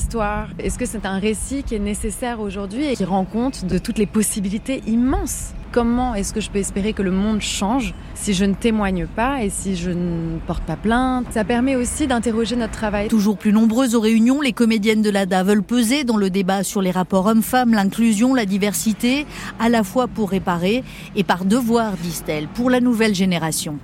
Est-ce 0.59 0.79
que 0.79 0.87
c'est 0.87 1.07
un 1.07 1.19
récit 1.19 1.65
qui 1.65 1.75
est 1.75 1.81
nécessaire 1.81 2.41
aujourd'hui 2.41 2.87
et 2.87 2.97
qui 2.97 3.05
rend 3.05 3.25
compte 3.25 3.65
de 3.65 3.79
toutes 3.79 3.99
les 3.99 4.07
possibilités 4.07 4.81
immenses? 4.87 5.55
Comment 5.73 6.15
est-ce 6.15 6.33
que 6.33 6.41
je 6.41 6.51
peux 6.51 6.59
espérer 6.59 6.93
que 6.93 7.03
le 7.03 7.11
monde 7.11 7.41
change 7.41 7.95
si 8.15 8.33
je 8.33 8.45
ne 8.45 8.55
témoigne 8.55 9.07
pas 9.07 9.43
et 9.43 9.51
si 9.51 9.77
je 9.77 9.91
ne 9.91 10.39
porte 10.47 10.63
pas 10.63 10.77
plainte? 10.77 11.27
Ça 11.31 11.45
permet 11.45 11.77
aussi 11.77 12.07
d'interroger 12.07 12.57
notre 12.57 12.73
travail. 12.73 13.09
Toujours 13.09 13.37
plus 13.37 13.53
nombreuses 13.53 13.95
aux 13.95 14.01
réunions, 14.01 14.41
les 14.41 14.53
comédiennes 14.53 15.03
de 15.03 15.11
l'ADA 15.11 15.43
veulent 15.43 15.63
peser 15.63 16.05
dans 16.05 16.17
le 16.17 16.31
débat 16.31 16.63
sur 16.63 16.81
les 16.81 16.91
rapports 16.91 17.27
hommes-femmes, 17.27 17.75
l'inclusion, 17.75 18.35
la 18.35 18.47
diversité, 18.47 19.27
à 19.59 19.69
la 19.69 19.83
fois 19.83 20.07
pour 20.07 20.31
réparer 20.31 20.85
et 21.17 21.25
par 21.25 21.45
devoir, 21.45 21.93
disent-elles, 21.97 22.49
pour 22.49 22.71
la 22.71 22.81
nouvelle 22.81 23.15
génération. 23.15 23.79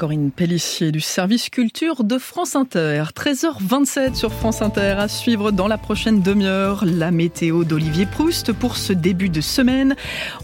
Corinne 0.00 0.30
Pellissier 0.30 0.92
du 0.92 1.00
service 1.00 1.50
culture 1.50 2.04
de 2.04 2.16
France 2.16 2.56
Inter. 2.56 3.04
13h27 3.14 4.14
sur 4.14 4.32
France 4.32 4.62
Inter 4.62 4.94
à 4.96 5.08
suivre 5.08 5.50
dans 5.50 5.68
la 5.68 5.76
prochaine 5.76 6.22
demi-heure 6.22 6.86
la 6.86 7.10
météo 7.10 7.64
d'Olivier 7.64 8.06
Proust 8.06 8.54
pour 8.54 8.78
ce 8.78 8.94
début 8.94 9.28
de 9.28 9.42
semaine. 9.42 9.94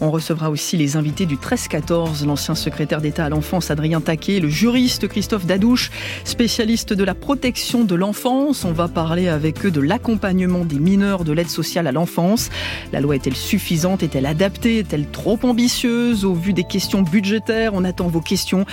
On 0.02 0.10
recevra 0.10 0.50
aussi 0.50 0.76
les 0.76 0.98
invités 0.98 1.24
du 1.24 1.36
13-14, 1.36 2.26
l'ancien 2.26 2.54
secrétaire 2.54 3.00
d'État 3.00 3.24
à 3.24 3.28
l'enfance 3.30 3.70
Adrien 3.70 4.02
Taquet, 4.02 4.40
le 4.40 4.50
juriste 4.50 5.08
Christophe 5.08 5.46
Dadouche, 5.46 5.90
spécialiste 6.24 6.92
de 6.92 7.02
la 7.02 7.14
protection 7.14 7.84
de 7.84 7.94
l'enfance. 7.94 8.62
On 8.66 8.72
va 8.72 8.88
parler 8.88 9.28
avec 9.28 9.64
eux 9.64 9.70
de 9.70 9.80
l'accompagnement 9.80 10.66
des 10.66 10.78
mineurs 10.78 11.24
de 11.24 11.32
l'aide 11.32 11.48
sociale 11.48 11.86
à 11.86 11.92
l'enfance. 11.92 12.50
La 12.92 13.00
loi 13.00 13.14
est-elle 13.14 13.34
suffisante? 13.34 14.02
Est-elle 14.02 14.26
adaptée? 14.26 14.80
Est-elle 14.80 15.08
trop 15.08 15.38
ambitieuse? 15.44 16.26
Au 16.26 16.34
vu 16.34 16.52
des 16.52 16.64
questions 16.64 17.00
budgétaires, 17.00 17.72
on 17.72 17.84
attend 17.84 18.08
vos 18.08 18.20
questions. 18.20 18.66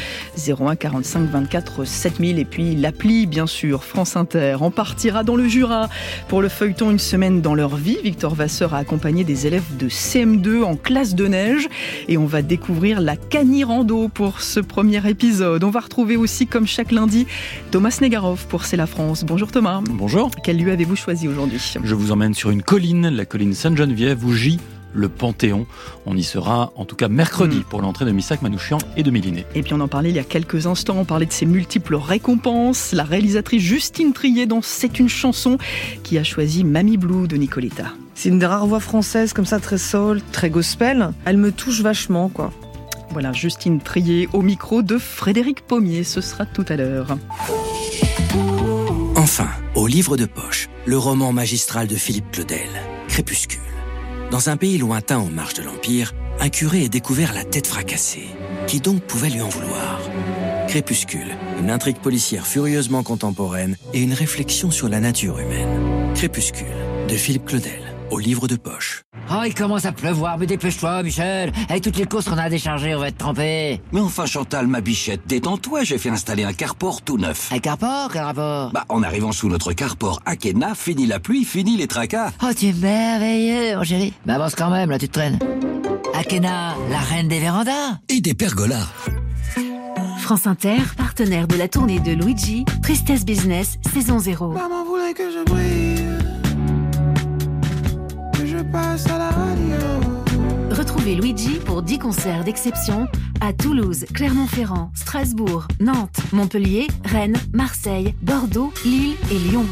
01 0.46 0.73
45 0.76 1.30
24 1.30 1.86
7000 1.86 2.40
et 2.40 2.46
puis 2.46 2.76
l'appli 2.76 3.26
bien 3.26 3.48
sûr 3.48 3.84
France 3.84 4.16
Inter. 4.16 4.58
On 4.62 4.72
partira 4.72 5.24
dans 5.24 5.36
le 5.36 5.48
Jura 5.48 5.90
pour 6.28 6.42
le 6.42 6.50
feuilleton 6.50 6.92
Une 6.92 7.00
semaine 7.00 7.42
dans 7.42 7.56
leur 7.56 7.76
vie. 7.76 7.98
Victor 8.04 8.36
Vasseur 8.36 8.74
a 8.74 8.78
accompagné 8.78 9.24
des 9.24 9.48
élèves 9.48 9.78
de 9.78 9.90
CM2 9.90 10.64
en 10.64 10.76
classe 10.76 11.16
de 11.16 11.28
neige 11.28 11.68
et 12.08 12.18
on 12.18 12.26
va 12.26 12.42
découvrir 12.42 13.02
la 13.02 13.16
Canirando 13.16 14.08
pour 14.10 14.42
ce 14.42 14.60
premier 14.60 15.08
épisode. 15.08 15.64
On 15.64 15.70
va 15.70 15.80
retrouver 15.80 16.16
aussi 16.16 16.48
comme 16.48 16.68
chaque 16.68 16.92
lundi 16.92 17.28
Thomas 17.72 17.98
Negarov 18.02 18.46
pour 18.48 18.66
C'est 18.66 18.78
la 18.78 18.88
France. 18.88 19.24
Bonjour 19.24 19.52
Thomas. 19.52 19.82
Bonjour. 19.90 20.30
Quel 20.44 20.58
lieu 20.58 20.72
avez-vous 20.72 20.96
choisi 20.96 21.28
aujourd'hui? 21.28 21.62
Je 21.84 21.96
vous 21.96 22.12
emmène 22.12 22.34
sur 22.34 22.50
une 22.50 22.64
colline, 22.64 23.10
la 23.10 23.26
colline 23.26 23.54
Sainte-Geneviève 23.54 24.26
où 24.26 24.34
gît 24.34 24.60
le 24.94 25.10
Panthéon. 25.10 25.66
On 26.06 26.16
y 26.16 26.24
sera 26.24 26.72
en 26.76 26.86
tout 26.86 26.96
cas 26.96 27.08
mercredi 27.08 27.58
mm. 27.58 27.64
pour 27.64 27.82
l'entrée 27.82 28.06
de 28.06 28.12
Missak 28.12 28.42
Manouchian 28.42 28.78
et 28.98 29.04
de 29.04 29.12
Méliné. 29.12 29.46
Et 29.56 29.64
puis 29.64 29.74
on 29.74 29.80
en 29.80 29.88
parlait 29.88 30.10
il 30.10 30.16
y 30.16 30.20
a 30.20 30.24
quelques 30.24 30.68
instants, 30.68 30.98
on 30.98 31.06
parlait 31.06 31.26
de 31.26 31.34
ses 31.34 31.46
multiples 31.46 31.96
récompenses. 31.96 32.92
La 32.92 33.04
réalisatrice 33.04 33.62
Justine 33.62 34.14
Trier 34.14 34.46
dans 34.46 34.62
C'est 34.62 35.00
une 35.00 35.10
chanson 35.10 35.58
qui 36.04 36.18
a 36.18 36.24
choisi 36.24 36.64
Mamie 36.64 36.98
Blue 36.98 37.28
de 37.28 37.36
Nicoletta. 37.36 37.94
C'est 38.16 38.30
une 38.30 38.40
des 38.40 38.46
rares 38.46 38.68
voix 38.68 38.80
françaises 38.80 39.34
comme 39.34 39.46
ça, 39.46 39.60
très 39.60 39.78
soul, 39.78 40.22
très 40.32 40.50
gospel. 40.50 41.12
Elle 41.26 41.38
me 41.38 41.52
touche 41.52 41.82
vachement, 41.82 42.30
quoi. 42.30 42.52
Voilà, 43.12 43.32
Justine 43.32 43.80
Trier 43.80 44.28
au 44.34 44.42
micro 44.42 44.82
de 44.82 44.98
Frédéric 44.98 45.62
Pommier. 45.62 46.04
Ce 46.04 46.22
sera 46.22 46.46
tout 46.46 46.66
à 46.68 46.76
l'heure. 46.76 47.18
Enfin, 49.16 49.48
au 49.76 49.88
livre 49.88 50.18
de 50.18 50.26
poche, 50.26 50.68
le 50.86 50.98
roman 50.98 51.32
magistral 51.32 51.88
de 51.88 51.96
Philippe 51.96 52.32
Claudel, 52.32 52.70
Crépuscule. 53.08 53.60
Dans 54.34 54.50
un 54.50 54.58
pays 54.58 54.80
lointain 54.80 55.20
en 55.20 55.28
marge 55.28 55.54
de 55.54 55.62
l'Empire, 55.62 56.12
un 56.40 56.50
curé 56.50 56.86
est 56.86 56.90
découvert 56.90 57.36
la 57.36 57.44
tête 57.44 57.68
fracassée. 57.68 58.26
Qui 58.66 58.80
donc 58.80 59.04
pouvait 59.04 59.30
lui 59.30 59.42
en 59.42 59.48
vouloir 59.48 60.02
Crépuscule, 60.68 61.38
une 61.60 61.70
intrigue 61.70 62.00
policière 62.00 62.48
furieusement 62.48 63.04
contemporaine 63.04 63.78
et 63.94 64.02
une 64.02 64.14
réflexion 64.14 64.72
sur 64.72 64.90
la 64.90 65.00
nature 65.00 65.38
humaine. 65.38 66.14
Crépuscule, 66.16 66.66
de 67.08 67.14
Philippe 67.14 67.46
Claudel 67.46 67.94
au 68.14 68.20
livre 68.20 68.48
de 68.48 68.56
poche. 68.56 69.02
Oh, 69.32 69.42
il 69.46 69.56
commence 69.56 69.86
à 69.86 69.92
pleuvoir, 69.92 70.38
mais 70.38 70.46
dépêche-toi, 70.46 71.02
Michel. 71.02 71.52
Avec 71.68 71.82
toutes 71.84 71.98
les 71.98 72.06
courses 72.06 72.26
qu'on 72.26 72.38
a 72.38 72.44
à 72.44 72.50
décharger, 72.50 72.94
on 72.94 73.00
va 73.00 73.08
être 73.08 73.18
trempé. 73.18 73.82
Mais 73.92 74.00
enfin, 74.00 74.28
Chantal, 74.28 74.68
ma 74.68 74.82
bichette, 74.82 75.22
détends-toi, 75.26 75.84
j'ai 75.84 75.98
fait 75.98 76.10
installer 76.10 76.44
un 76.44 76.54
carport 76.54 77.02
tout 77.02 77.18
neuf. 77.18 77.52
Un 77.52 77.58
carport 77.60 78.10
Quel 78.14 78.22
rapport? 78.22 78.72
Bah, 78.72 78.86
en 78.90 79.02
arrivant 79.02 79.32
sous 79.32 79.50
notre 79.50 79.74
carport 79.74 80.20
Akena, 80.26 80.76
fini 80.76 81.08
la 81.08 81.20
pluie, 81.20 81.44
fini 81.44 81.76
les 81.76 81.88
tracas. 81.88 82.32
Oh, 82.44 82.54
tu 82.56 82.68
es 82.68 82.74
merveilleux, 82.74 83.78
mon 83.78 83.84
chéri. 83.84 84.14
Bah, 84.28 84.36
avance 84.36 84.54
quand 84.54 84.70
même, 84.70 84.92
là, 84.92 85.00
tu 85.00 85.08
te 85.08 85.14
traînes. 85.14 85.40
Akena, 86.14 86.76
la 86.92 87.00
reine 87.00 87.28
des 87.28 87.40
vérandas. 87.40 87.98
Et 88.10 88.22
des 88.22 88.36
pergolas. 88.36 88.88
France 90.20 90.46
Inter, 90.46 90.78
partenaire 90.96 91.48
de 91.48 91.56
la 91.56 91.68
tournée 91.68 92.00
de 92.00 92.12
Luigi, 92.12 92.64
Tristesse 92.84 93.26
Business, 93.26 93.78
saison 93.92 94.20
0. 94.20 94.50
Maman 94.50 94.86
voulait 94.86 95.14
que 95.14 95.24
je 95.32 95.44
brille. 95.44 95.93
Passe 98.74 99.06
à 99.06 99.20
la 99.20 99.30
radio. 99.30 99.78
Retrouvez 100.72 101.14
Luigi 101.14 101.60
pour 101.64 101.84
10 101.84 102.00
concerts 102.00 102.44
d'exception 102.44 103.08
à 103.40 103.54
Toulouse, 103.54 104.06
Clermont-Ferrand, 104.14 104.92
Strasbourg, 104.96 105.68
Nantes, 105.80 106.18
Montpellier, 106.32 106.88
Rennes, 107.06 107.38
Marseille, 107.54 108.16
Bordeaux, 108.24 108.74
Lille 108.84 109.16
et 109.32 109.38
Lyon. 109.38 109.66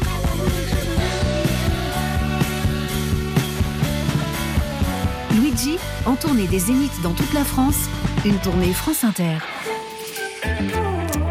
Luigi, 5.34 5.78
en 6.06 6.14
tournée 6.14 6.46
des 6.46 6.60
Zéniths 6.60 7.02
dans 7.02 7.12
toute 7.12 7.32
la 7.34 7.44
France, 7.44 7.88
une 8.24 8.38
tournée 8.38 8.72
France 8.72 9.02
Inter. 9.02 9.38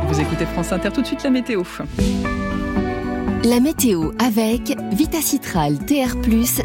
Vous 0.07 0.19
écoutez 0.19 0.45
France 0.45 0.73
Inter 0.73 0.89
tout 0.93 1.01
de 1.01 1.07
suite 1.07 1.23
la 1.23 1.29
météo. 1.29 1.63
La 3.43 3.59
météo 3.59 4.11
avec 4.19 4.77
Vitacitral 4.91 5.83
TR+, 5.87 6.15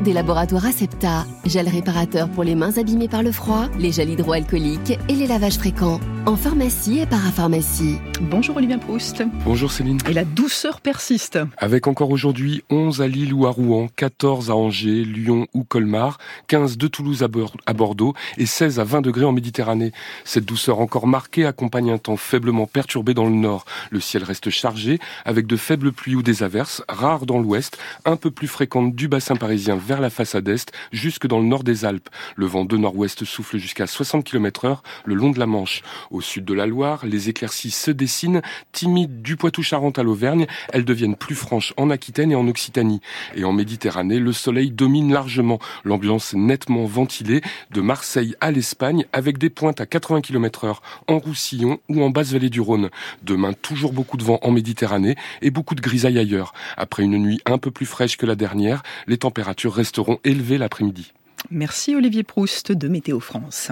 des 0.03 0.13
laboratoires 0.13 0.67
Acepta, 0.67 1.25
gel 1.47 1.71
réparateur 1.71 2.29
pour 2.29 2.45
les 2.45 2.55
mains 2.55 2.77
abîmées 2.77 3.09
par 3.09 3.23
le 3.23 3.33
froid, 3.33 3.69
les 3.79 3.93
gels 3.93 4.11
hydroalcooliques 4.11 4.99
et 5.09 5.15
les 5.15 5.27
lavages 5.27 5.57
fréquents. 5.57 6.01
En 6.27 6.35
pharmacie 6.35 6.99
et 6.99 7.07
parapharmacie. 7.07 7.99
Bonjour 8.21 8.57
Olivier 8.57 8.79
Proust. 8.79 9.23
Bonjour 9.45 9.71
Céline. 9.71 9.99
Et 10.09 10.13
la 10.13 10.25
douceur 10.25 10.81
persiste. 10.81 11.39
Avec 11.57 11.87
encore 11.87 12.11
aujourd'hui 12.11 12.65
11 12.69 13.01
à 13.01 13.07
Lille 13.07 13.33
ou 13.33 13.47
à 13.47 13.51
Rouen, 13.51 13.87
14 13.95 14.51
à 14.51 14.57
Angers, 14.57 15.05
Lyon 15.05 15.47
ou 15.55 15.63
Colmar, 15.63 16.19
15 16.49 16.79
de 16.79 16.89
Toulouse 16.89 17.23
à 17.23 17.73
Bordeaux 17.75 18.15
et 18.39 18.47
16 18.47 18.81
à 18.81 18.85
20 18.85 19.03
degrés 19.03 19.25
en 19.25 19.31
Méditerranée. 19.31 19.93
Cette 20.25 20.45
douceur 20.45 20.81
encore 20.81 21.07
marquée 21.07 21.47
accompagne 21.47 21.93
un 21.93 21.99
temps 21.99 22.17
faiblement 22.17 22.67
perturbé 22.67 23.15
dans 23.15 23.27
le 23.27 23.31
nord. 23.31 23.65
Le 23.91 24.01
ciel 24.01 24.25
reste 24.25 24.51
chargé 24.51 24.99
avec 25.25 25.47
de 25.47 25.57
faibles 25.57 25.93
pluies 25.93 26.17
ou 26.17 26.23
des 26.23 26.43
averses, 26.43 26.66
rares 26.89 27.27
dans 27.27 27.39
l'ouest, 27.39 27.79
un 28.05 28.17
peu 28.17 28.31
plus 28.31 28.49
fréquentes 28.49 28.95
du 28.95 29.09
bassin 29.09 29.37
parisien 29.37 29.77
vers 29.77 30.01
la 30.01 30.11
façade 30.11 30.49
est, 30.49 30.73
jusque 30.93 31.27
dans 31.27 31.39
le 31.39 31.47
nord 31.47 31.65
des 31.65 31.85
Alpes. 31.85 32.09
Le 32.37 32.47
vent 32.47 32.65
de 32.65 32.77
nord-ouest 32.77 33.25
souffle 33.25 33.59
jusqu'à 33.59 33.87
60 33.87 34.25
km 34.25 34.65
heure 34.65 34.83
le 35.05 35.15
long 35.15 35.31
de 35.31 35.39
la 35.39 35.47
Manche. 35.47 35.83
Au 36.11 36.21
sud 36.21 36.45
de 36.45 36.55
la 36.55 36.67
Loire, 36.67 37.07
les 37.07 37.29
éclaircies 37.29 37.71
se 37.71 37.91
dessinent, 37.91 38.43
timides 38.73 39.23
du 39.23 39.37
Poitou-Charentes 39.37 39.99
à 39.99 40.03
l'Auvergne, 40.03 40.47
elles 40.73 40.85
deviennent 40.85 41.17
plus 41.17 41.35
franches 41.35 41.75
en 41.77 41.91
Aquitaine 41.91 42.33
et 42.33 42.37
en 42.37 42.47
Occitanie. 42.49 43.01
Et 43.35 43.45
en 43.45 43.53
Méditerranée, 43.53 44.19
le 44.19 44.33
soleil 44.33 44.71
domine 44.71 45.13
largement, 45.13 45.59
l'ambiance 45.85 46.35
nettement 46.35 46.85
ventilée 46.85 47.41
de 47.71 47.81
Marseille 47.81 48.35
à 48.41 48.51
l'Espagne 48.51 49.07
avec 49.13 49.39
des 49.39 49.51
pointes 49.51 49.81
à 49.81 49.87
80 49.87 50.21
km 50.21 50.65
heure 50.65 50.83
en 51.09 51.19
Roussillon 51.19 51.79
ou 51.89 52.03
en 52.03 52.11
basse 52.11 52.33
vallée 52.33 52.51
du 52.51 52.61
Rhône. 52.61 52.91
Demain, 53.23 53.53
toujours 53.53 53.93
beaucoup 53.93 54.17
de 54.17 54.25
vent 54.25 54.39
en 54.43 54.51
Méditerranée 54.51 55.17
et 55.43 55.51
beaucoup 55.51 55.75
de 55.75 55.81
grisailles 55.81 56.19
ailleurs. 56.19 56.53
Après 56.77 57.03
une 57.03 57.19
nuit 57.19 57.41
un 57.47 57.59
peu 57.59 57.71
plus 57.71 57.87
fraîche 57.87 58.17
que 58.17 58.27
la 58.27 58.35
dernière, 58.35 58.83
les 59.07 59.19
températures 59.19 59.75
resteront 59.75 60.19
élevées 60.25 60.59
l'après-midi. 60.59 61.13
Merci 61.51 61.95
Olivier 61.95 62.23
Proust 62.23 62.73
de 62.73 62.89
Météo 62.89 63.21
France. 63.21 63.71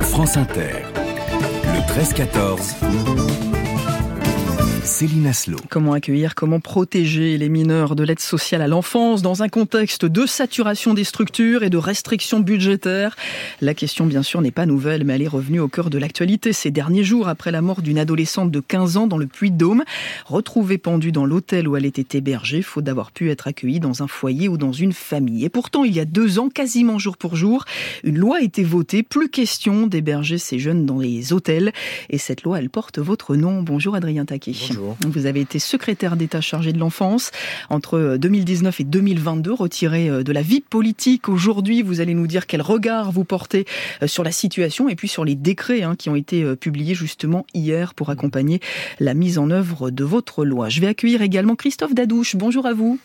France 0.00 0.36
Inter. 0.36 0.84
Le 1.64 1.80
13-14. 1.92 3.31
Céline 4.84 5.28
Aslo. 5.28 5.58
Comment 5.70 5.92
accueillir, 5.92 6.34
comment 6.34 6.58
protéger 6.58 7.38
les 7.38 7.48
mineurs 7.48 7.94
de 7.94 8.02
l'aide 8.02 8.18
sociale 8.18 8.62
à 8.62 8.66
l'enfance 8.66 9.22
dans 9.22 9.44
un 9.44 9.48
contexte 9.48 10.04
de 10.04 10.26
saturation 10.26 10.92
des 10.92 11.04
structures 11.04 11.62
et 11.62 11.70
de 11.70 11.76
restrictions 11.76 12.40
budgétaires? 12.40 13.14
La 13.60 13.74
question, 13.74 14.06
bien 14.06 14.24
sûr, 14.24 14.40
n'est 14.40 14.50
pas 14.50 14.66
nouvelle, 14.66 15.04
mais 15.04 15.14
elle 15.14 15.22
est 15.22 15.28
revenue 15.28 15.60
au 15.60 15.68
cœur 15.68 15.88
de 15.88 15.98
l'actualité 15.98 16.52
ces 16.52 16.72
derniers 16.72 17.04
jours 17.04 17.28
après 17.28 17.52
la 17.52 17.62
mort 17.62 17.80
d'une 17.80 17.96
adolescente 17.96 18.50
de 18.50 18.58
15 18.58 18.96
ans 18.96 19.06
dans 19.06 19.18
le 19.18 19.28
Puy-de-Dôme, 19.28 19.84
retrouvée 20.26 20.78
pendue 20.78 21.12
dans 21.12 21.26
l'hôtel 21.26 21.68
où 21.68 21.76
elle 21.76 21.86
était 21.86 22.18
hébergée, 22.18 22.60
faute 22.60 22.82
d'avoir 22.82 23.12
pu 23.12 23.30
être 23.30 23.46
accueillie 23.46 23.78
dans 23.78 24.02
un 24.02 24.08
foyer 24.08 24.48
ou 24.48 24.58
dans 24.58 24.72
une 24.72 24.92
famille. 24.92 25.44
Et 25.44 25.48
pourtant, 25.48 25.84
il 25.84 25.94
y 25.94 26.00
a 26.00 26.04
deux 26.04 26.40
ans, 26.40 26.48
quasiment 26.48 26.98
jour 26.98 27.16
pour 27.16 27.36
jour, 27.36 27.66
une 28.02 28.18
loi 28.18 28.38
a 28.38 28.42
été 28.42 28.64
votée. 28.64 29.04
Plus 29.04 29.28
question 29.28 29.86
d'héberger 29.86 30.38
ces 30.38 30.58
jeunes 30.58 30.86
dans 30.86 30.98
les 30.98 31.32
hôtels. 31.32 31.72
Et 32.10 32.18
cette 32.18 32.42
loi, 32.42 32.58
elle 32.58 32.70
porte 32.70 32.98
votre 32.98 33.36
nom. 33.36 33.62
Bonjour 33.62 33.94
Adrien 33.94 34.24
Taquet. 34.24 34.71
Vous 35.00 35.26
avez 35.26 35.40
été 35.40 35.58
secrétaire 35.58 36.16
d'État 36.16 36.40
chargé 36.40 36.72
de 36.72 36.78
l'enfance 36.78 37.30
entre 37.70 38.16
2019 38.18 38.80
et 38.80 38.84
2022, 38.84 39.52
retiré 39.52 40.08
euh, 40.08 40.22
de 40.22 40.32
la 40.32 40.42
vie 40.42 40.60
politique. 40.60 41.28
Aujourd'hui, 41.28 41.82
vous 41.82 42.00
allez 42.00 42.14
nous 42.14 42.26
dire 42.26 42.46
quel 42.46 42.62
regard 42.62 43.12
vous 43.12 43.24
portez 43.24 43.66
euh, 44.02 44.06
sur 44.06 44.24
la 44.24 44.32
situation 44.32 44.88
et 44.88 44.96
puis 44.96 45.08
sur 45.08 45.24
les 45.24 45.34
décrets 45.34 45.82
hein, 45.82 45.96
qui 45.96 46.08
ont 46.08 46.16
été 46.16 46.42
euh, 46.42 46.56
publiés 46.56 46.94
justement 46.94 47.46
hier 47.54 47.94
pour 47.94 48.10
accompagner 48.10 48.60
la 49.00 49.14
mise 49.14 49.38
en 49.38 49.50
œuvre 49.50 49.90
de 49.90 50.04
votre 50.04 50.44
loi. 50.44 50.68
Je 50.68 50.80
vais 50.80 50.86
accueillir 50.86 51.22
également 51.22 51.56
Christophe 51.56 51.94
Dadouche. 51.94 52.36
Bonjour 52.36 52.66
à 52.66 52.72
vous. 52.72 52.98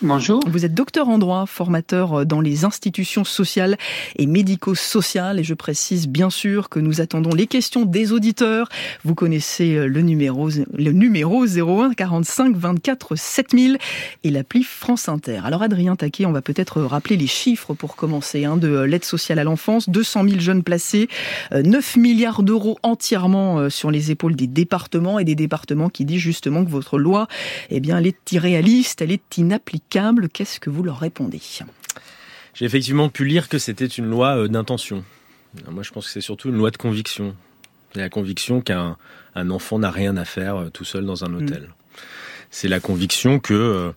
Bonjour. 0.00 0.40
Vous 0.46 0.64
êtes 0.64 0.74
docteur 0.74 1.08
en 1.08 1.18
droit, 1.18 1.44
formateur 1.46 2.24
dans 2.24 2.40
les 2.40 2.64
institutions 2.64 3.24
sociales 3.24 3.76
et 4.14 4.26
médico-sociales. 4.26 5.40
Et 5.40 5.44
je 5.44 5.54
précise 5.54 6.06
bien 6.06 6.30
sûr 6.30 6.68
que 6.68 6.78
nous 6.78 7.00
attendons 7.00 7.34
les 7.34 7.48
questions 7.48 7.84
des 7.84 8.12
auditeurs. 8.12 8.68
Vous 9.04 9.16
connaissez 9.16 9.88
le 9.88 10.00
numéro, 10.02 10.50
le 10.50 10.92
numéro 10.92 11.44
01 11.44 11.94
45 11.94 12.56
24 12.56 13.16
7000 13.16 13.78
et 14.22 14.30
l'appli 14.30 14.62
France 14.62 15.08
Inter. 15.08 15.40
Alors 15.42 15.62
Adrien 15.62 15.96
Taquet, 15.96 16.26
on 16.26 16.32
va 16.32 16.42
peut-être 16.42 16.80
rappeler 16.80 17.16
les 17.16 17.26
chiffres 17.26 17.74
pour 17.74 17.96
commencer 17.96 18.44
hein, 18.44 18.56
de 18.56 18.78
l'aide 18.78 19.04
sociale 19.04 19.40
à 19.40 19.44
l'enfance. 19.44 19.88
200 19.88 20.28
000 20.28 20.38
jeunes 20.38 20.62
placés, 20.62 21.08
9 21.52 21.96
milliards 21.96 22.44
d'euros 22.44 22.78
entièrement 22.84 23.58
euh, 23.58 23.68
sur 23.68 23.90
les 23.90 24.12
épaules 24.12 24.36
des 24.36 24.46
départements 24.46 25.18
et 25.18 25.24
des 25.24 25.34
départements 25.34 25.88
qui 25.88 26.04
disent 26.04 26.20
justement 26.20 26.64
que 26.64 26.70
votre 26.70 26.98
loi, 26.98 27.26
eh 27.70 27.80
bien, 27.80 27.98
elle 27.98 28.06
est 28.06 28.32
irréaliste, 28.32 29.02
elle 29.02 29.10
est 29.10 29.38
inapplicable 29.38 29.87
Qu'est-ce 29.90 30.60
que 30.60 30.70
vous 30.70 30.82
leur 30.82 30.98
répondez? 30.98 31.40
J'ai 32.54 32.64
effectivement 32.64 33.08
pu 33.08 33.24
lire 33.24 33.48
que 33.48 33.58
c'était 33.58 33.86
une 33.86 34.06
loi 34.06 34.36
euh, 34.36 34.48
d'intention. 34.48 35.04
Moi, 35.70 35.82
je 35.82 35.90
pense 35.90 36.06
que 36.06 36.12
c'est 36.12 36.20
surtout 36.20 36.48
une 36.48 36.56
loi 36.56 36.70
de 36.70 36.76
conviction. 36.76 37.34
C'est 37.94 38.00
la 38.00 38.10
conviction 38.10 38.60
qu'un 38.60 38.96
enfant 39.34 39.78
n'a 39.78 39.90
rien 39.90 40.16
à 40.16 40.24
faire 40.24 40.56
euh, 40.56 40.68
tout 40.70 40.84
seul 40.84 41.06
dans 41.06 41.24
un 41.24 41.28
mm. 41.28 41.36
hôtel. 41.36 41.68
C'est 42.50 42.68
la 42.68 42.80
conviction 42.80 43.38
que 43.38 43.54
euh, 43.54 43.92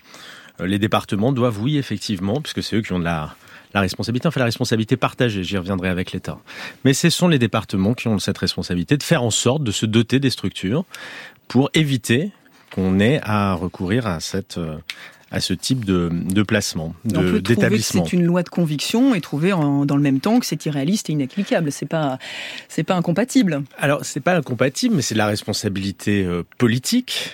les 0.66 0.80
départements 0.80 1.34
doivent, 1.34 1.62
oui, 1.62 1.78
effectivement, 1.78 2.42
puisque 2.42 2.64
c'est 2.64 2.78
eux 2.78 2.82
qui 2.82 2.94
ont 2.94 3.00
de 3.00 3.04
la, 3.04 3.36
la 3.74 3.82
responsabilité, 3.82 4.28
enfin 4.28 4.40
la 4.40 4.46
responsabilité 4.46 4.96
partagée, 4.96 5.44
j'y 5.44 5.58
reviendrai 5.58 5.90
avec 5.90 6.12
l'État. 6.12 6.38
Mais 6.86 6.94
ce 6.94 7.10
sont 7.10 7.28
les 7.28 7.40
départements 7.40 7.94
qui 7.94 8.08
ont 8.08 8.20
cette 8.20 8.38
responsabilité 8.38 8.96
de 8.96 9.04
faire 9.04 9.24
en 9.24 9.32
sorte 9.32 9.64
de 9.64 9.72
se 9.72 9.86
doter 9.86 10.20
des 10.20 10.30
structures 10.30 10.86
pour 11.48 11.70
éviter 11.74 12.32
qu'on 12.74 13.00
ait 13.00 13.20
à 13.24 13.54
recourir 13.54 14.08
à 14.08 14.22
cette, 14.22 14.58
à 15.32 15.40
ce 15.40 15.54
type 15.54 15.86
de, 15.86 16.10
de 16.12 16.44
placement, 16.44 16.94
d'établissement. 17.06 18.06
C'est 18.06 18.14
une 18.14 18.26
loi 18.26 18.44
de 18.44 18.50
conviction 18.50 19.16
et 19.16 19.22
trouver 19.22 19.52
dans 19.52 19.96
le 19.96 20.02
même 20.02 20.20
temps 20.20 20.40
que 20.40 20.46
c'est 20.46 20.66
irréaliste 20.66 21.10
et 21.10 21.14
inapplicable. 21.14 21.72
C'est 21.72 21.86
pas, 21.86 22.20
c'est 22.68 22.84
pas 22.84 22.96
incompatible. 22.96 23.64
Alors 23.78 24.04
c'est 24.04 24.20
pas 24.20 24.36
incompatible, 24.36 24.96
mais 24.96 25.02
c'est 25.02 25.16
la 25.16 25.28
responsabilité 25.28 26.26
euh, 26.26 26.44
politique 26.58 27.32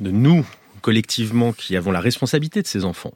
de 0.00 0.10
nous 0.10 0.44
collectivement 0.80 1.52
qui 1.52 1.76
avons 1.76 1.90
la 1.90 2.00
responsabilité 2.00 2.62
de 2.62 2.66
ces 2.66 2.84
enfants 2.84 3.12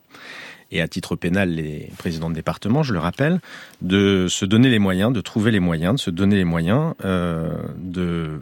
et 0.72 0.80
à 0.80 0.88
titre 0.88 1.16
pénal 1.16 1.50
les 1.50 1.90
présidents 1.98 2.30
de 2.30 2.34
département, 2.34 2.82
je 2.82 2.92
le 2.94 2.98
rappelle, 2.98 3.40
de 3.82 4.26
se 4.28 4.44
donner 4.44 4.70
les 4.70 4.78
moyens, 4.78 5.12
de 5.12 5.20
trouver 5.20 5.50
les 5.50 5.60
moyens, 5.60 5.96
de 5.96 6.00
se 6.00 6.10
donner 6.10 6.36
les 6.36 6.44
moyens 6.44 6.94
euh, 7.04 7.54
de 7.76 8.40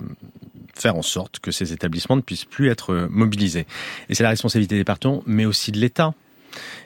faire 0.81 0.97
en 0.97 1.03
sorte 1.03 1.39
que 1.39 1.51
ces 1.51 1.73
établissements 1.73 2.17
ne 2.17 2.21
puissent 2.21 2.45
plus 2.45 2.69
être 2.69 3.09
mobilisés. 3.11 3.67
Et 4.09 4.15
c'est 4.15 4.23
la 4.23 4.31
responsabilité 4.31 4.75
des 4.75 4.81
départements, 4.81 5.23
mais 5.27 5.45
aussi 5.45 5.73
de 5.73 5.79
l'État. 5.79 6.15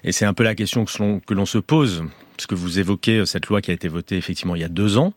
Et 0.03 0.13
c'est 0.13 0.25
un 0.25 0.35
peu 0.35 0.45
la 0.45 0.55
question 0.55 0.85
que 0.85 1.35
l'on 1.35 1.47
se 1.47 1.59
pose, 1.59 2.05
parce 2.37 2.47
que 2.47 2.55
vous 2.55 2.79
évoquez 2.79 3.19
euh, 3.19 3.25
cette 3.25 3.47
loi 3.47 3.61
qui 3.61 3.71
a 3.71 3.75
été 3.75 3.89
votée 3.89 4.17
effectivement 4.17 4.55
il 4.55 4.61
y 4.61 4.65
a 4.65 4.69
deux 4.69 4.99
ans. 4.99 5.15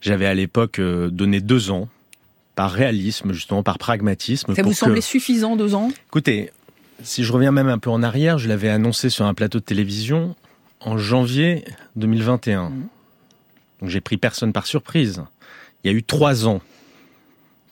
J'avais 0.00 0.26
à 0.26 0.34
l'époque 0.34 0.78
euh, 0.78 1.10
donné 1.10 1.40
deux 1.40 1.70
ans, 1.70 1.88
par 2.54 2.72
réalisme, 2.72 3.32
justement, 3.32 3.62
par 3.62 3.78
pragmatisme. 3.78 4.52
Ça 4.52 4.62
vous 4.62 4.72
semblait 4.72 5.00
suffisant, 5.00 5.54
deux 5.54 5.76
ans? 5.76 5.92
Écoutez, 6.08 6.50
si 7.04 7.22
je 7.22 7.32
reviens 7.32 7.52
même 7.52 7.68
un 7.68 7.78
peu 7.78 7.88
en 7.88 8.02
arrière, 8.02 8.38
je 8.38 8.48
l'avais 8.48 8.68
annoncé 8.68 9.10
sur 9.10 9.26
un 9.26 9.34
plateau 9.34 9.60
de 9.60 9.64
télévision 9.64 10.34
en 10.80 10.98
janvier 10.98 11.64
2021. 11.94 12.70
Mmh. 12.70 12.88
Donc 13.80 13.90
j'ai 13.90 14.00
pris 14.00 14.16
personne 14.16 14.52
par 14.52 14.66
surprise. 14.66 15.22
Il 15.84 15.90
y 15.92 15.94
a 15.94 15.96
eu 15.96 16.02
trois 16.02 16.48
ans 16.48 16.60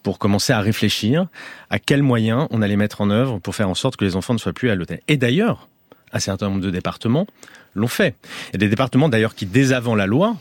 pour 0.06 0.20
commencer 0.20 0.52
à 0.52 0.60
réfléchir 0.60 1.26
à 1.68 1.80
quels 1.80 2.04
moyens 2.04 2.46
on 2.50 2.62
allait 2.62 2.76
mettre 2.76 3.00
en 3.00 3.10
œuvre 3.10 3.40
pour 3.40 3.56
faire 3.56 3.68
en 3.68 3.74
sorte 3.74 3.96
que 3.96 4.04
les 4.04 4.14
enfants 4.14 4.34
ne 4.34 4.38
soient 4.38 4.52
plus 4.52 4.70
à 4.70 4.76
l'hôtel. 4.76 5.00
Et 5.08 5.16
d'ailleurs, 5.16 5.68
un 6.12 6.20
certain 6.20 6.48
nombre 6.48 6.60
de 6.60 6.70
départements 6.70 7.26
l'ont 7.74 7.88
fait. 7.88 8.14
A 8.54 8.56
des 8.56 8.68
départements 8.68 9.08
d'ailleurs 9.08 9.34
qui, 9.34 9.46
dès 9.46 9.72
avant 9.72 9.96
la 9.96 10.06
loi, 10.06 10.36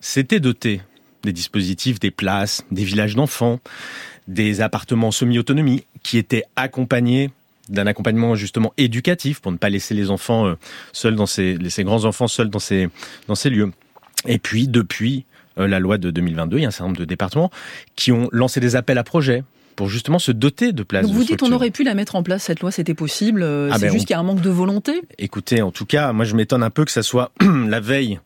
s'étaient 0.00 0.40
dotés 0.40 0.80
des 1.24 1.34
dispositifs, 1.34 2.00
des 2.00 2.10
places, 2.10 2.64
des 2.70 2.84
villages 2.84 3.14
d'enfants, 3.14 3.60
des 4.28 4.62
appartements 4.62 5.10
semi-autonomie 5.10 5.84
qui 6.02 6.16
étaient 6.16 6.44
accompagnés 6.56 7.32
d'un 7.68 7.86
accompagnement 7.86 8.34
justement 8.34 8.72
éducatif 8.78 9.40
pour 9.40 9.52
ne 9.52 9.58
pas 9.58 9.68
laisser 9.68 9.92
les 9.92 10.10
enfants 10.10 10.46
euh, 10.46 10.54
seuls 10.94 11.16
dans 11.16 11.26
ces, 11.26 11.58
grands 11.80 12.06
enfants 12.06 12.28
seuls 12.28 12.48
dans 12.48 12.60
ces, 12.60 12.88
lieux. 13.44 13.72
Et 14.26 14.38
puis, 14.38 14.68
depuis 14.68 15.26
la 15.56 15.78
loi 15.78 15.98
de 15.98 16.10
2022, 16.10 16.58
il 16.58 16.62
y 16.62 16.64
a 16.64 16.68
un 16.68 16.70
certain 16.70 16.84
nombre 16.84 16.98
de 16.98 17.04
départements 17.04 17.50
qui 17.96 18.12
ont 18.12 18.28
lancé 18.32 18.60
des 18.60 18.76
appels 18.76 18.98
à 18.98 19.04
projets 19.04 19.44
pour 19.76 19.88
justement 19.88 20.18
se 20.18 20.32
doter 20.32 20.72
de 20.72 20.82
places. 20.82 21.06
Donc 21.06 21.14
vous 21.14 21.24
dites 21.24 21.42
on 21.42 21.52
aurait 21.52 21.70
pu 21.70 21.84
la 21.84 21.94
mettre 21.94 22.16
en 22.16 22.22
place 22.22 22.44
cette 22.44 22.60
loi, 22.60 22.70
c'était 22.70 22.94
possible. 22.94 23.42
Euh, 23.42 23.70
ah 23.72 23.76
c'est 23.78 23.86
ben 23.86 23.92
juste 23.92 24.06
qu'il 24.06 24.14
y 24.14 24.16
a 24.16 24.20
un 24.20 24.24
manque 24.24 24.40
de 24.40 24.50
volonté. 24.50 25.02
Écoutez, 25.18 25.62
en 25.62 25.70
tout 25.70 25.86
cas, 25.86 26.12
moi 26.12 26.24
je 26.24 26.34
m'étonne 26.34 26.62
un 26.62 26.70
peu 26.70 26.84
que 26.84 26.90
ça 26.90 27.02
soit 27.02 27.32
la 27.40 27.80
veille 27.80 28.20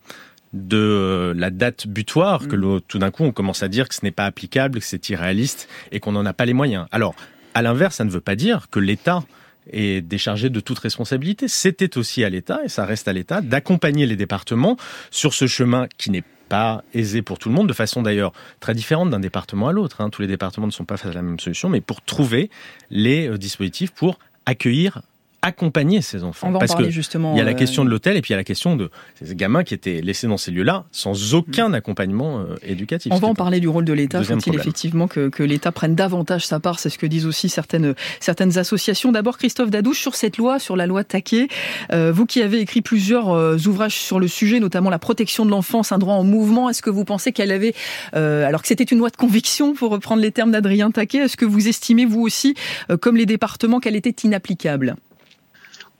de 0.52 0.76
euh, 0.76 1.34
la 1.36 1.50
date 1.50 1.86
butoir 1.86 2.48
que 2.48 2.56
mm. 2.56 2.80
tout 2.88 2.98
d'un 2.98 3.10
coup 3.10 3.24
on 3.24 3.32
commence 3.32 3.62
à 3.62 3.68
dire 3.68 3.88
que 3.88 3.94
ce 3.94 4.00
n'est 4.02 4.10
pas 4.10 4.26
applicable, 4.26 4.80
que 4.80 4.84
c'est 4.84 5.08
irréaliste 5.08 5.68
et 5.92 6.00
qu'on 6.00 6.12
n'en 6.12 6.26
a 6.26 6.32
pas 6.32 6.46
les 6.46 6.54
moyens. 6.54 6.86
Alors, 6.92 7.14
à 7.54 7.62
l'inverse, 7.62 7.96
ça 7.96 8.04
ne 8.04 8.10
veut 8.10 8.20
pas 8.20 8.36
dire 8.36 8.68
que 8.70 8.78
l'État 8.78 9.22
est 9.70 10.00
déchargé 10.00 10.50
de 10.50 10.60
toute 10.60 10.78
responsabilité. 10.78 11.48
C'était 11.48 11.98
aussi 11.98 12.24
à 12.24 12.30
l'État, 12.30 12.60
et 12.64 12.68
ça 12.68 12.84
reste 12.84 13.08
à 13.08 13.12
l'État, 13.12 13.40
d'accompagner 13.40 14.06
les 14.06 14.16
départements 14.16 14.76
sur 15.10 15.34
ce 15.34 15.46
chemin 15.46 15.86
qui 15.98 16.10
n'est 16.10 16.24
pas 16.48 16.84
aisé 16.94 17.22
pour 17.22 17.38
tout 17.38 17.48
le 17.48 17.54
monde, 17.54 17.68
de 17.68 17.72
façon 17.72 18.02
d'ailleurs 18.02 18.32
très 18.60 18.74
différente 18.74 19.10
d'un 19.10 19.20
département 19.20 19.68
à 19.68 19.72
l'autre. 19.72 20.00
Hein. 20.00 20.10
Tous 20.10 20.22
les 20.22 20.28
départements 20.28 20.66
ne 20.66 20.72
sont 20.72 20.84
pas 20.84 20.96
face 20.96 21.10
à 21.10 21.14
la 21.14 21.22
même 21.22 21.40
solution, 21.40 21.68
mais 21.68 21.80
pour 21.80 22.02
trouver 22.02 22.50
les 22.90 23.28
euh, 23.28 23.38
dispositifs 23.38 23.90
pour 23.90 24.18
accueillir 24.46 25.02
accompagner 25.46 26.02
ces 26.02 26.24
enfants. 26.24 26.52
Parce 26.52 26.74
que 26.74 26.90
justement. 26.90 27.32
Il 27.34 27.38
y 27.38 27.40
a 27.40 27.44
la 27.44 27.52
euh, 27.52 27.54
question 27.54 27.84
de 27.84 27.90
l'hôtel 27.90 28.16
et 28.16 28.20
puis 28.20 28.30
il 28.30 28.32
y 28.32 28.34
a 28.34 28.38
la 28.38 28.44
question 28.44 28.74
de 28.74 28.90
ces 29.22 29.34
gamins 29.36 29.62
qui 29.62 29.74
étaient 29.74 30.00
laissés 30.00 30.26
dans 30.26 30.36
ces 30.36 30.50
lieux-là 30.50 30.84
sans 30.90 31.34
aucun 31.34 31.72
accompagnement 31.72 32.40
euh, 32.40 32.56
éducatif. 32.62 33.12
On 33.12 33.18
va 33.18 33.28
en 33.28 33.34
parler 33.34 33.60
du 33.60 33.68
rôle 33.68 33.84
de 33.84 33.92
l'État. 33.92 34.22
Faut-il 34.22 34.56
effectivement 34.56 35.06
que, 35.06 35.28
que 35.28 35.44
l'État 35.44 35.70
prenne 35.70 35.94
davantage 35.94 36.46
sa 36.46 36.58
part 36.58 36.80
C'est 36.80 36.90
ce 36.90 36.98
que 36.98 37.06
disent 37.06 37.26
aussi 37.26 37.48
certaines, 37.48 37.94
certaines 38.18 38.58
associations. 38.58 39.12
D'abord, 39.12 39.38
Christophe 39.38 39.70
Dadouche, 39.70 40.00
sur 40.00 40.16
cette 40.16 40.36
loi, 40.36 40.58
sur 40.58 40.74
la 40.74 40.86
loi 40.86 41.04
Taquet, 41.04 41.46
euh, 41.92 42.10
vous 42.12 42.26
qui 42.26 42.42
avez 42.42 42.58
écrit 42.58 42.82
plusieurs 42.82 43.28
ouvrages 43.68 43.94
sur 43.94 44.18
le 44.18 44.26
sujet, 44.26 44.58
notamment 44.58 44.90
la 44.90 44.98
protection 44.98 45.46
de 45.46 45.50
l'enfance, 45.50 45.92
un 45.92 45.98
droit 45.98 46.14
en 46.14 46.24
mouvement, 46.24 46.68
est-ce 46.68 46.82
que 46.82 46.90
vous 46.90 47.04
pensez 47.04 47.30
qu'elle 47.30 47.52
avait, 47.52 47.74
alors 48.12 48.62
que 48.62 48.68
c'était 48.68 48.84
une 48.84 48.98
loi 48.98 49.10
de 49.10 49.16
conviction, 49.16 49.74
pour 49.74 49.90
reprendre 49.92 50.22
les 50.22 50.32
termes 50.32 50.50
d'Adrien 50.50 50.90
Taquet, 50.90 51.18
est-ce 51.18 51.36
que 51.36 51.44
vous 51.44 51.68
estimez, 51.68 52.04
vous 52.04 52.22
aussi, 52.22 52.54
comme 53.00 53.16
les 53.16 53.26
départements, 53.26 53.78
qu'elle 53.78 53.96
était 53.96 54.26
inapplicable? 54.26 54.96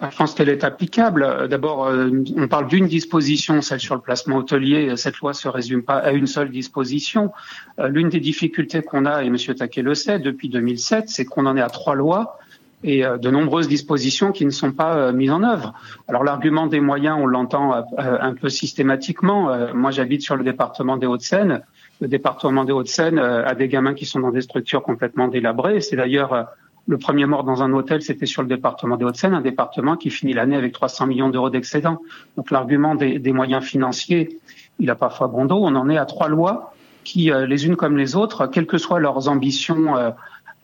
Je 0.01 0.17
pense 0.17 0.35
qu'elle 0.35 0.51
est 0.51 0.63
applicable. 0.63 1.49
D'abord, 1.49 1.87
euh, 1.87 2.11
on 2.37 2.49
parle 2.49 2.69
d'une 2.69 2.87
disposition, 2.87 3.63
celle 3.63 3.81
sur 3.81 3.95
le 3.95 4.03
placement 4.03 4.37
hôtelier. 4.37 4.95
Cette 4.97 5.17
loi 5.19 5.33
se 5.33 5.49
résume 5.49 5.83
pas 5.83 5.97
à 5.97 6.13
une 6.13 6.27
seule 6.27 6.51
disposition. 6.51 7.33
Euh, 7.79 7.89
l'une 7.89 8.11
des 8.11 8.21
difficultés 8.21 8.83
qu'on 8.83 9.07
a, 9.07 9.25
et 9.25 9.29
M. 9.29 9.37
Taquet 9.37 9.83
le 9.83 9.95
sait, 9.95 10.19
depuis 10.19 10.51
2007, 10.51 11.09
c'est 11.09 11.25
qu'on 11.25 11.47
en 11.47 11.57
est 11.57 11.63
à 11.63 11.71
trois 11.71 11.95
lois 11.95 12.39
et 12.85 13.07
euh, 13.07 13.17
de 13.17 13.31
nombreuses 13.31 13.69
dispositions 13.69 14.33
qui 14.33 14.45
ne 14.45 14.51
sont 14.51 14.73
pas 14.73 15.13
mises 15.13 15.31
en 15.31 15.43
œuvre. 15.43 15.73
Alors 16.09 16.25
l'argument 16.25 16.67
des 16.67 16.81
moyens, 16.81 17.17
on 17.19 17.27
l'entend 17.27 17.73
un 17.97 18.35
peu 18.35 18.51
systématiquement. 18.51 19.73
Moi, 19.75 19.93
j'habite 19.93 20.21
sur 20.21 20.37
le 20.37 20.45
département 20.45 20.99
des 20.99 21.07
Hauts-de-Seine. 21.07 21.63
Le 22.03 22.09
département 22.09 22.65
des 22.65 22.73
Hauts-de-Seine 22.73 23.19
a 23.19 23.55
des 23.55 23.69
gamins 23.69 23.95
qui 23.95 24.05
sont 24.05 24.21
dans 24.21 24.31
des 24.31 24.43
structures 24.43 24.83
complètement 24.83 25.29
délabrées. 25.29 25.81
C'est 25.81 25.97
d'ailleurs 25.97 26.49
le 26.87 26.99
premier 26.99 27.27
mort 27.27 27.45
dans 27.45 27.63
un 27.63 27.73
hôtel, 27.73 28.03
c'était 28.03 28.27
sur 28.27 28.43
le 28.43 28.49
département 28.49 28.97
des 28.97 29.05
Hauts-de-Seine, 29.05 29.35
un 29.35 29.41
département 29.41 29.97
qui 29.97 30.11
finit 30.11 30.33
l'année 30.33 30.57
avec 30.57 30.73
300 30.73 31.07
millions 31.07 31.29
d'euros 31.29 31.51
d'excédent. 31.51 31.99
Donc 32.37 32.51
l'argument 32.51 32.95
des, 32.95 33.33
moyens 33.33 33.65
financiers, 33.65 34.39
il 34.79 34.91
a 34.91 34.95
parfois 34.95 35.27
bon 35.27 35.47
dos. 35.47 35.59
On 35.61 35.75
en 35.75 35.89
est 35.89 35.99
à 35.99 36.07
trois 36.07 36.29
lois 36.29 36.73
qui, 37.03 37.33
euh, 37.33 37.47
les 37.47 37.67
unes 37.67 37.77
comme 37.77 37.97
les 37.97 38.15
autres, 38.15 38.47
quelles 38.47 38.67
que 38.67 38.79
soient 38.79 39.01
leurs 39.01 39.29
ambitions 39.29 39.97
euh, 39.97 40.11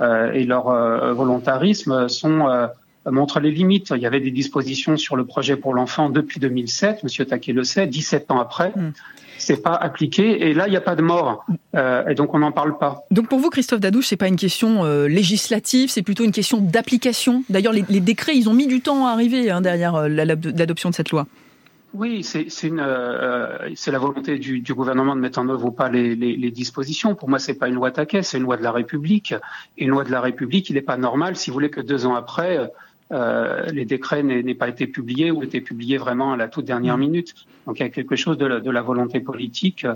euh, 0.00 0.32
et 0.32 0.44
leur 0.44 0.64
volontarisme, 1.14 2.08
sont 2.08 2.68
montrent 3.06 3.40
les 3.40 3.50
limites. 3.50 3.92
Il 3.94 4.02
y 4.02 4.06
avait 4.06 4.20
des 4.20 4.30
dispositions 4.30 4.96
sur 4.96 5.16
le 5.16 5.24
projet 5.24 5.56
pour 5.56 5.74
l'enfant 5.74 6.10
depuis 6.10 6.40
2007, 6.40 7.02
Monsieur 7.04 7.24
Taquet 7.24 7.52
le 7.52 7.64
sait, 7.64 7.86
17 7.86 8.30
ans 8.30 8.40
après. 8.40 8.72
Mm 8.76 8.92
c'est 9.42 9.62
pas 9.62 9.74
appliqué 9.74 10.48
et 10.48 10.54
là 10.54 10.66
il 10.68 10.70
n'y 10.70 10.76
a 10.76 10.80
pas 10.80 10.94
de 10.94 11.02
mort 11.02 11.44
euh, 11.74 12.06
et 12.06 12.14
donc 12.14 12.34
on 12.34 12.38
n'en 12.38 12.52
parle 12.52 12.78
pas. 12.78 13.04
Donc 13.10 13.28
pour 13.28 13.40
vous 13.40 13.50
Christophe 13.50 13.80
Dadouche 13.80 14.06
c'est 14.06 14.16
pas 14.16 14.28
une 14.28 14.36
question 14.36 14.84
euh, 14.84 15.08
législative 15.08 15.90
c'est 15.90 16.02
plutôt 16.02 16.24
une 16.24 16.32
question 16.32 16.60
d'application. 16.60 17.44
D'ailleurs 17.50 17.72
les, 17.72 17.82
décrets 18.00 18.36
ils 18.36 18.48
ont 18.48 18.54
mis 18.54 18.66
du 18.66 18.80
temps 18.80 19.06
à 19.06 19.10
arriver 19.10 19.50
hein, 19.50 19.60
derrière 19.60 19.96
euh, 19.96 20.08
l'adoption 20.08 20.90
de 20.90 20.94
cette 20.94 21.10
loi. 21.10 21.26
Oui, 21.94 22.24
c'est 22.24 22.70
la 22.70 23.98
volonté 23.98 24.38
du, 24.38 24.62
gouvernement 24.72 25.14
de 25.14 25.20
mettre 25.20 25.38
en 25.38 25.48
œuvre 25.50 25.66
ou 25.66 25.70
pas 25.72 25.90
les, 25.90 26.16
les 26.16 26.50
dispositions. 26.50 27.14
Pour 27.14 27.28
moi, 27.28 27.38
c'est 27.38 27.52
pas 27.52 27.68
une 27.68 27.74
loi 27.74 27.90
taquet, 27.90 28.22
c'est 28.22 28.38
une 28.38 28.44
loi 28.44 28.56
de 28.56 28.62
la 28.62 28.72
République. 28.72 29.34
Et 29.76 29.84
une 29.84 29.90
loi 29.90 30.02
de 30.02 30.10
la 30.10 30.22
République, 30.22 30.70
il 30.70 30.76
n'est 30.76 30.80
pas 30.80 30.96
normal, 30.96 31.36
si 31.36 31.50
vous 31.50 31.54
voulez, 31.54 31.68
que 31.68 31.82
deux 31.82 32.06
ans 32.06 32.14
après, 32.14 32.58
euh, 33.12 33.66
les 33.66 33.84
décrets 33.84 34.22
n'aient 34.22 34.54
pas 34.54 34.68
été 34.68 34.86
publiés 34.86 35.30
ou 35.30 35.42
été 35.42 35.60
publiés 35.60 35.98
vraiment 35.98 36.32
à 36.32 36.36
la 36.36 36.48
toute 36.48 36.64
dernière 36.64 36.96
mm. 36.96 37.00
minute. 37.00 37.34
Donc 37.66 37.78
il 37.78 37.82
y 37.82 37.86
a 37.86 37.90
quelque 37.90 38.16
chose 38.16 38.38
de 38.38 38.46
la, 38.46 38.82
volonté 38.82 39.20
politique 39.20 39.86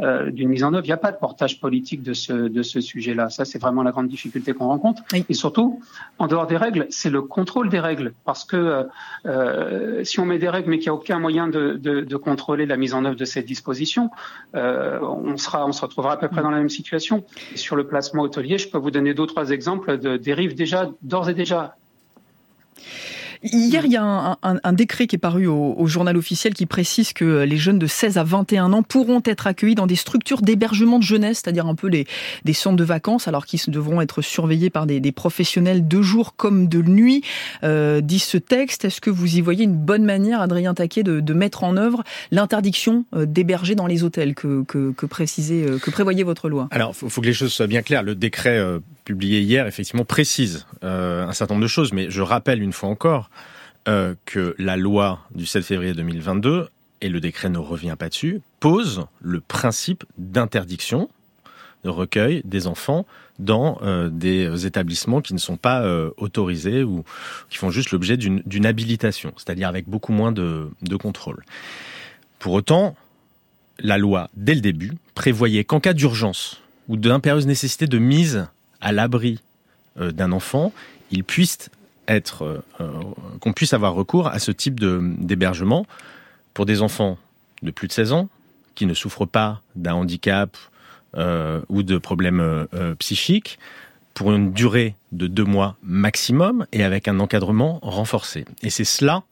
euh, 0.00 0.30
d'une 0.30 0.48
mise 0.48 0.64
en 0.64 0.72
œuvre. 0.74 0.84
Il 0.84 0.88
n'y 0.88 0.94
a 0.94 0.96
pas 0.96 1.12
de 1.12 1.18
portage 1.18 1.60
politique 1.60 2.02
de 2.02 2.14
ce, 2.14 2.32
de 2.32 2.62
ce 2.62 2.80
sujet-là. 2.80 3.28
Ça, 3.28 3.44
c'est 3.44 3.60
vraiment 3.60 3.82
la 3.82 3.92
grande 3.92 4.08
difficulté 4.08 4.54
qu'on 4.54 4.66
rencontre. 4.66 5.02
Et 5.28 5.34
surtout, 5.34 5.80
en 6.18 6.26
dehors 6.26 6.46
des 6.46 6.56
règles, 6.56 6.86
c'est 6.90 7.10
le 7.10 7.22
contrôle 7.22 7.68
des 7.68 7.78
règles. 7.78 8.12
Parce 8.24 8.44
que 8.44 8.86
euh, 9.26 10.02
si 10.02 10.18
on 10.18 10.26
met 10.26 10.38
des 10.38 10.48
règles 10.48 10.70
mais 10.70 10.78
qu'il 10.78 10.86
n'y 10.86 10.90
a 10.90 10.94
aucun 10.94 11.20
moyen 11.20 11.46
de, 11.46 11.74
de, 11.74 12.00
de, 12.00 12.16
contrôler 12.16 12.66
la 12.66 12.76
mise 12.76 12.94
en 12.94 13.04
œuvre 13.04 13.16
de 13.16 13.24
ces 13.24 13.42
dispositions, 13.42 14.10
on, 14.54 15.36
sera, 15.36 15.66
on 15.66 15.72
se 15.72 15.82
retrouvera 15.82 16.14
à 16.14 16.16
peu 16.16 16.28
près 16.28 16.42
dans 16.42 16.50
la 16.50 16.58
même 16.58 16.70
situation. 16.70 17.24
Et 17.52 17.56
sur 17.56 17.76
le 17.76 17.86
placement 17.86 18.22
hôtelier, 18.22 18.58
je 18.58 18.68
peux 18.68 18.78
vous 18.78 18.90
donner 18.90 19.14
deux, 19.14 19.26
trois 19.26 19.50
exemples 19.50 19.98
de 19.98 20.16
dérives 20.16 20.54
déjà, 20.54 20.90
d'ores 21.02 21.28
et 21.28 21.34
déjà 21.34 21.76
Hier, 23.44 23.84
il 23.84 23.90
y 23.90 23.96
a 23.96 24.38
un, 24.42 24.72
décret 24.72 25.08
qui 25.08 25.16
est 25.16 25.18
paru 25.18 25.48
au, 25.48 25.86
journal 25.86 26.16
officiel 26.16 26.54
qui 26.54 26.64
précise 26.66 27.12
que 27.12 27.42
les 27.42 27.56
jeunes 27.56 27.78
de 27.78 27.88
16 27.88 28.16
à 28.16 28.22
21 28.22 28.72
ans 28.72 28.84
pourront 28.84 29.20
être 29.24 29.48
accueillis 29.48 29.74
dans 29.74 29.88
des 29.88 29.96
structures 29.96 30.42
d'hébergement 30.42 31.00
de 31.00 31.04
jeunesse, 31.04 31.40
c'est-à-dire 31.42 31.66
un 31.66 31.74
peu 31.74 31.88
les, 31.88 32.06
des 32.44 32.52
centres 32.52 32.76
de 32.76 32.84
vacances, 32.84 33.26
alors 33.26 33.44
qu'ils 33.44 33.60
devront 33.66 34.00
être 34.00 34.22
surveillés 34.22 34.70
par 34.70 34.86
des, 34.86 35.00
professionnels 35.12 35.88
de 35.88 36.02
jour 36.02 36.36
comme 36.36 36.68
de 36.68 36.82
nuit, 36.82 37.22
euh, 37.64 38.00
dit 38.00 38.20
ce 38.20 38.38
texte. 38.38 38.84
Est-ce 38.84 39.00
que 39.00 39.10
vous 39.10 39.36
y 39.36 39.40
voyez 39.40 39.64
une 39.64 39.76
bonne 39.76 40.04
manière, 40.04 40.40
Adrien 40.40 40.72
Taquet, 40.74 41.02
de, 41.02 41.32
mettre 41.32 41.64
en 41.64 41.76
œuvre 41.76 42.04
l'interdiction 42.30 43.06
euh, 43.14 43.26
d'héberger 43.26 43.74
dans 43.74 43.86
les 43.86 44.04
hôtels 44.04 44.34
que, 44.34 44.62
que, 44.64 44.94
euh, 44.94 45.78
prévoyait 45.90 46.22
votre 46.22 46.48
loi? 46.48 46.68
Alors, 46.70 46.94
il 47.02 47.10
faut, 47.10 47.20
que 47.20 47.26
les 47.26 47.32
choses 47.32 47.52
soient 47.52 47.66
bien 47.66 47.82
claires. 47.82 48.04
Le 48.04 48.14
décret 48.14 48.60
publié 49.04 49.40
hier, 49.40 49.66
effectivement, 49.66 50.04
précise 50.04 50.66
un 50.82 51.32
certain 51.32 51.54
nombre 51.54 51.64
de 51.64 51.68
choses, 51.68 51.92
mais 51.92 52.10
je 52.10 52.22
rappelle 52.22 52.62
une 52.62 52.72
fois 52.72 52.88
encore 52.88 53.30
euh, 53.88 54.14
que 54.26 54.54
la 54.58 54.76
loi 54.76 55.18
du 55.34 55.44
7 55.44 55.64
février 55.64 55.92
2022, 55.92 56.68
et 57.00 57.08
le 57.08 57.18
décret 57.18 57.48
ne 57.48 57.58
revient 57.58 57.96
pas 57.98 58.08
dessus, 58.08 58.40
pose 58.60 59.06
le 59.20 59.40
principe 59.40 60.04
d'interdiction 60.18 61.10
de 61.82 61.88
recueil 61.90 62.42
des 62.44 62.68
enfants 62.68 63.06
dans 63.40 63.80
euh, 63.82 64.08
des 64.08 64.66
établissements 64.66 65.20
qui 65.20 65.34
ne 65.34 65.40
sont 65.40 65.56
pas 65.56 65.82
euh, 65.82 66.10
autorisés 66.16 66.84
ou 66.84 67.02
qui 67.50 67.58
font 67.58 67.70
juste 67.70 67.90
l'objet 67.90 68.16
d'une 68.16 68.66
habilitation, 68.66 69.32
c'est-à-dire 69.36 69.66
avec 69.66 69.88
beaucoup 69.88 70.12
moins 70.12 70.30
de 70.30 70.70
contrôle. 70.96 71.42
Pour 72.38 72.52
autant, 72.52 72.94
la 73.80 73.98
loi, 73.98 74.30
dès 74.34 74.54
le 74.54 74.60
début, 74.60 74.92
prévoyait 75.16 75.64
qu'en 75.64 75.80
cas 75.80 75.92
d'urgence 75.92 76.62
ou 76.86 76.96
d'impérieuse 76.96 77.48
nécessité 77.48 77.88
de 77.88 77.98
mise 77.98 78.46
à 78.82 78.92
l'abri 78.92 79.40
d'un 79.96 80.32
enfant, 80.32 80.72
il 81.10 81.24
puisse 81.24 81.70
être, 82.08 82.42
euh, 82.42 82.64
euh, 82.80 82.90
qu'on 83.40 83.52
puisse 83.52 83.72
avoir 83.72 83.94
recours 83.94 84.28
à 84.28 84.38
ce 84.38 84.50
type 84.50 84.80
d'hébergement 84.80 85.86
pour 86.54 86.66
des 86.66 86.82
enfants 86.82 87.18
de 87.62 87.70
plus 87.70 87.88
de 87.88 87.92
16 87.92 88.12
ans 88.12 88.28
qui 88.74 88.86
ne 88.86 88.94
souffrent 88.94 89.26
pas 89.26 89.62
d'un 89.76 89.94
handicap 89.94 90.56
euh, 91.16 91.60
ou 91.68 91.82
de 91.82 91.98
problèmes 91.98 92.66
psychiques 92.98 93.58
pour 94.14 94.32
une 94.32 94.52
durée 94.52 94.94
de 95.12 95.26
deux 95.26 95.44
mois 95.44 95.76
maximum 95.82 96.66
et 96.72 96.84
avec 96.84 97.08
un 97.08 97.20
encadrement 97.20 97.78
renforcé. 97.82 98.44
Et 98.62 98.70
c'est 98.70 98.84
cela 98.84 99.22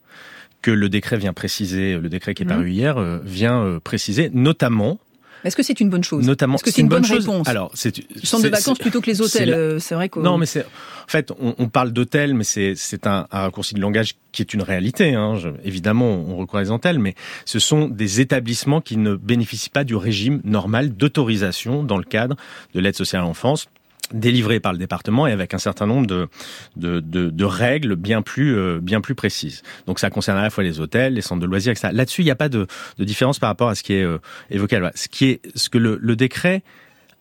que 0.63 0.71
le 0.71 0.89
décret 0.89 1.17
vient 1.17 1.33
préciser, 1.33 1.97
le 1.97 2.09
décret 2.09 2.35
qui 2.35 2.43
est 2.43 2.47
paru 2.47 2.67
mmh. 2.67 2.73
hier 2.73 3.21
vient 3.25 3.81
préciser, 3.83 4.31
notamment 4.33 4.99
est-ce 5.45 5.57
que 5.57 5.63
c'est 5.63 5.81
une 5.81 5.91
bonne 5.91 6.05
chose? 6.05 6.27
Notamment, 6.27 6.57
Est-ce 6.57 6.65
que 6.65 6.71
c'est 6.71 6.81
une, 6.81 6.89
bonne, 6.89 7.05
réponse? 7.05 7.49
Alors, 7.49 7.71
c'est 7.75 7.95
centre 8.25 8.45
de 8.45 8.49
vacances 8.49 8.79
plutôt 8.79 9.01
que 9.01 9.07
les 9.07 9.21
hôtels. 9.21 9.81
C'est 9.81 9.95
vrai 9.95 10.09
que 10.09 10.21
non, 10.21 10.39
mais 10.39 10.47
c'est 10.47 10.63
en 10.65 11.09
fait 11.09 11.33
on, 11.39 11.69
parle 11.69 11.93
d'hôtels, 11.93 12.35
mais 12.35 12.45
c'est 12.45 12.75
c'est 12.77 13.07
un, 13.07 13.27
raccourci 13.31 13.75
de 13.75 13.81
langage 13.81 14.15
qui 14.33 14.43
est 14.43 14.55
une 14.55 14.63
réalité. 14.63 15.15
Hein. 15.15 15.37
évidemment, 15.65 16.07
on 16.07 16.37
recourt 16.37 16.59
à 16.59 16.63
les 16.63 16.71
hôtels, 16.71 16.99
mais 16.99 17.15
ce 17.45 17.59
sont 17.59 17.89
des 17.89 18.21
établissements 18.21 18.81
qui 18.81 18.97
ne 18.97 19.15
bénéficient 19.15 19.71
pas 19.71 19.85
du 19.85 19.97
régime 19.97 20.41
normal 20.45 20.95
d'autorisation 20.95 21.83
dans 21.83 21.99
le 21.99 22.05
cadre 22.05 22.37
de 22.75 22.81
l'aide 22.81 22.97
sociale 22.97 23.23
à 23.23 23.25
l'enfance 23.25 23.69
délivré 24.13 24.61
par 24.61 24.73
le 24.73 24.79
département 24.79 25.27
et 25.27 25.33
avec 25.33 25.55
un 25.55 25.59
certain 25.59 25.87
nombre 25.87 26.07
de, 26.07 26.29
de, 26.77 27.01
de, 27.01 27.31
de 27.31 27.45
règles 27.45 27.97
bien 27.97 28.23
plus, 28.23 28.57
euh, 28.57 28.79
bien 28.81 29.01
plus 29.01 29.15
précises. 29.15 29.63
Donc 29.87 29.99
ça 29.99 30.11
concerne 30.11 30.39
à 30.39 30.43
la 30.43 30.51
fois 30.51 30.65
les 30.65 30.81
hôtels, 30.81 31.15
les 31.15 31.23
centres 31.23 31.41
de 31.41 31.47
loisirs, 31.47 31.73
etc. 31.73 31.89
Là-dessus, 31.93 32.23
il 32.23 32.27
n'y 32.27 32.31
a 32.31 32.37
pas 32.37 32.49
de, 32.49 32.67
de, 32.99 33.05
différence 33.05 33.39
par 33.39 33.49
rapport 33.49 33.69
à 33.69 33.75
ce 33.75 33.83
qui 33.83 33.95
est 33.95 34.03
euh, 34.03 34.19
évoqué. 34.51 34.81
Ce, 34.95 35.09
qui 35.09 35.27
est, 35.27 35.41
ce 35.55 35.69
que 35.69 35.79
le, 35.79 35.99
le 36.01 36.17
décret 36.17 36.63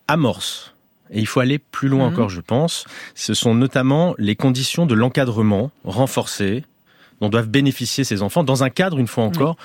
amorce, 0.07 0.73
et 1.11 1.19
il 1.19 1.27
faut 1.27 1.39
aller 1.39 1.59
plus 1.59 1.87
loin 1.87 2.07
mhm. 2.07 2.13
encore, 2.13 2.29
je 2.29 2.41
pense, 2.41 2.85
ce 3.15 3.33
sont 3.33 3.55
notamment 3.55 4.15
les 4.17 4.35
conditions 4.35 4.85
de 4.85 4.93
l'encadrement 4.93 5.71
renforcé 5.83 6.63
dont 7.21 7.29
doivent 7.29 7.49
bénéficier 7.49 8.03
ces 8.03 8.21
enfants 8.21 8.43
dans 8.43 8.63
un 8.63 8.69
cadre, 8.69 8.97
une 8.97 9.07
fois 9.07 9.25
encore, 9.25 9.57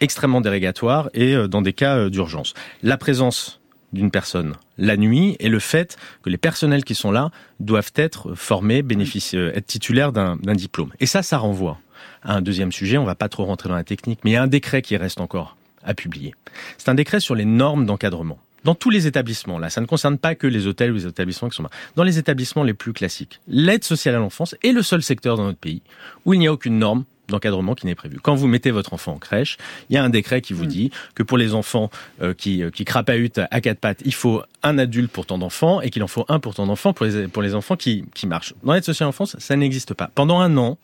extrêmement 0.00 0.40
dérogatoire 0.40 1.10
et 1.14 1.34
euh, 1.34 1.48
dans 1.48 1.62
des 1.62 1.72
cas 1.72 2.08
d'urgence. 2.08 2.54
La 2.82 2.96
présence 2.96 3.61
d'une 3.92 4.10
personne 4.10 4.54
la 4.78 4.96
nuit 4.96 5.36
et 5.38 5.48
le 5.48 5.58
fait 5.58 5.96
que 6.22 6.30
les 6.30 6.38
personnels 6.38 6.84
qui 6.84 6.94
sont 6.94 7.10
là 7.10 7.30
doivent 7.60 7.92
être 7.94 8.34
formés, 8.34 8.82
bénéficier, 8.82 9.38
euh, 9.38 9.56
être 9.56 9.66
titulaires 9.66 10.12
d'un 10.12 10.36
diplôme. 10.54 10.90
Et 11.00 11.06
ça, 11.06 11.22
ça 11.22 11.38
renvoie 11.38 11.78
à 12.22 12.34
un 12.34 12.42
deuxième 12.42 12.72
sujet. 12.72 12.98
On 12.98 13.04
va 13.04 13.14
pas 13.14 13.28
trop 13.28 13.44
rentrer 13.44 13.68
dans 13.68 13.74
la 13.74 13.84
technique, 13.84 14.20
mais 14.24 14.30
il 14.30 14.34
y 14.34 14.36
a 14.36 14.42
un 14.42 14.48
décret 14.48 14.82
qui 14.82 14.96
reste 14.96 15.20
encore 15.20 15.56
à 15.84 15.94
publier. 15.94 16.34
C'est 16.78 16.88
un 16.88 16.94
décret 16.94 17.20
sur 17.20 17.34
les 17.34 17.44
normes 17.44 17.86
d'encadrement. 17.86 18.38
Dans 18.64 18.76
tous 18.76 18.90
les 18.90 19.08
établissements, 19.08 19.58
là, 19.58 19.70
ça 19.70 19.80
ne 19.80 19.86
concerne 19.86 20.18
pas 20.18 20.36
que 20.36 20.46
les 20.46 20.68
hôtels 20.68 20.92
ou 20.92 20.94
les 20.94 21.06
établissements 21.06 21.48
qui 21.48 21.56
sont 21.56 21.64
là. 21.64 21.70
Dans 21.96 22.04
les 22.04 22.18
établissements 22.18 22.62
les 22.62 22.74
plus 22.74 22.92
classiques, 22.92 23.40
l'aide 23.48 23.82
sociale 23.82 24.14
à 24.14 24.18
l'enfance 24.18 24.54
est 24.62 24.70
le 24.70 24.82
seul 24.82 25.02
secteur 25.02 25.36
dans 25.36 25.44
notre 25.44 25.58
pays 25.58 25.82
où 26.24 26.34
il 26.34 26.38
n'y 26.38 26.46
a 26.46 26.52
aucune 26.52 26.78
norme 26.78 27.04
d'encadrement 27.32 27.74
qui 27.74 27.86
n'est 27.86 27.94
prévu. 27.94 28.18
Quand 28.22 28.34
vous 28.34 28.46
mettez 28.46 28.70
votre 28.70 28.92
enfant 28.92 29.14
en 29.14 29.18
crèche, 29.18 29.58
il 29.90 29.94
y 29.94 29.96
a 29.96 30.04
un 30.04 30.10
décret 30.10 30.40
qui 30.40 30.52
vous 30.52 30.64
mm. 30.64 30.68
dit 30.68 30.90
que 31.14 31.22
pour 31.22 31.38
les 31.38 31.54
enfants 31.54 31.90
euh, 32.20 32.34
qui, 32.34 32.62
euh, 32.62 32.70
qui 32.70 32.84
crapahutent 32.84 33.40
à 33.50 33.60
quatre 33.60 33.80
pattes, 33.80 34.00
il 34.04 34.14
faut 34.14 34.42
un 34.62 34.78
adulte 34.78 35.10
pour 35.10 35.26
tant 35.26 35.38
d'enfants 35.38 35.80
et 35.80 35.90
qu'il 35.90 36.02
en 36.02 36.08
faut 36.08 36.24
un 36.28 36.38
pour 36.38 36.54
tant 36.54 36.66
d'enfants 36.66 36.92
pour 36.92 37.06
les, 37.06 37.28
pour 37.28 37.42
les 37.42 37.54
enfants 37.54 37.76
qui, 37.76 38.04
qui 38.14 38.26
marchent. 38.26 38.54
Dans 38.62 38.72
l'aide 38.72 38.84
sociale 38.84 39.06
à 39.06 39.08
l'enfance, 39.08 39.36
ça 39.38 39.56
n'existe 39.56 39.94
pas. 39.94 40.10
Pendant 40.14 40.40
un 40.40 40.56
an, 40.56 40.78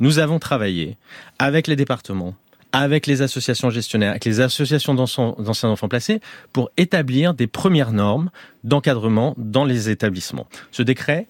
nous 0.00 0.18
avons 0.18 0.38
travaillé 0.38 0.96
avec 1.38 1.66
les 1.66 1.76
départements, 1.76 2.34
avec 2.72 3.06
les 3.06 3.22
associations 3.22 3.70
gestionnaires, 3.70 4.10
avec 4.10 4.24
les 4.24 4.40
associations 4.40 4.94
d'anciens 4.94 5.70
enfants 5.70 5.88
placés, 5.88 6.20
pour 6.52 6.70
établir 6.76 7.32
des 7.32 7.46
premières 7.46 7.92
normes 7.92 8.30
d'encadrement 8.64 9.34
dans 9.38 9.64
les 9.64 9.90
établissements. 9.90 10.46
Ce 10.72 10.82
décret 10.82 11.28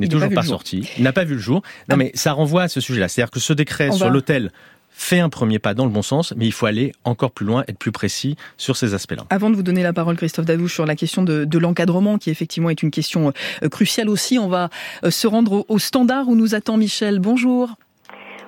n'est 0.00 0.08
toujours 0.08 0.30
pas, 0.30 0.42
sorti, 0.42 0.88
il 0.96 1.04
n'a 1.04 1.12
pas 1.12 1.24
vu 1.24 1.34
le 1.34 1.40
jour. 1.40 1.62
Non, 1.88 1.94
ah. 1.94 1.96
mais 1.96 2.10
ça 2.14 2.32
renvoie 2.32 2.62
à 2.62 2.68
ce 2.68 2.80
sujet-là. 2.80 3.08
C'est-à-dire 3.08 3.30
que 3.30 3.40
ce 3.40 3.52
décret 3.52 3.90
sur 3.92 4.10
l'hôtel 4.10 4.50
fait 4.90 5.20
un 5.20 5.28
premier 5.28 5.60
pas 5.60 5.74
dans 5.74 5.84
le 5.84 5.90
bon 5.90 6.02
sens, 6.02 6.34
mais 6.36 6.46
il 6.46 6.52
faut 6.52 6.66
aller 6.66 6.92
encore 7.04 7.30
plus 7.30 7.46
loin, 7.46 7.62
être 7.68 7.78
plus 7.78 7.92
précis 7.92 8.36
sur 8.56 8.76
ces 8.76 8.94
aspects-là. 8.94 9.22
Avant 9.30 9.48
de 9.48 9.54
vous 9.54 9.62
donner 9.62 9.82
la 9.82 9.92
parole, 9.92 10.16
Christophe 10.16 10.44
Dadouche, 10.44 10.74
sur 10.74 10.86
la 10.86 10.96
question 10.96 11.22
de, 11.22 11.58
l'encadrement, 11.58 12.18
qui 12.18 12.30
effectivement 12.30 12.68
est 12.68 12.82
une 12.82 12.90
question 12.90 13.32
euh, 13.62 13.68
cruciale 13.68 14.08
aussi, 14.08 14.38
on 14.38 14.48
va 14.48 14.70
euh, 15.04 15.10
se 15.10 15.26
rendre 15.26 15.64
au 15.68 15.78
standard 15.78 16.28
où 16.28 16.34
nous 16.34 16.54
attend 16.54 16.76
Michel. 16.76 17.20
Bonjour. 17.20 17.74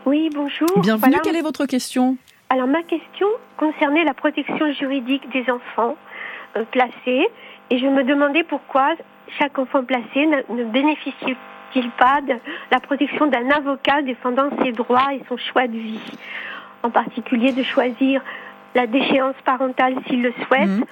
Oui, 0.07 0.28
bonjour. 0.34 0.80
Bienvenue. 0.80 1.16
Quelle 1.22 1.36
est 1.36 1.42
votre 1.42 1.66
question? 1.66 2.16
Alors, 2.48 2.66
ma 2.66 2.82
question 2.82 3.28
concernait 3.57 4.05
la 4.05 4.14
protection 4.14 4.72
juridique 4.72 5.22
des 5.32 5.44
enfants 5.51 5.96
euh, 6.57 6.64
placés. 6.72 7.28
Et 7.70 7.78
je 7.78 7.86
me 7.86 8.03
demandais 8.03 8.42
pourquoi 8.42 8.94
chaque 9.39 9.59
enfant 9.59 9.85
placé 9.85 10.26
ne, 10.26 10.64
bénéficie-t-il 10.64 11.91
pas 11.91 12.20
de 12.20 12.35
la 12.70 12.81
protection 12.81 13.26
d'un 13.26 13.51
avocat 13.51 14.03
défendant 14.03 14.51
ses 14.62 14.72
droits 14.72 15.14
et 15.14 15.22
son 15.28 15.37
choix 15.37 15.66
de 15.66 15.76
vie? 15.76 16.18
En 16.83 16.91
particulier 16.91 17.53
de 17.53 17.62
choisir 17.62 18.22
la 18.74 18.87
déchéance 18.87 19.37
parentale 19.45 19.97
s'il 20.07 20.22
le 20.22 20.33
souhaite 20.47 20.68
mhm. 20.68 20.85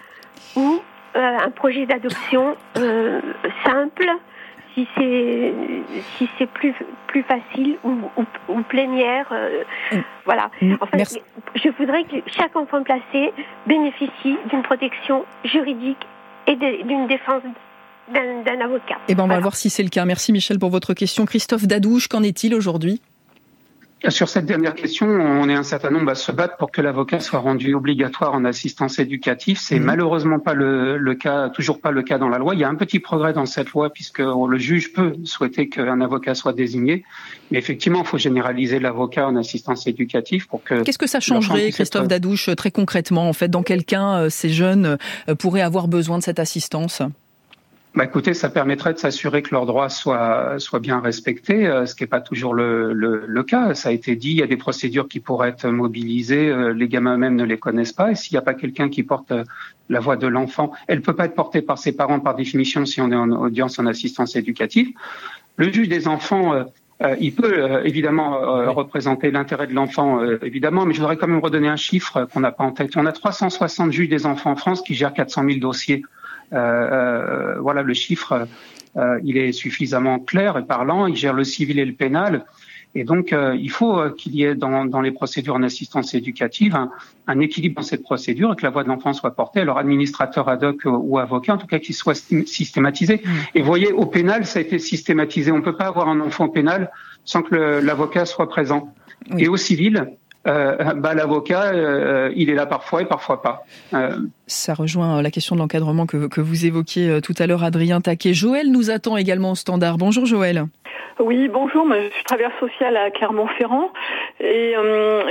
ou 0.56 0.80
euh, 1.16 1.38
un 1.46 1.50
projet 1.50 1.86
d'adoption 1.86 2.56
euh, 2.76 3.20
simple 3.64 4.06
si 4.74 4.86
c'est 4.96 5.52
si 6.16 6.28
c'est 6.38 6.46
plus 6.50 6.74
plus 7.06 7.22
facile 7.22 7.78
ou, 7.82 7.94
ou, 8.48 8.62
plénière, 8.62 9.26
euh, 9.32 9.64
mm. 9.92 9.96
voilà. 10.24 10.50
Mm. 10.60 10.74
En 10.80 10.86
fait, 10.86 11.20
je 11.54 11.68
voudrais 11.70 12.04
que 12.04 12.16
chaque 12.26 12.54
enfant 12.54 12.82
placé 12.82 13.32
bénéficie 13.66 14.36
d'une 14.50 14.62
protection 14.62 15.24
juridique 15.44 16.06
et 16.46 16.56
d'une 16.56 17.06
défense 17.06 17.42
d'un 18.12 18.60
avocat. 18.60 18.98
Eh 19.08 19.14
ben, 19.14 19.24
on 19.24 19.28
va 19.28 19.40
voir 19.40 19.56
si 19.56 19.70
c'est 19.70 19.82
le 19.82 19.88
cas. 19.88 20.04
Merci 20.04 20.32
Michel 20.32 20.58
pour 20.58 20.70
votre 20.70 20.94
question. 20.94 21.26
Christophe 21.26 21.66
Dadouche, 21.66 22.08
qu'en 22.08 22.22
est-il 22.22 22.54
aujourd'hui? 22.54 23.00
Sur 24.08 24.28
cette 24.28 24.46
dernière 24.46 24.76
question, 24.76 25.08
on 25.08 25.48
est 25.48 25.54
un 25.54 25.64
certain 25.64 25.90
nombre 25.90 26.12
à 26.12 26.14
se 26.14 26.30
battre 26.30 26.56
pour 26.56 26.70
que 26.70 26.80
l'avocat 26.80 27.18
soit 27.18 27.40
rendu 27.40 27.74
obligatoire 27.74 28.32
en 28.32 28.44
assistance 28.44 29.00
éducative. 29.00 29.58
C'est 29.58 29.80
mhm. 29.80 29.86
malheureusement 29.86 30.38
pas 30.38 30.54
le, 30.54 31.14
cas, 31.14 31.48
toujours 31.48 31.80
pas 31.80 31.90
le 31.90 32.02
cas 32.02 32.16
dans 32.16 32.28
la 32.28 32.38
loi. 32.38 32.54
Il 32.54 32.60
y 32.60 32.64
a 32.64 32.68
un 32.68 32.76
petit 32.76 33.00
progrès 33.00 33.32
dans 33.32 33.44
cette 33.44 33.70
loi 33.70 33.90
puisque 33.90 34.20
le 34.20 34.56
juge 34.56 34.92
peut 34.92 35.14
souhaiter 35.24 35.68
qu'un 35.68 36.00
avocat 36.00 36.36
soit 36.36 36.52
désigné, 36.52 37.04
mais 37.50 37.58
effectivement, 37.58 38.02
il 38.02 38.06
faut 38.06 38.18
généraliser 38.18 38.78
l'avocat 38.78 39.26
en 39.26 39.34
assistance 39.34 39.88
éducative 39.88 40.46
pour 40.46 40.62
que. 40.62 40.82
Qu'est-ce 40.84 40.98
que 40.98 41.08
ça 41.08 41.18
changerait, 41.18 41.72
Christophe 41.72 42.06
Dadouche, 42.06 42.50
très 42.56 42.70
concrètement, 42.70 43.28
en 43.28 43.32
fait, 43.32 43.48
dans 43.48 43.64
quel 43.64 43.84
cas 43.84 44.20
euh, 44.20 44.30
ces 44.30 44.50
jeunes 44.50 44.96
euh, 45.28 45.34
pourraient 45.34 45.60
avoir 45.60 45.88
besoin 45.88 46.18
de 46.18 46.22
cette 46.22 46.38
assistance? 46.38 47.02
Bah 47.94 48.04
écoutez, 48.04 48.34
ça 48.34 48.50
permettrait 48.50 48.92
de 48.92 48.98
s'assurer 48.98 49.42
que 49.42 49.50
leurs 49.50 49.64
droits 49.64 49.88
soient, 49.88 50.58
soient 50.58 50.78
bien 50.78 51.00
respectés, 51.00 51.66
euh, 51.66 51.86
ce 51.86 51.94
qui 51.94 52.02
n'est 52.02 52.08
pas 52.08 52.20
toujours 52.20 52.52
le, 52.52 52.92
le, 52.92 53.24
le, 53.26 53.42
cas. 53.42 53.74
Ça 53.74 53.88
a 53.88 53.92
été 53.92 54.14
dit, 54.14 54.30
il 54.30 54.36
y 54.36 54.42
a 54.42 54.46
des 54.46 54.58
procédures 54.58 55.08
qui 55.08 55.20
pourraient 55.20 55.48
être 55.48 55.66
mobilisées, 55.68 56.48
euh, 56.48 56.74
les 56.74 56.86
gamins 56.86 57.14
eux-mêmes 57.14 57.34
ne 57.34 57.44
les 57.44 57.56
connaissent 57.56 57.94
pas, 57.94 58.10
et 58.10 58.14
s'il 58.14 58.34
n'y 58.34 58.38
a 58.38 58.42
pas 58.42 58.54
quelqu'un 58.54 58.90
qui 58.90 59.02
porte 59.02 59.32
euh, 59.32 59.44
la 59.88 60.00
voix 60.00 60.16
de 60.16 60.26
l'enfant, 60.26 60.70
elle 60.86 60.98
ne 60.98 61.02
peut 61.02 61.14
pas 61.14 61.24
être 61.24 61.34
portée 61.34 61.62
par 61.62 61.78
ses 61.78 61.92
parents 61.92 62.20
par 62.20 62.34
définition 62.34 62.84
si 62.84 63.00
on 63.00 63.10
est 63.10 63.16
en 63.16 63.30
audience 63.30 63.78
en 63.78 63.86
assistance 63.86 64.36
éducative. 64.36 64.88
Le 65.56 65.72
juge 65.72 65.88
des 65.88 66.08
enfants... 66.08 66.66
il 67.20 67.32
peut 67.32 67.80
évidemment 67.84 68.40
représenter 68.72 69.30
l'intérêt 69.30 69.68
de 69.68 69.72
l'enfant, 69.72 70.20
évidemment, 70.42 70.84
mais 70.84 70.94
je 70.94 70.98
voudrais 70.98 71.16
quand 71.16 71.28
même 71.28 71.38
redonner 71.38 71.68
un 71.68 71.76
chiffre 71.76 72.26
qu'on 72.32 72.40
n'a 72.40 72.50
pas 72.50 72.64
en 72.64 72.72
tête. 72.72 72.96
On 72.96 73.06
a 73.06 73.12
360 73.12 73.92
juges 73.92 74.08
des 74.08 74.26
enfants 74.26 74.50
en 74.50 74.56
France 74.56 74.82
qui 74.82 74.94
gèrent 74.94 75.14
400 75.14 75.44
000 75.44 75.58
dossiers 75.60 76.02
voilà, 76.50 77.82
le 77.82 77.94
chiffre, 77.94 78.46
euh, 78.96 79.20
il 79.24 79.36
est 79.36 79.52
suffisamment 79.52 80.18
clair 80.18 80.56
et 80.58 80.64
parlant. 80.64 81.06
Il 81.06 81.16
gère 81.16 81.34
le 81.34 81.44
civil 81.44 81.78
et 81.78 81.84
le 81.84 81.94
pénal. 81.94 82.44
Et 82.94 83.04
donc, 83.04 83.34
il 83.34 83.70
faut 83.70 84.00
qu'il 84.16 84.34
y 84.34 84.44
ait 84.44 84.54
dans, 84.54 84.86
dans, 84.86 85.02
les 85.02 85.10
procédures 85.10 85.54
en 85.54 85.62
assistance 85.62 86.14
éducative 86.14 86.74
un, 87.26 87.38
équilibre 87.38 87.76
dans 87.76 87.82
cette 87.82 88.02
procédure 88.02 88.52
et 88.52 88.56
que 88.56 88.62
la 88.62 88.70
voix 88.70 88.82
de 88.82 88.88
l'enfant 88.88 89.12
soit 89.12 89.36
portée, 89.36 89.60
alors 89.60 89.78
administrateur 89.78 90.48
ad 90.48 90.64
hoc 90.64 90.80
ou 90.86 91.18
avocat, 91.18 91.54
en 91.54 91.58
tout 91.58 91.66
cas 91.66 91.78
qu'il 91.78 91.94
soit 91.94 92.14
systématisé. 92.46 93.16
Mmh. 93.22 93.28
Et 93.54 93.60
vous 93.60 93.66
voyez, 93.66 93.92
au 93.92 94.06
pénal, 94.06 94.46
ça 94.46 94.58
a 94.58 94.62
été 94.62 94.78
systématisé. 94.78 95.52
On 95.52 95.58
ne 95.58 95.62
peut 95.62 95.76
pas 95.76 95.86
avoir 95.86 96.08
un 96.08 96.18
enfant 96.20 96.46
au 96.46 96.48
pénal 96.48 96.90
sans 97.26 97.42
que 97.42 97.54
l'avocat 97.54 98.24
soit 98.24 98.48
présent. 98.48 98.94
Et 99.36 99.48
au 99.48 99.58
civil, 99.58 100.16
euh, 100.48 100.94
bah, 100.94 101.14
l'avocat, 101.14 101.72
euh, 101.72 102.32
il 102.34 102.50
est 102.50 102.54
là 102.54 102.66
parfois 102.66 103.02
et 103.02 103.04
parfois 103.04 103.42
pas. 103.42 103.64
Euh, 103.94 104.16
Ça 104.46 104.74
rejoint 104.74 105.22
la 105.22 105.30
question 105.30 105.54
de 105.54 105.60
l'encadrement 105.60 106.06
que, 106.06 106.26
que, 106.28 106.40
vous 106.40 106.66
évoquiez 106.66 107.20
tout 107.22 107.34
à 107.38 107.46
l'heure, 107.46 107.64
Adrien 107.64 108.00
Taquet. 108.00 108.34
Joël 108.34 108.70
nous 108.70 108.90
attend 108.90 109.16
également 109.16 109.52
au 109.52 109.54
standard. 109.54 109.98
Bonjour 109.98 110.26
Joël. 110.26 110.64
Oui, 111.20 111.48
bonjour, 111.48 111.84
je 111.92 112.14
suis 112.14 112.24
travailleur 112.24 112.52
social 112.60 112.96
à 112.96 113.10
Clermont-Ferrand 113.10 113.92
et 114.38 114.74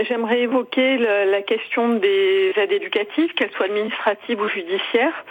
j'aimerais 0.09 0.41
évoquer 0.41 0.97
la 0.97 1.41
question 1.41 1.93
des 1.93 2.51
aides 2.57 2.73
éducatives, 2.73 3.33
qu'elles 3.35 3.51
soient 3.51 3.67
administratives 3.67 4.41
ou 4.41 4.49
judiciaires. 4.49 5.23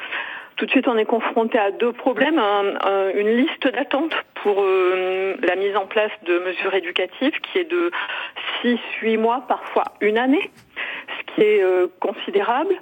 Tout 0.57 0.65
de 0.65 0.71
suite, 0.71 0.89
on 0.89 0.97
est 0.97 1.05
confronté 1.05 1.59
à 1.59 1.71
deux 1.71 1.93
problèmes. 1.93 2.41
une 3.15 3.37
liste 3.37 3.69
d'attente 3.69 4.15
pour 4.47 4.63
euh, 4.63 5.35
la 5.43 5.57
mise 5.57 5.77
en 5.77 5.87
place 5.87 6.13
de 6.25 6.39
mesures 6.39 6.73
éducatives 6.73 7.33
qui 7.41 7.59
est 7.59 7.71
de 7.71 7.91
6-8 8.63 9.19
mois, 9.19 9.45
parfois 9.49 9.85
une 10.01 10.19
année, 10.19 10.51
ce 11.19 11.35
qui 11.35 11.43
est 11.43 11.63
euh, 11.63 11.89
considérable. 12.01 12.75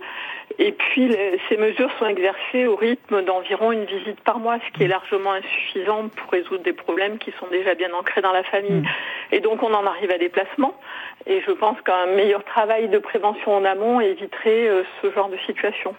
Et 0.58 0.72
puis, 0.72 1.16
ces 1.48 1.56
mesures 1.56 1.90
sont 1.98 2.06
exercées 2.06 2.66
au 2.66 2.76
rythme 2.76 3.24
d'environ 3.24 3.72
une 3.72 3.84
visite 3.84 4.20
par 4.20 4.38
mois, 4.38 4.58
ce 4.66 4.76
qui 4.76 4.84
est 4.84 4.88
largement 4.88 5.32
insuffisant 5.32 6.08
pour 6.08 6.30
résoudre 6.30 6.62
des 6.62 6.72
problèmes 6.72 7.18
qui 7.18 7.32
sont 7.40 7.46
déjà 7.50 7.74
bien 7.74 7.92
ancrés 7.92 8.22
dans 8.22 8.32
la 8.32 8.44
famille. 8.44 8.82
Mm. 8.82 8.86
Et 9.32 9.40
donc, 9.40 9.62
on 9.62 9.72
en 9.74 9.84
arrive 9.84 10.10
à 10.10 10.18
des 10.18 10.28
placements. 10.28 10.74
Et 11.26 11.40
je 11.46 11.52
pense 11.52 11.76
qu'un 11.80 12.14
meilleur 12.14 12.44
travail 12.44 12.88
de 12.90 12.98
prévention 12.98 13.56
en 13.56 13.64
amont 13.64 13.98
éviterait 13.98 14.68
euh, 14.68 14.82
ce 15.00 15.10
genre 15.12 15.30
de 15.30 15.38
situation. 15.46 15.94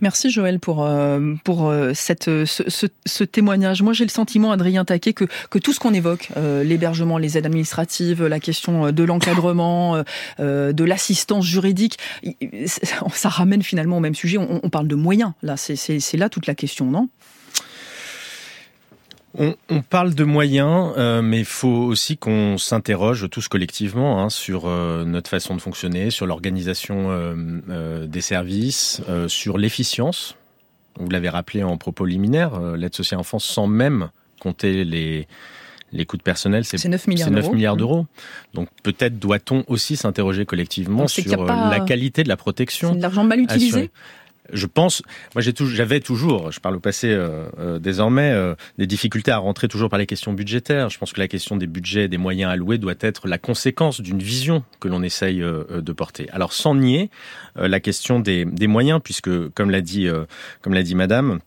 Merci 0.00 0.30
Joël 0.30 0.58
pour, 0.58 0.84
euh, 0.84 1.20
pour 1.44 1.70
euh, 1.70 1.92
cette, 1.94 2.24
ce, 2.44 2.86
ce, 3.06 3.24
témoignage. 3.24 3.82
Moi, 3.82 3.92
j'ai 3.92 4.04
le 4.04 4.10
sentiment, 4.10 4.50
Adrien 4.50 4.84
Taquet, 4.84 5.12
que, 5.12 5.26
que 5.48 5.58
tout 5.60 5.72
ce 5.72 5.78
qu'on 5.78 5.94
évoque, 5.94 6.28
l'hébergement, 6.64 7.18
les 7.18 7.38
aides 7.38 7.46
administratives, 7.46 8.26
la 8.26 8.40
question 8.40 8.90
de 8.90 9.04
l'encadrement, 9.04 10.02
de 10.38 10.84
l'assistance 10.84 11.46
juridique, 11.46 11.98
ça 12.66 13.28
ramène 13.28 13.62
finalement 13.62 13.93
au 13.96 14.00
même 14.00 14.14
sujet. 14.14 14.38
On, 14.38 14.70
parle 14.70 14.88
de 14.88 14.94
moyens. 14.94 15.32
Là, 15.42 15.56
c'est 15.56 16.16
là 16.16 16.28
toute 16.28 16.46
la 16.46 16.54
question, 16.54 16.86
non? 16.86 17.08
On, 19.36 19.82
parle 19.82 20.14
de 20.14 20.22
moyens, 20.22 20.92
euh, 20.96 21.20
mais 21.20 21.40
il 21.40 21.44
faut 21.44 21.66
aussi 21.66 22.16
qu'on 22.16 22.56
s'interroge 22.56 23.28
tous 23.30 23.48
collectivement 23.48 24.22
hein, 24.22 24.30
sur 24.30 24.66
euh, 24.66 25.04
notre 25.04 25.28
façon 25.28 25.56
de 25.56 25.60
fonctionner, 25.60 26.10
sur 26.10 26.24
l'organisation 26.26 27.06
euh, 27.08 28.06
des 28.06 28.20
services, 28.20 29.02
sur 29.26 29.58
l'efficience. 29.58 30.36
Vous 31.00 31.10
l'avez 31.10 31.28
rappelé 31.28 31.64
en 31.64 31.76
propos 31.76 32.04
liminaire, 32.04 32.60
l'aide 32.76 32.94
sociale 32.94 33.18
en 33.18 33.24
France, 33.24 33.44
sans 33.44 33.66
même 33.66 34.10
compter 34.38 34.84
les, 34.84 35.26
les 35.94 36.04
coûts 36.06 36.16
de 36.16 36.22
personnel, 36.22 36.64
c'est 36.64 36.86
9 36.86 37.06
milliards 37.06 37.76
d'euros. 37.76 38.06
Donc 38.52 38.68
peut-être 38.82 39.18
doit-on 39.18 39.64
aussi 39.68 39.96
s'interroger 39.96 40.44
collectivement 40.44 41.08
sur 41.08 41.46
la 41.46 41.80
qualité 41.80 42.22
de 42.22 42.28
la 42.28 42.36
protection. 42.36 42.90
C'est 42.90 42.96
de 42.98 43.02
l'argent 43.02 43.24
mal 43.24 43.40
utilisé 43.40 43.90
je 44.52 44.66
pense, 44.66 45.02
moi 45.34 45.42
j'avais 45.42 46.00
toujours, 46.00 46.52
je 46.52 46.60
parle 46.60 46.76
au 46.76 46.80
passé 46.80 47.08
euh, 47.08 47.46
euh, 47.58 47.78
désormais, 47.78 48.30
euh, 48.32 48.54
des 48.78 48.86
difficultés 48.86 49.30
à 49.30 49.38
rentrer 49.38 49.68
toujours 49.68 49.88
par 49.88 49.98
les 49.98 50.06
questions 50.06 50.32
budgétaires. 50.32 50.90
Je 50.90 50.98
pense 50.98 51.12
que 51.12 51.20
la 51.20 51.28
question 51.28 51.56
des 51.56 51.66
budgets, 51.66 52.08
des 52.08 52.18
moyens 52.18 52.52
alloués 52.52 52.78
doit 52.78 52.94
être 53.00 53.26
la 53.26 53.38
conséquence 53.38 54.00
d'une 54.00 54.18
vision 54.18 54.62
que 54.80 54.88
l'on 54.88 55.02
essaye 55.02 55.38
de 55.40 55.92
porter. 55.92 56.28
Alors 56.30 56.52
sans 56.52 56.74
nier 56.74 57.10
la 57.56 57.80
question 57.80 58.20
des, 58.20 58.44
des 58.44 58.66
moyens, 58.66 59.00
puisque 59.02 59.48
comme 59.50 59.70
l'a 59.70 59.80
dit, 59.80 60.08
comme 60.60 60.74
l'a 60.74 60.82
dit 60.82 60.94
Madame, 60.94 61.40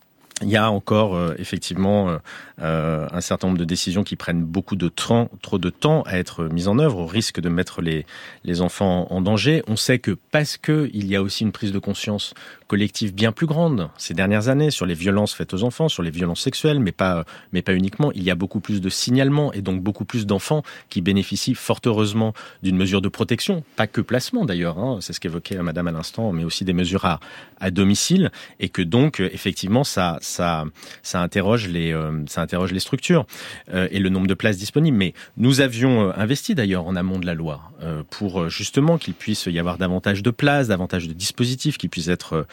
il 0.44 0.50
y 0.50 0.58
a 0.58 0.70
encore 0.70 1.16
euh, 1.16 1.34
effectivement 1.40 2.10
euh, 2.10 2.18
euh, 2.62 3.08
un 3.12 3.22
certain 3.22 3.48
nombre 3.48 3.60
de 3.60 3.66
décisions 3.66 4.04
qui 4.04 4.16
prennent 4.16 4.44
beaucoup 4.44 4.76
de 4.76 4.88
temps, 4.88 5.32
trop 5.42 5.58
de 5.58 5.72
temps 5.72 6.04
à 6.04 6.18
être 6.18 6.44
mises 6.46 6.68
en 6.68 6.78
œuvre, 6.78 7.00
au 7.00 7.06
risque 7.08 7.40
de 7.40 7.50
mettre 7.50 7.82
les, 7.82 8.06
les 8.44 8.62
enfants 8.62 9.08
en 9.10 9.22
danger. 9.22 9.64
On 9.68 9.76
sait 9.76 9.98
que 9.98 10.16
parce 10.32 10.58
que 10.58 10.92
il 10.94 11.08
y 11.08 11.16
a 11.16 11.24
aussi 11.24 11.44
une 11.44 11.52
prise 11.52 11.72
de 11.72 11.80
conscience 11.80 12.36
collective 12.68 13.16
bien 13.16 13.32
plus 13.32 13.48
grande 13.48 13.90
ces 13.98 14.14
dernières 14.14 14.50
années 14.50 14.70
sur 14.70 14.86
les 14.86 14.94
violences 14.94 15.34
faites 15.34 15.54
aux 15.54 15.64
enfants, 15.64 15.90
sur 15.90 16.04
les 16.04 16.12
violences 16.12 16.42
sexuelles, 16.42 16.80
mais 16.80 16.92
pas, 16.92 17.26
mais 17.52 17.62
pas 17.64 17.74
uniquement. 17.74 18.12
Il 18.14 18.24
y 18.24 18.30
a 18.30 18.36
beaucoup 18.36 18.60
plus 18.60 18.80
de 18.82 18.90
signalements 18.90 19.54
et 19.54 19.62
donc 19.62 19.82
beaucoup 19.82 20.06
plus 20.06 20.28
d'enfants 20.28 20.62
qui 20.90 21.02
bénéficient 21.02 21.56
fort 21.56 21.80
heureusement 21.86 22.34
d'une 22.64 22.78
mesure 22.78 23.02
de 23.02 23.10
protection, 23.10 23.64
pas 23.76 23.88
que 23.88 24.02
placement 24.02 24.46
d'ailleurs, 24.46 24.78
hein, 24.78 25.00
c'est 25.02 25.14
ce 25.14 25.20
qu'évoquait 25.20 25.62
Madame 25.64 25.88
à 25.88 25.92
l'instant, 25.92 26.32
mais 26.32 26.44
aussi 26.44 26.66
des 26.66 26.74
mesures 26.74 27.06
à, 27.06 27.20
à 27.60 27.72
domicile, 27.72 28.32
et 28.60 28.70
que 28.70 28.82
donc 28.82 29.20
effectivement 29.20 29.84
ça, 29.84 30.18
ça, 30.28 30.66
ça 31.04 31.22
interroge 31.22 31.68
les, 31.68 31.94
euh, 31.94 32.24
ça 32.28 32.42
interroge 32.42 32.72
les 32.72 32.80
structures 32.80 33.26
euh, 33.74 33.88
et 33.92 34.00
le 34.00 34.10
nombre 34.10 34.28
de 34.28 34.34
places 34.34 34.58
disponibles. 34.58 34.98
Mais 34.98 35.14
nous 35.38 35.62
avions 35.62 36.10
euh, 36.10 36.14
investi 36.16 36.56
d'ailleurs 36.56 36.86
en 36.86 36.96
amont 36.96 37.20
de 37.20 37.26
la 37.26 37.34
loi 37.34 37.62
pour 38.10 38.50
justement 38.50 38.98
qu'il 38.98 39.14
puisse 39.14 39.46
y 39.46 39.60
avoir 39.60 39.78
davantage 39.78 40.24
de 40.24 40.32
places, 40.32 40.68
davantage 40.68 41.08
de 41.08 41.14
dispositifs 41.14 41.78
qui 41.78 41.90
puissent 41.90 42.08
être 42.08 42.48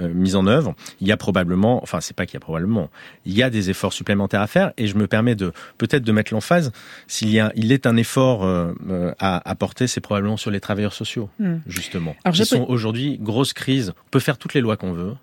mise 0.00 0.34
en 0.34 0.46
œuvre, 0.46 0.74
il 1.02 1.06
y 1.06 1.12
a 1.12 1.18
probablement, 1.18 1.82
enfin 1.82 2.00
c'est 2.00 2.16
pas 2.16 2.24
qu'il 2.24 2.34
y 2.34 2.36
a 2.38 2.40
probablement, 2.40 2.88
il 3.26 3.34
y 3.34 3.42
a 3.42 3.50
des 3.50 3.68
efforts 3.68 3.92
supplémentaires 3.92 4.40
à 4.40 4.46
faire 4.46 4.72
et 4.78 4.86
je 4.86 4.96
me 4.96 5.06
permets 5.06 5.34
de 5.34 5.52
peut-être 5.76 6.04
de 6.04 6.12
mettre 6.12 6.32
l'emphase 6.32 6.72
s'il 7.06 7.28
y 7.28 7.38
a, 7.38 7.52
il 7.54 7.70
est 7.70 7.86
un 7.86 7.98
effort 7.98 8.46
à 9.18 9.50
apporter, 9.50 9.86
c'est 9.86 10.00
probablement 10.00 10.38
sur 10.38 10.50
les 10.50 10.60
travailleurs 10.60 10.94
sociaux 10.94 11.28
hmm. 11.38 11.56
justement. 11.66 12.16
Alors, 12.24 12.34
Ils 12.34 12.46
sont 12.46 12.64
aujourd'hui 12.66 13.18
grosse 13.20 13.52
crise. 13.52 13.92
On 14.06 14.10
peut 14.10 14.20
faire 14.20 14.38
toutes 14.38 14.54
les 14.54 14.60
lois 14.60 14.76
qu'on 14.76 14.92
veut. 14.92 15.14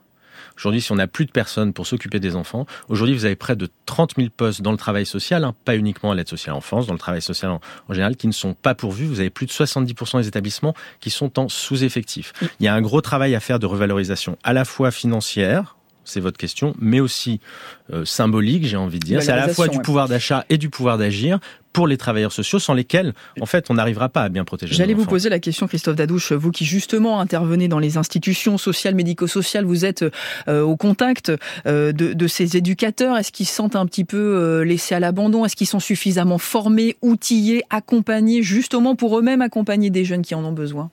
Aujourd'hui, 0.58 0.82
si 0.82 0.92
on 0.92 0.96
n'a 0.96 1.08
plus 1.08 1.26
de 1.26 1.32
personnes 1.32 1.74
pour 1.74 1.88
s'occuper 1.88 2.20
des 2.20 2.36
enfants, 2.36 2.66
aujourd'hui, 2.90 3.16
vous 3.16 3.26
avez 3.26 3.36
près 3.36 3.56
de 3.56 3.70
30 3.86 4.16
000 4.18 4.30
postes 4.36 4.62
dans 4.62 4.72
le 4.72 4.78
travail 4.78 5.06
social, 5.06 5.44
hein, 5.44 5.56
pas 5.66 5.76
uniquement 5.76 6.12
à 6.12 6.16
l'aide 6.16 6.30
sociale 6.30 6.56
en 6.56 6.62
France, 6.62 6.88
dans 6.88 6.94
le 6.94 7.00
travail 7.00 7.22
social 7.22 7.52
en, 7.52 7.94
général, 7.94 8.16
qui 8.16 8.28
ne 8.28 8.32
sont 8.32 8.54
pas 8.54 8.76
pourvus. 8.76 9.06
Vous 9.06 9.20
avez 9.20 9.30
plus 9.30 9.46
de 9.46 9.52
70% 9.52 10.22
des 10.22 10.28
établissements 10.28 10.74
qui 11.00 11.10
sont 11.10 11.40
en 11.40 11.50
sous-effectif. 11.50 12.34
Il 12.60 12.66
y 12.66 12.68
a 12.68 12.74
un 12.74 12.82
gros 12.82 13.02
travail 13.02 13.36
à 13.36 13.40
faire 13.40 13.60
de 13.60 13.66
revalorisation, 13.66 14.38
à 14.44 14.54
la 14.54 14.66
fois 14.66 14.92
financière, 14.92 15.76
c'est 16.04 16.20
votre 16.20 16.38
question, 16.38 16.74
mais 16.80 17.00
aussi 17.00 17.40
euh, 17.94 18.06
symbolique, 18.06 18.66
j'ai 18.66 18.78
envie 18.78 19.00
de 19.00 19.06
dire. 19.06 19.22
C'est 19.22 19.32
à 19.32 19.36
la 19.36 19.54
fois 19.54 19.68
du 19.68 19.80
pouvoir 19.80 20.08
d'achat 20.08 20.46
et 20.50 20.58
du 20.58 20.70
pouvoir 20.70 20.98
d'agir 20.98 21.40
pour 21.74 21.88
les 21.88 21.96
travailleurs 21.96 22.34
sociaux 22.34 22.60
sans 22.60 22.74
lesquels, 22.74 23.14
en 23.40 23.46
fait, 23.46 23.68
on 23.70 23.76
n'arrivera 23.76 24.10
pas 24.10 24.24
à 24.24 24.30
bien 24.30 24.44
protéger. 24.44 24.76
J'allais 24.76 24.94
vous 24.94 25.06
poser 25.06 25.30
la 25.30 25.40
question, 25.40 25.68
Christophe 25.68 25.96
Dadouche, 25.96 26.34
vous 26.34 26.52
qui 26.52 26.66
justement 26.66 27.22
intervenez 27.22 27.70
dans 27.70 27.80
les 27.80 27.98
institutions 27.98 28.58
sociales, 28.58 28.94
médico-sociales, 28.94 29.64
vous 29.64 29.86
êtes 29.86 30.04
euh, 30.50 30.62
au 30.62 30.76
contact 30.76 31.32
euh, 31.66 31.94
de, 31.94 32.12
de, 32.12 32.28
ces 32.28 32.58
éducateurs. 32.58 33.18
Est-ce 33.18 33.32
qu'ils 33.32 33.46
se 33.46 33.54
sentent 33.54 33.78
un 33.78 33.86
petit 33.86 34.04
peu 34.04 34.64
laissés 34.64 34.96
à 34.96 35.00
l'abandon? 35.00 35.46
Est-ce 35.46 35.56
qu'ils 35.56 35.68
sont 35.68 35.80
suffisamment 35.80 36.40
formés, 36.40 36.98
outillés, 37.02 37.64
accompagnés, 37.70 38.44
justement 38.44 38.96
pour 38.96 39.18
eux-mêmes 39.18 39.42
accompagner 39.42 39.90
des 39.90 40.04
jeunes 40.04 40.24
qui 40.24 40.36
en 40.36 40.44
ont 40.44 40.52
besoin? 40.52 40.92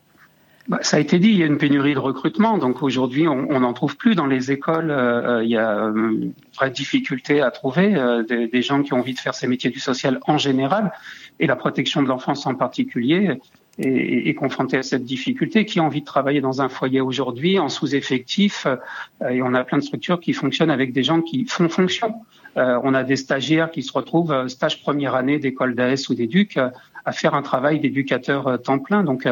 Bah, 0.68 0.80
ça 0.82 0.98
a 0.98 1.00
été 1.00 1.18
dit, 1.18 1.28
il 1.28 1.38
y 1.38 1.42
a 1.42 1.46
une 1.46 1.56
pénurie 1.56 1.94
de 1.94 1.98
recrutement, 1.98 2.58
donc 2.58 2.82
aujourd'hui 2.82 3.26
on 3.26 3.60
n'en 3.60 3.72
trouve 3.72 3.96
plus 3.96 4.14
dans 4.14 4.26
les 4.26 4.52
écoles. 4.52 4.90
Euh, 4.90 5.42
il 5.42 5.48
y 5.48 5.56
a 5.56 5.86
euh, 5.86 5.94
une 5.94 6.34
vraie 6.54 6.70
difficulté 6.70 7.40
à 7.40 7.50
trouver 7.50 7.96
euh, 7.96 8.22
des, 8.22 8.48
des, 8.48 8.60
gens 8.60 8.82
qui 8.82 8.92
ont 8.92 8.98
envie 8.98 9.14
de 9.14 9.18
faire 9.18 9.34
ces 9.34 9.46
métiers 9.46 9.70
du 9.70 9.80
social 9.80 10.20
en 10.26 10.36
général 10.36 10.92
et 11.40 11.46
la 11.46 11.56
protection 11.56 12.02
de 12.02 12.08
l'enfance 12.08 12.46
en 12.46 12.54
particulier 12.54 13.38
est, 13.78 14.28
est 14.28 14.34
confrontée 14.34 14.76
à 14.76 14.82
cette 14.82 15.04
difficulté. 15.04 15.64
Qui 15.64 15.78
a 15.78 15.84
envie 15.84 16.00
de 16.00 16.06
travailler 16.06 16.42
dans 16.42 16.60
un 16.60 16.68
foyer 16.68 17.00
aujourd'hui 17.00 17.58
en 17.58 17.70
sous-effectif 17.70 18.66
Et 19.30 19.40
on 19.40 19.54
a 19.54 19.64
plein 19.64 19.78
de 19.78 19.84
structures 19.84 20.20
qui 20.20 20.34
fonctionnent 20.34 20.70
avec 20.70 20.92
des 20.92 21.02
gens 21.02 21.22
qui 21.22 21.46
font 21.46 21.70
fonction. 21.70 22.14
on 22.56 22.92
a 22.92 23.04
des 23.04 23.16
stagiaires 23.16 23.70
qui 23.70 23.82
se 23.82 23.92
retrouvent 23.92 24.48
stage 24.48 24.82
première 24.82 25.14
année 25.14 25.38
d'école 25.38 25.74
d'AS 25.76 26.08
ou 26.10 26.14
d'éduc 26.14 26.58
à 27.04 27.12
faire 27.12 27.34
un 27.34 27.42
travail 27.42 27.80
d'éducateur 27.80 28.60
temps 28.62 28.78
plein. 28.78 29.04
Donc 29.04 29.26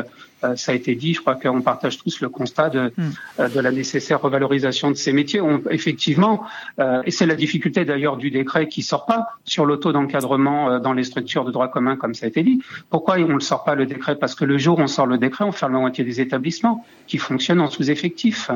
euh, 0.44 0.56
ça 0.56 0.72
a 0.72 0.74
été 0.74 0.94
dit, 0.94 1.14
je 1.14 1.20
crois 1.20 1.34
qu'on 1.34 1.62
partage 1.62 1.98
tous 1.98 2.20
le 2.20 2.28
constat 2.28 2.68
de, 2.68 2.92
hmm. 2.96 3.10
euh, 3.40 3.48
de 3.48 3.60
la 3.60 3.70
nécessaire 3.70 4.20
revalorisation 4.20 4.90
de 4.90 4.96
ces 4.96 5.12
métiers. 5.12 5.40
On, 5.40 5.62
effectivement, 5.70 6.44
euh, 6.78 7.02
et 7.04 7.10
c'est 7.10 7.26
la 7.26 7.34
difficulté 7.34 7.84
d'ailleurs 7.84 8.16
du 8.16 8.30
décret 8.30 8.68
qui 8.68 8.82
sort 8.82 9.06
pas 9.06 9.28
sur 9.44 9.64
l'auto 9.64 9.92
d'encadrement 9.92 10.78
dans 10.78 10.92
les 10.92 11.04
structures 11.04 11.44
de 11.44 11.52
droit 11.52 11.68
commun, 11.68 11.96
comme 11.96 12.14
ça 12.14 12.26
a 12.26 12.28
été 12.28 12.42
dit. 12.42 12.62
Pourquoi 12.90 13.16
on 13.18 13.34
ne 13.34 13.40
sort 13.40 13.64
pas 13.64 13.74
le 13.74 13.86
décret? 13.86 14.16
Parce 14.16 14.34
que 14.34 14.44
le 14.44 14.58
jour 14.58 14.78
où 14.78 14.82
on 14.82 14.86
sort 14.86 15.06
le 15.06 15.18
décret, 15.18 15.44
on 15.44 15.52
ferme 15.52 15.72
la 15.72 15.78
moitié 15.78 16.04
des 16.04 16.20
établissements 16.20 16.84
qui 17.06 17.18
fonctionnent 17.18 17.60
en 17.60 17.70
sous-effectif. 17.70 18.50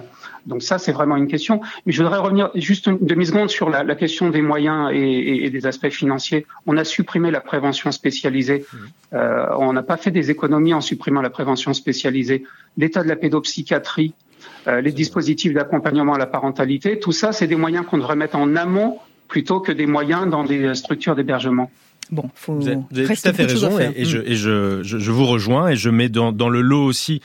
Donc 0.47 0.62
ça, 0.62 0.78
c'est 0.78 0.93
vraiment 0.93 1.16
une 1.16 1.28
question. 1.28 1.61
Mais 1.86 1.93
je 1.93 2.03
voudrais 2.03 2.18
revenir 2.18 2.51
juste 2.55 2.86
une 2.86 2.99
demi-seconde 3.01 3.51
sur 3.51 3.70
la, 3.70 3.84
la, 3.84 3.95
question 3.95 4.30
des 4.30 4.43
moyens 4.43 4.91
et, 4.93 5.45
et, 5.45 5.51
des 5.51 5.66
aspects 5.66 5.91
financiers. 5.91 6.47
On 6.66 6.76
a 6.76 6.84
supprimé 6.84 7.30
la 7.30 7.41
prévention 7.41 7.93
spécialisée. 7.93 8.64
Hmm. 8.72 8.76
Euh, 9.14 9.47
on 9.59 9.72
n'a 9.72 9.82
pas 9.82 9.97
fait 9.97 10.11
des 10.11 10.30
économies 10.30 10.74
en 10.74 10.80
supprimant 10.80 11.20
la 11.20 11.30
prévention 11.30 11.72
spécialisée, 11.72 12.45
l'état 12.76 13.03
de 13.03 13.09
la 13.09 13.16
pédopsychiatrie, 13.16 14.14
euh, 14.68 14.80
les 14.80 14.93
dispositifs 14.93 15.53
d'accompagnement 15.53 16.14
à 16.14 16.18
la 16.18 16.26
parentalité, 16.26 16.99
tout 16.99 17.12
ça, 17.12 17.32
c'est 17.32 17.47
des 17.47 17.57
moyens 17.57 17.84
qu'on 17.86 17.99
devrait 17.99 18.16
mettre 18.16 18.36
en 18.36 18.57
amont 18.57 18.99
plutôt 19.28 19.61
que 19.61 19.72
des 19.72 19.86
moyens 19.86 20.28
dans 20.28 20.45
des 20.45 20.74
structures 20.74 21.14
d'hébergement. 21.14 21.70
Bon, 22.11 22.28
faut 22.34 22.55
vous 22.55 22.68
avez, 22.68 22.78
tout 23.05 23.12
à 23.24 23.32
fait 23.32 23.45
raison 23.45 23.78
et, 23.78 24.05
je, 24.05 24.18
et 24.18 24.34
je, 24.34 24.82
je, 24.82 25.11
vous 25.12 25.26
rejoins 25.26 25.68
et 25.68 25.76
je 25.76 25.91
mets 25.91 26.09
dans, 26.09 26.32
dans 26.32 26.49
le 26.49 26.61
lot 26.61 26.84
aussi 26.84 27.20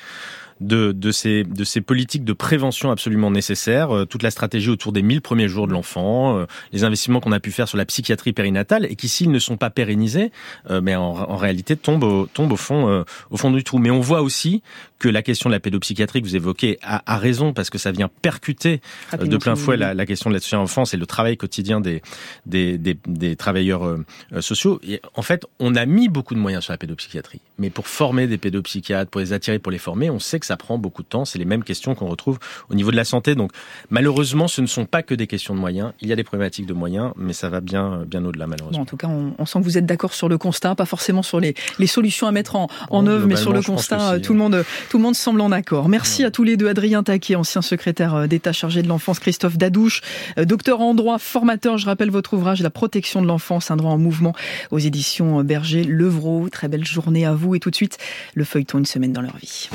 de, 0.61 0.91
de, 0.91 1.11
ces, 1.11 1.43
de 1.43 1.63
ces 1.63 1.81
politiques 1.81 2.23
de 2.23 2.33
prévention 2.33 2.91
absolument 2.91 3.31
nécessaires, 3.31 3.95
euh, 3.95 4.05
toute 4.05 4.23
la 4.23 4.31
stratégie 4.31 4.69
autour 4.69 4.91
des 4.91 5.01
1000 5.01 5.21
premiers 5.21 5.47
jours 5.47 5.67
de 5.67 5.73
l'enfant, 5.73 6.37
euh, 6.37 6.45
les 6.71 6.83
investissements 6.83 7.19
qu'on 7.19 7.31
a 7.31 7.39
pu 7.39 7.51
faire 7.51 7.67
sur 7.67 7.77
la 7.77 7.85
psychiatrie 7.85 8.33
périnatale 8.33 8.85
et 8.85 8.95
qui, 8.95 9.09
s'ils 9.09 9.31
ne 9.31 9.39
sont 9.39 9.57
pas 9.57 9.69
pérennisés, 9.69 10.31
euh, 10.69 10.81
mais 10.81 10.95
en, 10.95 11.03
en, 11.03 11.35
réalité 11.35 11.75
tombent 11.75 12.03
au, 12.03 12.29
au 12.37 12.55
fond, 12.55 13.05
au 13.29 13.37
fond 13.37 13.51
du 13.51 13.63
trou. 13.63 13.79
Mais 13.79 13.91
on 13.91 13.99
voit 13.99 14.21
aussi 14.21 14.61
que 14.99 15.09
la 15.09 15.21
question 15.21 15.49
de 15.49 15.55
la 15.55 15.59
pédopsychiatrie 15.59 16.21
que 16.21 16.27
vous 16.27 16.35
évoquez 16.35 16.79
a, 16.81 17.01
a 17.11 17.17
raison 17.17 17.53
parce 17.53 17.69
que 17.69 17.77
ça 17.77 17.91
vient 17.91 18.09
percuter 18.21 18.81
de 19.19 19.37
plein 19.37 19.55
fouet 19.55 19.77
la, 19.77 19.93
la, 19.93 20.05
question 20.05 20.29
de 20.29 20.35
la 20.35 20.39
sociale 20.39 20.61
enfance 20.61 20.93
et 20.93 20.97
le 20.97 21.05
travail 21.05 21.37
quotidien 21.37 21.81
des, 21.81 22.01
des, 22.45 22.77
des, 22.77 22.97
des 23.07 23.35
travailleurs 23.35 23.97
sociaux. 24.39 24.79
Et 24.87 25.01
en 25.13 25.21
fait, 25.21 25.45
on 25.59 25.75
a 25.75 25.85
mis 25.85 26.09
beaucoup 26.09 26.33
de 26.33 26.39
moyens 26.39 26.63
sur 26.63 26.73
la 26.73 26.77
pédopsychiatrie, 26.77 27.41
mais 27.57 27.69
pour 27.69 27.87
former 27.87 28.27
des 28.27 28.37
pédopsychiatres, 28.37 29.09
pour 29.09 29.21
les 29.21 29.33
attirer, 29.33 29.59
pour 29.59 29.71
les 29.71 29.77
former, 29.77 30.09
on 30.09 30.19
sait 30.19 30.39
que 30.39 30.45
ça 30.45 30.57
prend 30.57 30.77
beaucoup 30.77 31.03
de 31.03 31.07
temps. 31.07 31.25
C'est 31.25 31.39
les 31.39 31.45
mêmes 31.45 31.63
questions 31.63 31.95
qu'on 31.95 32.07
retrouve 32.07 32.39
au 32.69 32.75
niveau 32.75 32.91
de 32.91 32.95
la 32.95 33.05
santé. 33.05 33.35
Donc, 33.35 33.51
malheureusement, 33.89 34.47
ce 34.47 34.61
ne 34.61 34.67
sont 34.67 34.85
pas 34.85 35.03
que 35.03 35.13
des 35.13 35.27
questions 35.27 35.55
de 35.55 35.59
moyens. 35.59 35.93
Il 36.01 36.07
y 36.07 36.13
a 36.13 36.15
des 36.15 36.23
problématiques 36.23 36.65
de 36.65 36.73
moyens, 36.73 37.11
mais 37.17 37.33
ça 37.33 37.49
va 37.49 37.61
bien, 37.61 38.03
bien 38.07 38.23
au-delà, 38.25 38.47
malheureusement. 38.47 38.81
en 38.81 38.85
tout 38.85 38.97
cas, 38.97 39.07
on, 39.07 39.45
sent 39.45 39.59
que 39.59 39.63
vous 39.63 39.77
êtes 39.77 39.85
d'accord 39.85 40.13
sur 40.13 40.29
le 40.29 40.37
constat, 40.37 40.75
pas 40.75 40.85
forcément 40.85 41.23
sur 41.23 41.39
les, 41.39 41.55
les 41.79 41.87
solutions 41.87 42.27
à 42.27 42.31
mettre 42.31 42.55
en, 42.55 42.67
en 42.89 43.07
œuvre, 43.07 43.27
mais 43.27 43.35
sur 43.35 43.53
le 43.53 43.61
constat, 43.61 44.19
tout, 44.19 44.33
le 44.33 44.39
monde, 44.39 44.63
tout 44.89 44.94
le 44.97 45.03
monde 45.03 45.15
semble 45.15 45.41
en 45.41 45.51
accord. 45.51 45.89
Merci 45.89 46.23
à 46.23 46.31
tous 46.31 46.43
les 46.43 46.57
deux. 46.57 46.67
Adrien 46.67 47.03
Taquet, 47.03 47.35
ancien 47.35 47.61
secrétaire 47.61 48.15
euh, 48.15 48.27
d'État 48.27 48.53
chargé 48.53 48.81
de 48.81 48.87
l'enfance, 48.87 49.19
Christophe 49.19 49.57
Dadouche, 49.57 50.01
euh, 50.37 50.45
docteur 50.45 50.81
en 50.81 50.93
droit, 50.93 51.17
formateur. 51.17 51.77
Je 51.77 51.85
rappelle 51.85 52.11
votre 52.11 52.33
ouvrage, 52.33 52.61
La 52.61 52.69
protection 52.69 53.21
de 53.21 53.27
l'enfance, 53.27 53.71
un 53.71 53.77
droit 53.77 53.91
en 53.91 53.97
mouvement 53.97 54.33
aux 54.71 54.79
éditions 54.79 55.43
Berger 55.43 55.83
Levrault. 55.83 56.49
Très 56.49 56.67
belle 56.67 56.85
journée 56.85 57.25
à 57.25 57.33
vous 57.33 57.55
et 57.55 57.59
tout 57.59 57.69
de 57.69 57.75
suite, 57.75 57.97
le 58.33 58.43
feuilleton 58.43 58.79
Une 58.79 58.85
semaine 58.85 59.13
dans 59.13 59.21
leur 59.21 59.37
vie. 59.37 59.69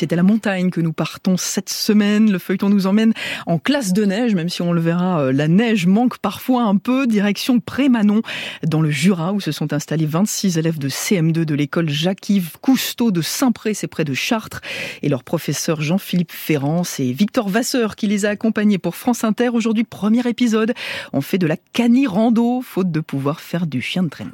C'est 0.00 0.14
à 0.14 0.16
la 0.16 0.22
montagne 0.22 0.70
que 0.70 0.80
nous 0.80 0.94
partons 0.94 1.36
cette 1.36 1.68
semaine. 1.68 2.32
Le 2.32 2.38
feuilleton 2.38 2.70
nous 2.70 2.86
emmène 2.86 3.12
en 3.46 3.58
classe 3.58 3.92
de 3.92 4.06
neige, 4.06 4.34
même 4.34 4.48
si 4.48 4.62
on 4.62 4.72
le 4.72 4.80
verra, 4.80 5.20
euh, 5.20 5.30
la 5.30 5.46
neige 5.46 5.86
manque 5.86 6.16
parfois 6.16 6.62
un 6.62 6.78
peu. 6.78 7.06
Direction 7.06 7.60
Prémanon, 7.60 8.22
dans 8.66 8.80
le 8.80 8.90
Jura, 8.90 9.34
où 9.34 9.40
se 9.40 9.52
sont 9.52 9.74
installés 9.74 10.06
26 10.06 10.56
élèves 10.56 10.78
de 10.78 10.88
CM2 10.88 11.44
de 11.44 11.54
l'école 11.54 11.90
Jacques-Yves 11.90 12.52
Cousteau 12.62 13.10
de 13.10 13.20
Saint-Pré, 13.20 13.74
c'est 13.74 13.88
près 13.88 14.04
de 14.04 14.14
Chartres. 14.14 14.62
Et 15.02 15.10
leur 15.10 15.22
professeur 15.22 15.82
Jean-Philippe 15.82 16.32
Ferrand, 16.32 16.82
c'est 16.82 17.12
Victor 17.12 17.50
Vasseur 17.50 17.94
qui 17.94 18.06
les 18.06 18.24
a 18.24 18.30
accompagnés 18.30 18.78
pour 18.78 18.96
France 18.96 19.22
Inter. 19.22 19.50
Aujourd'hui, 19.50 19.84
premier 19.84 20.26
épisode. 20.26 20.72
On 21.12 21.20
fait 21.20 21.36
de 21.36 21.46
la 21.46 21.58
cani-rando, 21.74 22.62
faute 22.62 22.90
de 22.90 23.00
pouvoir 23.00 23.42
faire 23.42 23.66
du 23.66 23.82
chien 23.82 24.02
de 24.02 24.08
traîneau. 24.08 24.32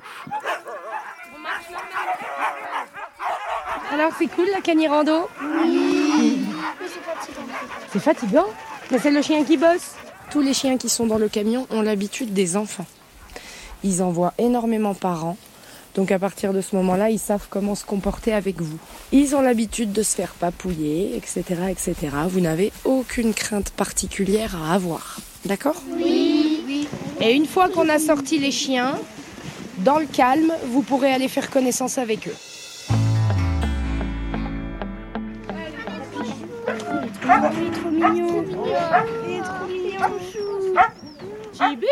Alors, 3.92 4.12
c'est 4.18 4.26
cool 4.26 4.46
la 4.52 4.60
canirando 4.60 5.28
Oui. 5.64 6.38
C'est 7.92 8.00
fatigant. 8.00 8.46
Mais 8.90 8.98
c'est 8.98 9.10
le 9.10 9.22
chien 9.22 9.44
qui 9.44 9.56
bosse. 9.56 9.94
Tous 10.30 10.40
les 10.40 10.54
chiens 10.54 10.76
qui 10.76 10.88
sont 10.88 11.06
dans 11.06 11.18
le 11.18 11.28
camion 11.28 11.66
ont 11.70 11.82
l'habitude 11.82 12.32
des 12.32 12.56
enfants. 12.56 12.86
Ils 13.84 14.02
en 14.02 14.10
voient 14.10 14.34
énormément 14.38 14.94
par 14.94 15.24
an. 15.24 15.36
Donc 15.94 16.12
à 16.12 16.18
partir 16.18 16.52
de 16.52 16.60
ce 16.60 16.76
moment-là, 16.76 17.10
ils 17.10 17.18
savent 17.18 17.46
comment 17.48 17.74
se 17.74 17.84
comporter 17.84 18.32
avec 18.32 18.60
vous. 18.60 18.78
Ils 19.12 19.34
ont 19.34 19.40
l'habitude 19.40 19.92
de 19.92 20.02
se 20.02 20.14
faire 20.14 20.34
papouiller, 20.34 21.16
etc., 21.16 21.44
etc. 21.70 21.94
Vous 22.28 22.40
n'avez 22.40 22.72
aucune 22.84 23.32
crainte 23.32 23.70
particulière 23.70 24.56
à 24.56 24.74
avoir. 24.74 25.18
D'accord? 25.46 25.82
Oui. 25.96 26.62
oui. 26.66 26.88
Et 27.20 27.32
une 27.32 27.46
fois 27.46 27.68
qu'on 27.70 27.88
a 27.88 27.98
sorti 27.98 28.38
les 28.38 28.50
chiens, 28.50 28.98
dans 29.78 29.98
le 29.98 30.06
calme, 30.06 30.52
vous 30.66 30.82
pourrez 30.82 31.12
aller 31.12 31.28
faire 31.28 31.50
connaissance 31.50 31.98
avec 31.98 32.28
eux. 32.28 32.34
Mignon. 37.96 38.44
Il 39.26 39.32
est 39.32 39.40
trop 39.42 39.66
mignon, 39.66 40.18
chou. 40.32 40.74
Petit 41.52 41.76
bébé 41.76 41.88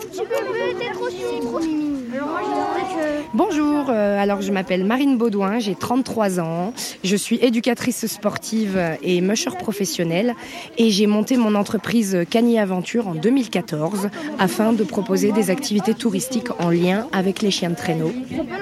Petit 0.00 0.20
bébé, 0.20 0.76
t'es 0.78 0.92
trop 0.92 1.08
chou. 1.08 1.40
trop 1.48 1.58
mignon. 1.60 1.90
Alors 2.14 2.28
moi, 2.48 2.66
que... 2.76 3.22
Bonjour, 3.32 3.86
euh, 3.88 4.22
alors 4.22 4.42
je 4.42 4.52
m'appelle 4.52 4.84
Marine 4.84 5.16
Baudouin, 5.18 5.58
j'ai 5.58 5.74
33 5.74 6.40
ans. 6.40 6.72
Je 7.02 7.16
suis 7.16 7.36
éducatrice 7.36 8.06
sportive 8.06 8.80
et 9.02 9.20
musher 9.20 9.50
professionnelle 9.58 10.34
et 10.78 10.90
j'ai 10.90 11.06
monté 11.06 11.36
mon 11.36 11.54
entreprise 11.54 12.18
Cani 12.30 12.58
Aventure 12.58 13.08
en 13.08 13.14
2014 13.14 14.08
afin 14.38 14.72
de 14.72 14.84
proposer 14.84 15.32
des 15.32 15.50
activités 15.50 15.94
touristiques 15.94 16.50
en 16.60 16.70
lien 16.70 17.08
avec 17.12 17.42
les 17.42 17.50
chiens 17.50 17.70
de 17.70 17.76
traîneau. 17.76 18.12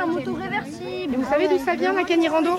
Moto 0.06 0.34
réversible. 0.34 1.16
Vous 1.16 1.28
savez 1.30 1.48
d'où 1.48 1.58
ça 1.64 1.74
vient 1.74 1.92
la 1.92 2.04
Cani 2.04 2.28
Rando? 2.28 2.58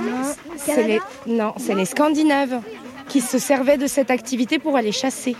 Non. 0.00 0.34
C'est 0.56 0.82
les... 0.82 1.00
Non, 1.26 1.54
c'est 1.56 1.74
les 1.74 1.84
Scandinaves 1.84 2.60
qui 3.08 3.20
se 3.20 3.38
servaient 3.38 3.78
de 3.78 3.86
cette 3.86 4.10
activité 4.10 4.58
pour 4.58 4.76
aller 4.76 4.92
chasser. 4.92 5.36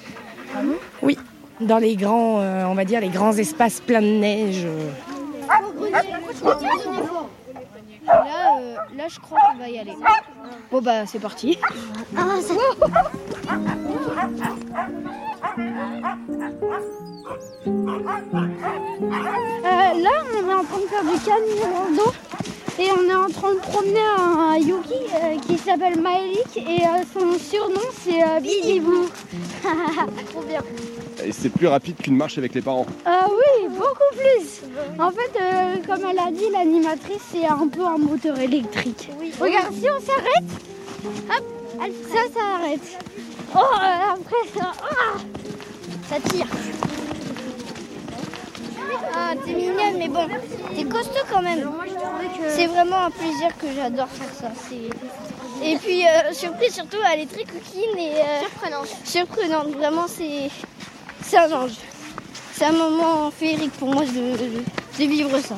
Ah 0.55 0.61
Oui, 1.03 1.17
dans 1.61 1.79
les 1.79 1.97
grands, 1.97 2.41
euh, 2.41 2.65
on 2.65 2.75
va 2.75 2.85
dire, 2.85 3.01
les 3.01 3.09
grands 3.09 3.33
espaces 3.33 3.81
pleins 3.81 4.03
de 4.03 4.07
neige. 4.07 4.67
Là, 8.07 8.59
euh, 8.61 8.77
là, 8.97 9.05
je 9.09 9.21
crois 9.21 9.39
qu'on 9.53 9.59
va 9.59 9.69
y 9.69 9.79
aller. 9.79 9.95
Bon 10.73 10.81
bah, 10.81 11.07
c'est 11.07 11.21
parti. 11.21 11.59
Ah, 12.17 12.37
ça... 12.43 12.55
Euh, 19.63 20.03
là, 20.03 20.11
on 20.25 20.51
est 20.51 20.55
en 20.55 20.65
train 20.65 20.79
de 20.79 20.87
faire 20.87 21.05
du 21.05 21.19
camion 21.21 22.13
et 22.81 22.91
on 22.93 23.09
est 23.11 23.15
en 23.15 23.29
train 23.29 23.55
de 23.55 23.61
promener 23.61 24.01
un 24.01 24.57
Yuki 24.57 24.95
euh, 25.15 25.39
qui 25.47 25.59
s'appelle 25.59 26.01
Maëlik 26.01 26.57
et 26.57 26.83
euh, 26.83 27.03
son 27.13 27.39
surnom 27.39 27.81
c'est 28.03 28.23
euh, 28.23 28.41
Billy 28.41 28.81
Boo. 28.81 29.07
Trop 30.31 30.43
bien. 30.43 30.63
Et 31.23 31.33
c'est 31.33 31.51
plus 31.51 31.67
rapide 31.67 31.97
qu'une 31.97 32.17
marche 32.17 32.39
avec 32.39 32.55
les 32.55 32.63
parents. 32.63 32.87
Ah 33.05 33.27
oui, 33.29 33.69
beaucoup 33.69 34.17
plus. 34.17 34.63
En 34.99 35.11
fait, 35.11 35.39
euh, 35.39 35.77
comme 35.87 36.07
elle 36.11 36.19
a 36.19 36.31
dit, 36.31 36.49
l'animatrice 36.51 37.21
c'est 37.31 37.47
un 37.47 37.69
peu 37.69 37.85
un 37.85 37.99
moteur 37.99 38.39
électrique. 38.39 39.11
Regarde, 39.39 39.75
si 39.75 39.87
on 39.91 40.01
s'arrête, 40.01 40.45
hop, 41.29 41.93
ça, 42.09 42.21
ça 42.33 42.41
arrête. 42.59 42.99
Oh, 43.55 43.59
euh, 43.59 44.15
après, 44.15 44.59
ça, 44.59 44.73
ah, 44.83 45.19
ça 46.09 46.17
tire. 46.31 46.47
Ah, 49.15 49.33
t'es 49.45 49.53
mignonne, 49.53 49.97
mais 49.99 50.09
bon, 50.09 50.27
t'es 50.75 50.85
costaud 50.85 51.25
quand 51.31 51.43
même. 51.43 51.71
C'est 52.49 52.67
vraiment 52.67 53.05
un 53.07 53.11
plaisir 53.11 53.49
que 53.61 53.67
j'adore 53.75 54.09
faire 54.09 54.29
ça. 54.41 54.51
Et 55.63 55.77
puis, 55.77 56.05
euh, 56.07 56.33
surprise, 56.33 56.75
surtout, 56.75 56.97
elle 57.13 57.21
est 57.21 57.27
très 57.33 57.45
coquine 57.45 57.99
et 57.99 58.13
euh, 58.17 58.41
surprenante. 58.41 58.89
Surprenante, 59.05 59.69
vraiment, 59.77 60.07
c'est 60.09 60.51
c'est 61.23 61.37
un 61.39 61.53
ange. 61.53 61.73
C'est 62.55 62.65
un 62.65 62.73
moment 62.73 63.31
féerique 63.31 63.73
pour 63.73 63.89
moi 63.89 64.05
de, 64.05 64.09
de- 64.37 64.65
de 64.99 65.05
vivre 65.11 65.39
ça. 65.41 65.57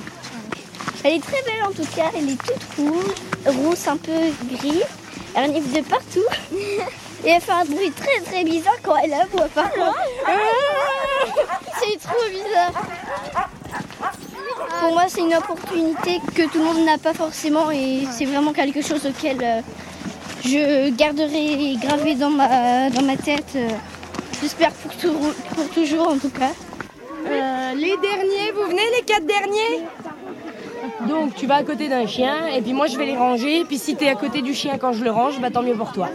Elle 1.04 1.14
est 1.14 1.22
très 1.22 1.42
belle 1.42 1.64
en 1.66 1.72
tout 1.72 1.86
cas, 1.96 2.10
elle 2.16 2.30
est 2.30 2.36
toute 2.42 2.62
rouge, 2.76 3.14
rousse 3.46 3.88
un 3.88 3.96
peu 3.96 4.12
gris. 4.52 4.82
Elle 5.34 5.50
renifle 5.50 5.72
de 5.72 5.80
partout. 5.88 6.20
Et 7.24 7.30
elle 7.30 7.40
fait 7.40 7.52
un 7.52 7.64
bruit 7.64 7.92
très 7.92 8.20
très 8.20 8.42
bizarre 8.44 8.74
quand 8.82 8.96
elle 8.96 9.14
aboie 9.14 9.46
par 9.54 9.70
contre. 9.72 9.96
C'est 11.82 11.98
trop 11.98 12.28
bizarre. 12.30 12.72
Pour 14.80 14.92
moi, 14.92 15.04
c'est 15.08 15.20
une 15.20 15.34
opportunité 15.34 16.20
que 16.34 16.42
tout 16.50 16.58
le 16.58 16.64
monde 16.64 16.84
n'a 16.84 16.98
pas 16.98 17.12
forcément 17.14 17.70
et 17.70 18.04
c'est 18.10 18.24
vraiment 18.24 18.52
quelque 18.52 18.82
chose 18.82 19.04
auquel 19.06 19.38
euh, 19.42 19.60
je 20.44 20.90
garderai 20.90 21.76
gravé 21.80 22.14
dans 22.14 22.30
ma, 22.30 22.90
dans 22.90 23.02
ma 23.02 23.16
tête. 23.16 23.52
euh, 23.56 23.68
J'espère 24.40 24.72
pour, 24.72 24.92
tout- 24.96 25.34
pour 25.54 25.68
toujours 25.70 26.08
en 26.10 26.18
tout 26.18 26.30
cas. 26.30 26.50
Euh, 27.26 27.74
les 27.74 27.96
derniers, 27.98 28.50
vous 28.54 28.64
venez 28.68 28.82
les 28.96 29.02
quatre 29.04 29.24
derniers? 29.26 29.86
Donc 31.08 31.34
tu 31.36 31.46
vas 31.46 31.56
à 31.56 31.62
côté 31.62 31.88
d'un 31.88 32.06
chien 32.06 32.46
et 32.48 32.60
puis 32.60 32.72
moi 32.72 32.86
je 32.88 32.96
vais 32.96 33.06
les 33.06 33.16
ranger. 33.16 33.64
Puis 33.64 33.78
si 33.78 33.94
t'es 33.94 34.08
à 34.08 34.14
côté 34.16 34.42
du 34.42 34.52
chien 34.54 34.78
quand 34.78 34.92
je 34.92 35.04
le 35.04 35.10
range, 35.12 35.38
bah 35.40 35.50
tant 35.50 35.62
mieux 35.62 35.74
pour 35.76 35.92
toi. 35.92 36.08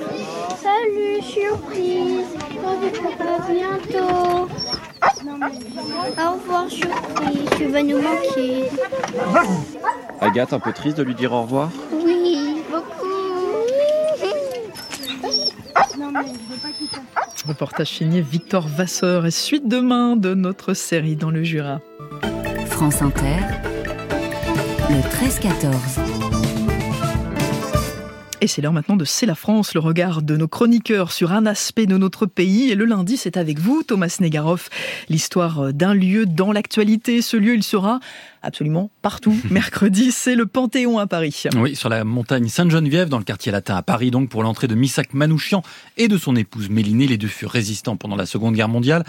Salut, 0.61 1.21
surprise. 1.21 2.25
À 2.65 3.51
bientôt. 3.51 4.47
Au 5.15 6.33
revoir, 6.33 6.69
surprise. 6.69 7.49
Tu 7.57 7.65
vas 7.67 7.83
nous 7.83 8.01
manquer. 8.01 8.63
Agathe, 10.21 10.53
un 10.53 10.59
peu 10.59 10.73
triste 10.73 10.97
de 10.97 11.03
lui 11.03 11.15
dire 11.15 11.31
au 11.33 11.41
revoir 11.43 11.69
Oui, 11.91 12.61
beaucoup. 12.71 13.07
Non, 15.99 16.11
mais 16.11 16.19
je 16.25 16.53
veux 16.53 16.59
pas 16.61 16.69
quitter. 16.77 16.97
Reportage 17.47 17.89
signé 17.89 18.21
Victor 18.21 18.67
Vasseur 18.67 19.25
et 19.25 19.31
suite 19.31 19.67
demain 19.67 20.15
de 20.15 20.33
notre 20.33 20.73
série 20.73 21.15
dans 21.15 21.31
le 21.31 21.43
Jura. 21.43 21.79
France 22.69 23.01
Inter, 23.01 23.37
le 24.89 24.99
13-14. 25.01 26.06
Et 28.39 28.45
c'est 28.45 28.61
l'heure 28.61 28.73
maintenant 28.73 28.97
de 28.97 29.05
C'est 29.05 29.25
la 29.25 29.33
France, 29.33 29.73
le 29.73 29.79
regard 29.79 30.21
de 30.21 30.37
nos 30.37 30.47
chroniqueurs 30.47 31.11
sur 31.11 31.31
un 31.31 31.47
aspect 31.47 31.87
de 31.87 31.97
notre 31.97 32.27
pays. 32.27 32.69
Et 32.69 32.75
le 32.75 32.85
lundi, 32.85 33.17
c'est 33.17 33.35
avec 33.35 33.57
vous, 33.57 33.81
Thomas 33.81 34.15
Negaroff, 34.19 34.69
l'histoire 35.09 35.73
d'un 35.73 35.95
lieu 35.95 36.27
dans 36.27 36.51
l'actualité. 36.51 37.23
Ce 37.23 37.35
lieu, 37.35 37.55
il 37.55 37.63
sera 37.63 37.99
absolument 38.41 38.89
partout. 39.01 39.35
Mercredi, 39.49 40.11
c'est 40.11 40.35
le 40.35 40.45
Panthéon 40.45 40.99
à 40.99 41.07
Paris. 41.07 41.43
Oui, 41.55 41.75
sur 41.75 41.89
la 41.89 42.03
montagne 42.03 42.47
Sainte-Geneviève, 42.47 43.09
dans 43.09 43.17
le 43.17 43.23
quartier 43.23 43.51
latin 43.51 43.75
à 43.75 43.81
Paris, 43.81 44.11
donc 44.11 44.29
pour 44.29 44.43
l'entrée 44.43 44.67
de 44.67 44.75
Missak 44.75 45.13
Manouchian 45.13 45.63
et 45.97 46.07
de 46.07 46.17
son 46.17 46.35
épouse 46.35 46.69
Mélinée. 46.69 47.07
Les 47.07 47.17
deux 47.17 47.27
furent 47.27 47.51
résistants 47.51 47.97
pendant 47.97 48.15
la 48.15 48.25
Seconde 48.25 48.55
Guerre 48.55 48.69
mondiale. 48.69 49.03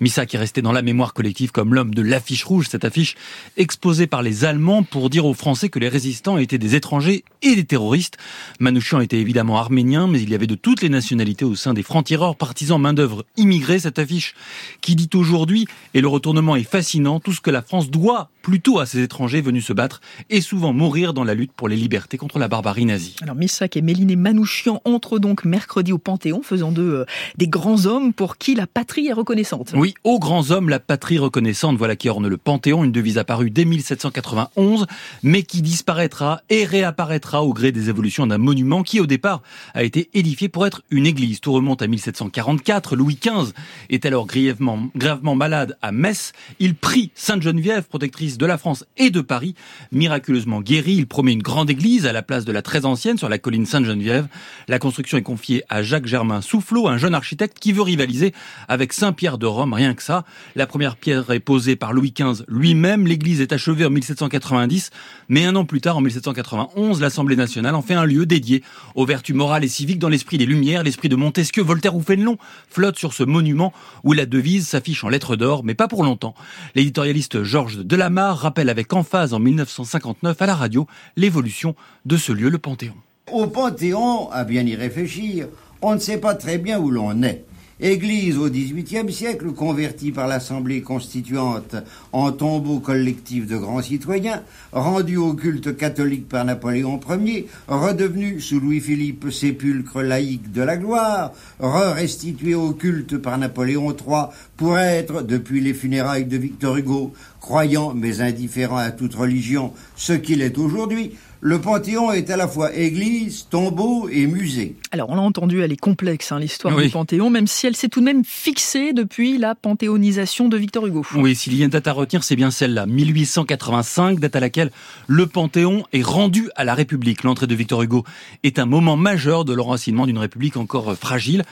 Missak 0.00 0.34
est 0.34 0.38
resté 0.38 0.62
dans 0.62 0.72
la 0.72 0.82
mémoire 0.82 1.14
collective 1.14 1.52
comme 1.52 1.74
l'homme 1.74 1.94
de 1.94 2.02
l'affiche 2.02 2.44
rouge, 2.44 2.68
cette 2.68 2.84
affiche 2.84 3.16
exposée 3.56 4.06
par 4.06 4.22
les 4.22 4.44
Allemands 4.44 4.82
pour 4.82 5.10
dire 5.10 5.26
aux 5.26 5.34
Français 5.34 5.68
que 5.68 5.78
les 5.78 5.88
résistants 5.88 6.38
étaient 6.38 6.58
des 6.58 6.74
étrangers 6.74 7.24
et 7.42 7.54
des 7.56 7.64
terroristes. 7.64 8.18
Manouchian 8.60 9.00
était 9.00 9.18
évidemment 9.18 9.58
arménien, 9.58 10.06
mais 10.06 10.20
il 10.20 10.30
y 10.30 10.34
avait 10.34 10.46
de 10.46 10.54
toutes 10.54 10.82
les 10.82 10.88
nationalités 10.88 11.44
au 11.44 11.54
sein 11.54 11.74
des 11.74 11.82
francs-tireurs, 11.82 12.36
partisans 12.36 12.80
main-d'œuvre 12.80 13.24
immigrés. 13.36 13.78
Cette 13.78 13.98
affiche 13.98 14.34
qui 14.80 14.94
dit 14.96 15.10
aujourd'hui, 15.14 15.66
et 15.94 16.00
le 16.00 16.08
retournement 16.08 16.56
est 16.56 16.64
fascinant, 16.64 17.20
tout 17.20 17.32
ce 17.32 17.40
que 17.40 17.50
la 17.50 17.62
France 17.62 17.90
doit 17.90 18.30
plutôt 18.44 18.78
à 18.78 18.84
ces 18.84 19.02
étrangers 19.02 19.40
venus 19.40 19.64
se 19.64 19.72
battre 19.72 20.02
et 20.28 20.42
souvent 20.42 20.74
mourir 20.74 21.14
dans 21.14 21.24
la 21.24 21.32
lutte 21.32 21.52
pour 21.52 21.66
les 21.66 21.76
libertés 21.76 22.18
contre 22.18 22.38
la 22.38 22.46
barbarie 22.46 22.84
nazie. 22.84 23.16
Alors 23.22 23.34
Missak 23.34 23.78
et 23.78 23.80
Méliné 23.80 24.16
Manouchian 24.16 24.82
entrent 24.84 25.18
donc 25.18 25.46
mercredi 25.46 25.92
au 25.92 25.98
Panthéon, 25.98 26.42
faisant 26.42 26.70
d'eux 26.70 26.94
euh, 27.00 27.04
des 27.38 27.48
grands 27.48 27.86
hommes 27.86 28.12
pour 28.12 28.36
qui 28.36 28.54
la 28.54 28.66
patrie 28.66 29.06
est 29.06 29.14
reconnaissante. 29.14 29.72
Oui, 29.74 29.94
aux 30.04 30.18
grands 30.18 30.50
hommes, 30.50 30.68
la 30.68 30.78
patrie 30.78 31.16
reconnaissante, 31.16 31.78
voilà 31.78 31.96
qui 31.96 32.10
orne 32.10 32.28
le 32.28 32.36
Panthéon, 32.36 32.84
une 32.84 32.92
devise 32.92 33.16
apparue 33.16 33.50
dès 33.50 33.64
1791, 33.64 34.84
mais 35.22 35.42
qui 35.42 35.62
disparaîtra 35.62 36.42
et 36.50 36.66
réapparaîtra 36.66 37.42
au 37.42 37.54
gré 37.54 37.72
des 37.72 37.88
évolutions 37.88 38.26
d'un 38.26 38.36
monument 38.36 38.82
qui, 38.82 39.00
au 39.00 39.06
départ, 39.06 39.40
a 39.72 39.84
été 39.84 40.10
édifié 40.12 40.50
pour 40.50 40.66
être 40.66 40.82
une 40.90 41.06
église. 41.06 41.40
Tout 41.40 41.54
remonte 41.54 41.80
à 41.80 41.86
1744. 41.86 42.94
Louis 42.94 43.18
XV 43.18 43.52
est 43.88 44.04
alors 44.04 44.26
grièvement, 44.26 44.90
gravement 44.94 45.34
malade 45.34 45.78
à 45.80 45.92
Metz. 45.92 46.32
Il 46.58 46.74
prie 46.74 47.10
Sainte-Geneviève, 47.14 47.84
protectrice 47.84 48.33
de 48.38 48.46
la 48.46 48.58
France 48.58 48.84
et 48.96 49.10
de 49.10 49.20
Paris. 49.20 49.54
Miraculeusement 49.92 50.60
guéri, 50.60 50.94
il 50.94 51.06
promet 51.06 51.32
une 51.32 51.42
grande 51.42 51.70
église 51.70 52.06
à 52.06 52.12
la 52.12 52.22
place 52.22 52.44
de 52.44 52.52
la 52.52 52.62
très 52.62 52.84
ancienne 52.84 53.18
sur 53.18 53.28
la 53.28 53.38
colline 53.38 53.66
Sainte-Geneviève. 53.66 54.26
La 54.68 54.78
construction 54.78 55.18
est 55.18 55.22
confiée 55.22 55.62
à 55.68 55.82
Jacques-Germain 55.82 56.40
Soufflot, 56.40 56.88
un 56.88 56.98
jeune 56.98 57.14
architecte 57.14 57.58
qui 57.58 57.72
veut 57.72 57.82
rivaliser 57.82 58.32
avec 58.68 58.92
Saint-Pierre 58.92 59.38
de 59.38 59.46
Rome, 59.46 59.72
rien 59.72 59.94
que 59.94 60.02
ça. 60.02 60.24
La 60.56 60.66
première 60.66 60.96
pierre 60.96 61.30
est 61.30 61.40
posée 61.40 61.76
par 61.76 61.92
Louis 61.92 62.12
XV 62.16 62.44
lui-même. 62.48 63.06
L'église 63.06 63.40
est 63.40 63.52
achevée 63.52 63.84
en 63.84 63.90
1790, 63.90 64.90
mais 65.28 65.44
un 65.44 65.56
an 65.56 65.64
plus 65.64 65.80
tard, 65.80 65.96
en 65.96 66.00
1791, 66.00 67.00
l'Assemblée 67.00 67.36
nationale 67.36 67.74
en 67.74 67.82
fait 67.82 67.94
un 67.94 68.04
lieu 68.04 68.26
dédié 68.26 68.62
aux 68.94 69.06
vertus 69.06 69.34
morales 69.34 69.64
et 69.64 69.68
civiques 69.68 69.98
dans 69.98 70.08
l'esprit 70.08 70.38
des 70.38 70.46
Lumières, 70.46 70.82
l'esprit 70.82 71.08
de 71.08 71.16
Montesquieu, 71.16 71.62
Voltaire 71.62 71.96
ou 71.96 72.02
Fénelon 72.02 72.38
flotte 72.68 72.98
sur 72.98 73.12
ce 73.12 73.22
monument 73.22 73.72
où 74.02 74.12
la 74.12 74.26
devise 74.26 74.68
s'affiche 74.68 75.04
en 75.04 75.08
lettres 75.08 75.36
d'or, 75.36 75.64
mais 75.64 75.74
pas 75.74 75.88
pour 75.88 76.04
longtemps. 76.04 76.34
L'éditorialiste 76.74 77.42
Georges 77.42 77.78
Delamarre 77.78 78.23
rappelle 78.32 78.70
avec 78.70 78.92
emphase 78.92 79.34
en 79.34 79.38
1959 79.38 80.40
à 80.40 80.46
la 80.46 80.54
radio 80.54 80.86
l'évolution 81.16 81.74
de 82.04 82.16
ce 82.16 82.32
lieu, 82.32 82.48
le 82.48 82.58
Panthéon. 82.58 82.94
Au 83.32 83.46
Panthéon, 83.46 84.30
à 84.30 84.44
bien 84.44 84.62
y 84.62 84.74
réfléchir, 84.74 85.48
on 85.82 85.94
ne 85.94 85.98
sait 85.98 86.18
pas 86.18 86.34
très 86.34 86.58
bien 86.58 86.78
où 86.78 86.90
l'on 86.90 87.22
est. 87.22 87.44
Église 87.80 88.38
au 88.38 88.48
XVIIIe 88.48 89.12
siècle, 89.12 89.50
convertie 89.50 90.12
par 90.12 90.28
l'Assemblée 90.28 90.80
constituante 90.80 91.74
en 92.12 92.30
tombeau 92.30 92.78
collectif 92.78 93.48
de 93.48 93.56
grands 93.56 93.82
citoyens, 93.82 94.42
rendue 94.72 95.16
au 95.16 95.34
culte 95.34 95.76
catholique 95.76 96.28
par 96.28 96.44
Napoléon 96.44 97.00
Ier, 97.10 97.48
redevenue 97.66 98.40
sous 98.40 98.60
Louis-Philippe 98.60 99.32
sépulcre 99.32 100.02
laïque 100.02 100.52
de 100.52 100.62
la 100.62 100.76
gloire, 100.76 101.32
re-restituée 101.58 102.54
au 102.54 102.74
culte 102.74 103.18
par 103.18 103.38
Napoléon 103.38 103.90
III 103.90 104.26
pour 104.56 104.78
être, 104.78 105.22
depuis 105.22 105.60
les 105.60 105.74
funérailles 105.74 106.26
de 106.26 106.36
Victor 106.36 106.76
Hugo, 106.76 107.12
croyant 107.40 107.92
mais 107.92 108.20
indifférent 108.20 108.76
à 108.76 108.92
toute 108.92 109.16
religion, 109.16 109.72
ce 109.96 110.12
qu'il 110.12 110.42
est 110.42 110.58
aujourd'hui, 110.58 111.10
le 111.46 111.60
Panthéon 111.60 112.10
est 112.10 112.30
à 112.30 112.38
la 112.38 112.48
fois 112.48 112.74
église, 112.74 113.48
tombeau 113.50 114.08
et 114.08 114.26
musée. 114.26 114.76
Alors 114.92 115.10
on 115.10 115.14
l'a 115.14 115.20
entendu, 115.20 115.60
elle 115.60 115.72
est 115.72 115.76
complexe, 115.76 116.32
hein, 116.32 116.38
l'histoire 116.38 116.74
du 116.74 116.88
Panthéon, 116.88 117.28
même 117.28 117.46
si 117.46 117.66
elle 117.66 117.76
s'est 117.76 117.90
tout 117.90 118.00
de 118.00 118.06
même 118.06 118.24
fixée 118.24 118.94
depuis 118.94 119.36
la 119.36 119.54
panthéonisation 119.54 120.48
de 120.48 120.56
Victor 120.56 120.86
Hugo. 120.86 121.04
Oui, 121.14 121.34
s'il 121.34 121.54
y 121.54 121.60
a 121.60 121.66
une 121.66 121.70
date 121.70 121.86
à 121.86 121.92
retenir, 121.92 122.24
c'est 122.24 122.34
bien 122.34 122.50
celle-là, 122.50 122.86
1885, 122.86 124.20
date 124.20 124.36
à 124.36 124.40
laquelle 124.40 124.70
le 125.06 125.26
Panthéon 125.26 125.84
est 125.92 126.02
rendu 126.02 126.48
à 126.56 126.64
la 126.64 126.72
République. 126.72 127.24
L'entrée 127.24 127.46
de 127.46 127.54
Victor 127.54 127.82
Hugo 127.82 128.04
est 128.42 128.58
un 128.58 128.64
moment 128.64 128.96
majeur 128.96 129.44
de 129.44 129.52
l'enracinement 129.52 130.06
d'une 130.06 130.18
République 130.18 130.56
encore 130.56 130.94
fragile. 130.96 131.44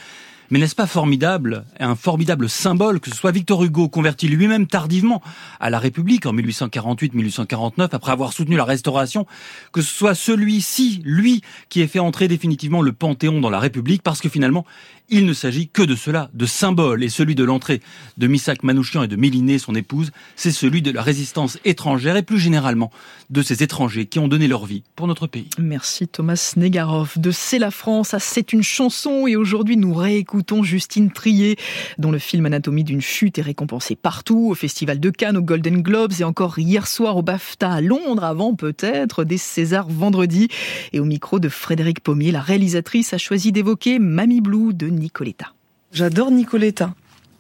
Mais 0.53 0.59
n'est-ce 0.59 0.74
pas 0.74 0.86
formidable, 0.86 1.64
un 1.80 1.96
formidable 1.96 2.46
symbole 2.46 3.00
que 3.00 3.09
ce 3.09 3.16
soit 3.16 3.30
Victor 3.30 3.64
Hugo, 3.64 3.88
converti 3.88 4.28
lui-même 4.28 4.66
tardivement 4.66 5.22
à 5.61 5.70
la 5.70 5.78
République 5.78 6.26
en 6.26 6.34
1848-1849, 6.34 7.88
après 7.92 8.12
avoir 8.12 8.34
soutenu 8.34 8.57
la 8.57 8.66
Restauration, 8.66 9.24
que 9.72 9.80
ce 9.80 9.90
soit 9.90 10.14
celui-ci, 10.14 11.00
lui, 11.07 11.40
qui 11.70 11.80
ait 11.80 11.86
fait 11.86 12.00
entrer 12.00 12.28
définitivement 12.28 12.82
le 12.82 12.92
Panthéon 12.92 13.40
dans 13.40 13.48
la 13.48 13.61
République, 13.61 14.03
parce 14.03 14.20
que 14.20 14.28
finalement, 14.28 14.66
il 15.12 15.26
ne 15.26 15.34
s'agit 15.34 15.68
que 15.68 15.82
de 15.82 15.94
cela, 15.94 16.30
de 16.32 16.46
symbole, 16.46 17.04
et 17.04 17.10
celui 17.10 17.34
de 17.34 17.44
l'entrée 17.44 17.82
de 18.16 18.26
Missak 18.26 18.62
Manouchian 18.62 19.02
et 19.02 19.08
de 19.08 19.16
Mélinée, 19.16 19.58
son 19.58 19.74
épouse, 19.74 20.10
c'est 20.36 20.50
celui 20.50 20.80
de 20.80 20.90
la 20.90 21.02
résistance 21.02 21.58
étrangère 21.66 22.16
et 22.16 22.22
plus 22.22 22.38
généralement 22.38 22.90
de 23.28 23.42
ces 23.42 23.62
étrangers 23.62 24.06
qui 24.06 24.18
ont 24.18 24.28
donné 24.28 24.48
leur 24.48 24.64
vie 24.64 24.82
pour 24.96 25.06
notre 25.06 25.26
pays. 25.26 25.48
Merci 25.58 26.08
Thomas 26.08 26.54
Negarov 26.56 27.12
de 27.18 27.30
C'est 27.30 27.58
la 27.58 27.70
France 27.70 28.14
à 28.14 28.18
C'est 28.18 28.54
une 28.54 28.62
chanson. 28.62 29.26
Et 29.26 29.36
aujourd'hui 29.36 29.76
nous 29.76 29.92
réécoutons 29.92 30.62
Justine 30.62 31.10
Trier 31.10 31.56
dont 31.98 32.10
le 32.10 32.18
film 32.18 32.46
Anatomie 32.46 32.84
d'une 32.84 33.02
chute 33.02 33.38
est 33.38 33.42
récompensé 33.42 33.96
partout, 33.96 34.48
au 34.50 34.54
Festival 34.54 34.98
de 34.98 35.10
Cannes, 35.10 35.36
au 35.36 35.42
Golden 35.42 35.82
Globes 35.82 36.12
et 36.20 36.24
encore 36.24 36.58
hier 36.58 36.86
soir 36.86 37.18
au 37.18 37.22
BAFTA 37.22 37.70
à 37.70 37.80
Londres 37.82 38.24
avant 38.24 38.54
peut-être 38.54 39.24
des 39.24 39.38
Césars 39.38 39.88
vendredi. 39.88 40.48
Et 40.94 41.00
au 41.00 41.04
micro 41.04 41.38
de 41.38 41.50
Frédéric 41.50 42.00
Pommier, 42.00 42.32
la 42.32 42.40
réalisatrice 42.40 43.12
a 43.12 43.18
choisi 43.18 43.52
d'évoquer 43.52 43.98
Mamie 43.98 44.40
Blue 44.40 44.72
de 44.72 44.88
Nicoletta. 45.03 45.53
J'adore 45.92 46.30
Nicoletta. 46.30 46.94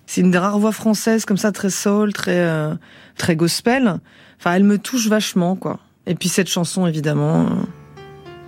C'est 0.06 0.20
une 0.20 0.30
des 0.30 0.38
rares 0.38 0.58
voix 0.58 0.72
françaises 0.72 1.24
comme 1.24 1.38
ça, 1.38 1.52
très 1.52 1.70
soul, 1.70 2.12
très 2.12 2.38
euh, 2.38 2.74
très 3.16 3.36
gospel. 3.36 4.00
Enfin, 4.38 4.54
elle 4.54 4.64
me 4.64 4.78
touche 4.78 5.08
vachement, 5.08 5.56
quoi. 5.56 5.78
Et 6.06 6.14
puis 6.14 6.28
cette 6.28 6.48
chanson, 6.48 6.86
évidemment, 6.86 7.42
euh, 7.42 7.46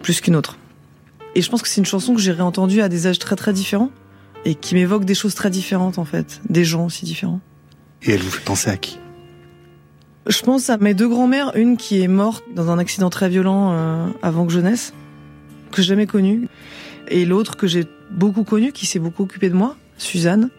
plus 0.03 0.21
qu'une 0.21 0.37
autre. 0.37 0.59
Et 1.35 1.43
je 1.43 1.49
pense 1.49 1.63
que 1.63 1.69
c'est 1.69 1.81
une 1.81 1.87
chanson 1.87 2.15
que 2.15 2.21
j'ai 2.21 2.33
réentendue 2.33 2.81
à 2.81 2.89
des 2.89 3.07
âges 3.07 3.19
très 3.19 3.37
très 3.37 3.53
différents 3.53 3.91
et 4.45 4.55
qui 4.55 4.75
m'évoque 4.75 5.05
des 5.05 5.15
choses 5.15 5.35
très 5.35 5.51
différentes 5.51 5.99
en 5.99 6.05
fait, 6.05 6.41
des 6.49 6.65
gens 6.65 6.87
aussi 6.87 7.05
différents. 7.05 7.41
Et 8.03 8.13
elle 8.13 8.21
vous 8.21 8.31
fait 8.31 8.45
penser 8.45 8.71
à 8.71 8.77
qui? 8.77 8.99
Je 10.27 10.41
pense 10.43 10.71
à 10.71 10.79
mes 10.79 10.95
deux 10.95 11.09
grand-mères, 11.09 11.53
une 11.55 11.77
qui 11.77 12.03
est 12.03 12.09
morte 12.09 12.45
dans 12.55 12.71
un 12.71 12.79
accident 12.79 13.11
très 13.11 13.29
violent 13.29 13.73
euh, 13.73 14.07
avant 14.23 14.47
que 14.47 14.53
je 14.53 14.61
naisse, 14.61 14.95
que 15.71 15.83
j'ai 15.83 15.89
jamais 15.89 16.07
connue, 16.07 16.49
et 17.09 17.25
l'autre 17.25 17.57
que 17.57 17.67
j'ai 17.67 17.87
beaucoup 18.11 18.45
connue, 18.45 18.73
qui 18.73 18.87
s'est 18.87 18.99
beaucoup 18.99 19.23
occupée 19.25 19.49
de 19.49 19.55
moi, 19.55 19.77
Suzanne. 19.99 20.51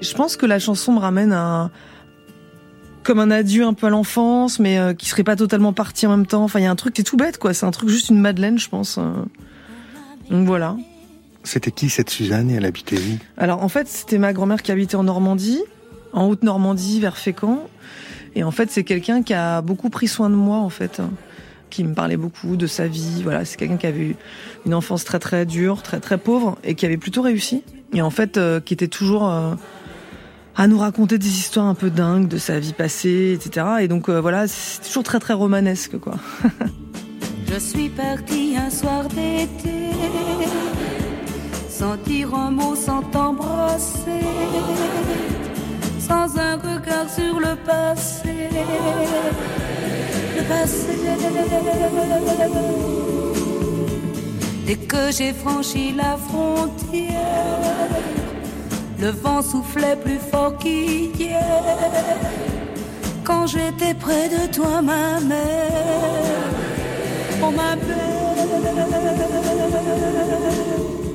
Je 0.00 0.14
pense 0.14 0.36
que 0.36 0.46
la 0.46 0.58
chanson 0.58 0.92
me 0.92 0.98
ramène 0.98 1.32
à 1.32 1.70
comme 3.02 3.18
un 3.18 3.30
adieu 3.30 3.64
un 3.64 3.74
peu 3.74 3.88
à 3.88 3.90
l'enfance, 3.90 4.58
mais 4.58 4.78
euh, 4.78 4.94
qui 4.94 5.08
serait 5.08 5.24
pas 5.24 5.36
totalement 5.36 5.72
parti 5.72 6.06
en 6.06 6.10
même 6.10 6.26
temps. 6.26 6.44
Enfin, 6.44 6.60
il 6.60 6.62
y 6.62 6.66
a 6.66 6.70
un 6.70 6.76
truc, 6.76 6.94
c'est 6.96 7.02
tout 7.02 7.16
bête, 7.16 7.38
quoi. 7.38 7.52
C'est 7.52 7.66
un 7.66 7.70
truc 7.70 7.88
juste 7.88 8.10
une 8.10 8.20
Madeleine, 8.20 8.58
je 8.58 8.68
pense. 8.68 8.98
Euh. 8.98 9.10
Donc 10.30 10.46
voilà. 10.46 10.76
C'était 11.44 11.72
qui 11.72 11.90
cette 11.90 12.10
Suzanne 12.10 12.50
et 12.50 12.54
elle 12.54 12.64
habitait 12.64 12.96
où? 12.96 13.18
Alors 13.36 13.62
en 13.62 13.68
fait, 13.68 13.88
c'était 13.88 14.18
ma 14.18 14.32
grand-mère 14.32 14.62
qui 14.62 14.70
habitait 14.70 14.94
en 14.94 15.02
Normandie, 15.02 15.60
en 16.12 16.28
Haute-Normandie, 16.28 17.00
vers 17.00 17.18
Fécamp. 17.18 17.66
Et 18.36 18.44
en 18.44 18.52
fait, 18.52 18.70
c'est 18.70 18.84
quelqu'un 18.84 19.22
qui 19.22 19.34
a 19.34 19.60
beaucoup 19.60 19.90
pris 19.90 20.06
soin 20.06 20.30
de 20.30 20.36
moi, 20.36 20.58
en 20.58 20.70
fait, 20.70 21.02
qui 21.72 21.82
me 21.84 21.94
parlait 21.94 22.16
beaucoup 22.16 22.56
de 22.56 22.66
sa 22.66 22.86
vie. 22.86 23.22
Voilà, 23.22 23.44
c'est 23.44 23.56
quelqu'un 23.56 23.78
qui 23.78 23.86
avait 23.86 24.00
eu 24.00 24.16
une 24.66 24.74
enfance 24.74 25.04
très 25.04 25.18
très 25.18 25.46
dure, 25.46 25.82
très 25.82 25.98
très 25.98 26.18
pauvre, 26.18 26.58
et 26.62 26.74
qui 26.74 26.86
avait 26.86 26.96
plutôt 26.96 27.22
réussi. 27.22 27.64
Et 27.92 28.02
en 28.02 28.10
fait, 28.10 28.36
euh, 28.36 28.60
qui 28.60 28.74
était 28.74 28.88
toujours 28.88 29.28
à 30.56 30.66
nous 30.66 30.78
raconter 30.78 31.18
des 31.18 31.38
histoires 31.38 31.66
un 31.66 31.74
peu 31.74 31.90
dingues 31.90 32.28
de 32.28 32.38
sa 32.38 32.58
vie 32.58 32.72
passée, 32.72 33.38
etc. 33.38 33.66
Et 33.80 33.88
donc 33.88 34.08
euh, 34.08 34.20
voilà, 34.20 34.46
c'est 34.48 34.82
toujours 34.86 35.02
très 35.02 35.18
très 35.18 35.34
romanesque, 35.34 35.98
quoi. 35.98 36.14
Je 37.52 37.58
suis 37.58 37.88
partie 37.90 38.54
un 38.56 38.70
soir 38.70 39.08
d'été, 39.08 39.90
sans 41.68 41.96
dire 41.96 42.34
un 42.34 42.50
mot, 42.50 42.74
sans 42.74 43.02
t'embrasser, 43.02 44.24
sans 45.98 46.38
un 46.38 46.56
regard 46.56 47.10
sur 47.10 47.40
le 47.40 47.54
passé, 47.66 48.48
Dès 54.66 54.76
que 54.76 55.12
j'ai 55.12 55.32
franchi 55.32 55.92
la 55.92 56.16
frontière 56.16 57.82
le 59.02 59.10
vent 59.10 59.42
soufflait 59.42 59.96
plus 59.96 60.20
fort 60.30 60.56
qu'hier. 60.58 61.42
Quand 63.24 63.48
j'étais 63.48 63.94
près 63.94 64.28
de 64.28 64.52
toi, 64.52 64.80
ma 64.80 65.18
mère, 65.18 65.42
oh 67.42 67.50
ma 67.50 67.74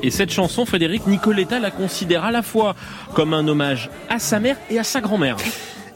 Et 0.04 0.12
cette 0.12 0.32
chanson, 0.32 0.66
Frédéric 0.66 1.08
Nicoletta 1.08 1.60
la 1.60 1.72
considère 1.72 2.26
à 2.26 2.32
la 2.32 2.42
fois 2.42 2.76
comme 3.14 3.34
un 3.34 3.48
hommage 3.48 3.90
à 4.10 4.20
sa 4.20 4.42
mère 4.42 4.58
et 4.70 4.80
à 4.80 4.84
sa 4.84 5.00
grand-mère. 5.00 5.38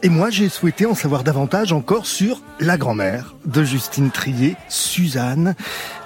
Et 0.04 0.08
moi, 0.08 0.30
j'ai 0.30 0.48
souhaité 0.48 0.84
en 0.84 0.96
savoir 0.96 1.22
davantage 1.22 1.72
encore 1.72 2.06
sur 2.06 2.40
la 2.58 2.76
grand-mère 2.76 3.36
de 3.44 3.62
Justine 3.62 4.10
Trier, 4.10 4.56
Suzanne, 4.68 5.54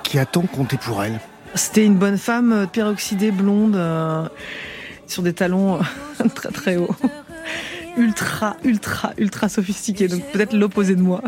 qui 0.03 0.19
a 0.19 0.27
tant 0.27 0.43
compté 0.43 0.77
pour 0.77 1.03
elle. 1.03 1.19
C'était 1.55 1.87
une 1.87 1.95
bonne 1.95 2.19
femme, 2.19 2.53
euh, 2.53 2.67
peroxydée, 2.67 3.31
blonde. 3.31 3.75
Euh, 3.75 4.29
sur 5.07 5.23
des 5.23 5.33
talons 5.33 5.77
euh, 5.77 6.29
très 6.35 6.51
très 6.51 6.77
hauts. 6.77 6.95
Ultra, 7.97 8.57
ultra, 8.65 9.15
ultra 9.17 9.49
sophistiqués. 9.49 10.09
Donc 10.09 10.23
peut-être 10.31 10.53
l'opposé 10.53 10.95
de 10.95 11.01
moi. 11.01 11.23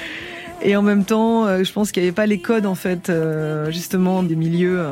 Et 0.60 0.76
en 0.76 0.82
même 0.82 1.06
temps, 1.06 1.64
je 1.64 1.72
pense 1.72 1.90
qu'il 1.90 2.02
n'y 2.02 2.08
avait 2.08 2.14
pas 2.14 2.26
les 2.26 2.40
codes, 2.40 2.66
en 2.66 2.76
fait, 2.76 3.10
justement, 3.70 4.22
des 4.22 4.36
milieux 4.36 4.86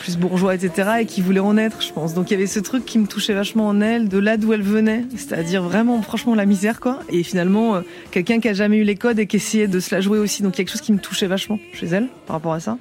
plus 0.00 0.16
bourgeois, 0.16 0.54
etc., 0.54 0.90
et 1.00 1.06
qui 1.06 1.20
voulaient 1.20 1.40
en 1.40 1.56
être, 1.56 1.82
je 1.82 1.92
pense. 1.92 2.14
Donc 2.14 2.30
il 2.30 2.34
y 2.34 2.36
avait 2.36 2.46
ce 2.46 2.58
truc 2.58 2.84
qui 2.84 2.98
me 2.98 3.06
touchait 3.06 3.34
vachement 3.34 3.68
en 3.68 3.80
elle, 3.80 4.08
de 4.08 4.18
là 4.18 4.36
d'où 4.36 4.52
elle 4.52 4.62
venait, 4.62 5.04
c'est-à-dire 5.16 5.62
vraiment, 5.62 6.02
franchement, 6.02 6.34
la 6.34 6.46
misère, 6.46 6.80
quoi. 6.80 7.00
Et 7.08 7.22
finalement, 7.22 7.80
quelqu'un 8.10 8.40
qui 8.40 8.48
a 8.48 8.54
jamais 8.54 8.78
eu 8.78 8.84
les 8.84 8.96
codes 8.96 9.18
et 9.18 9.26
qui 9.26 9.36
essayait 9.36 9.68
de 9.68 9.78
se 9.78 9.94
la 9.94 10.00
jouer 10.00 10.18
aussi. 10.18 10.42
Donc 10.42 10.54
quelque 10.54 10.70
chose 10.70 10.80
qui 10.80 10.92
me 10.92 10.98
touchait 10.98 11.26
vachement 11.26 11.58
chez 11.72 11.86
elle, 11.86 12.08
par 12.26 12.34
rapport 12.36 12.54
à 12.54 12.60
ça. 12.60 12.78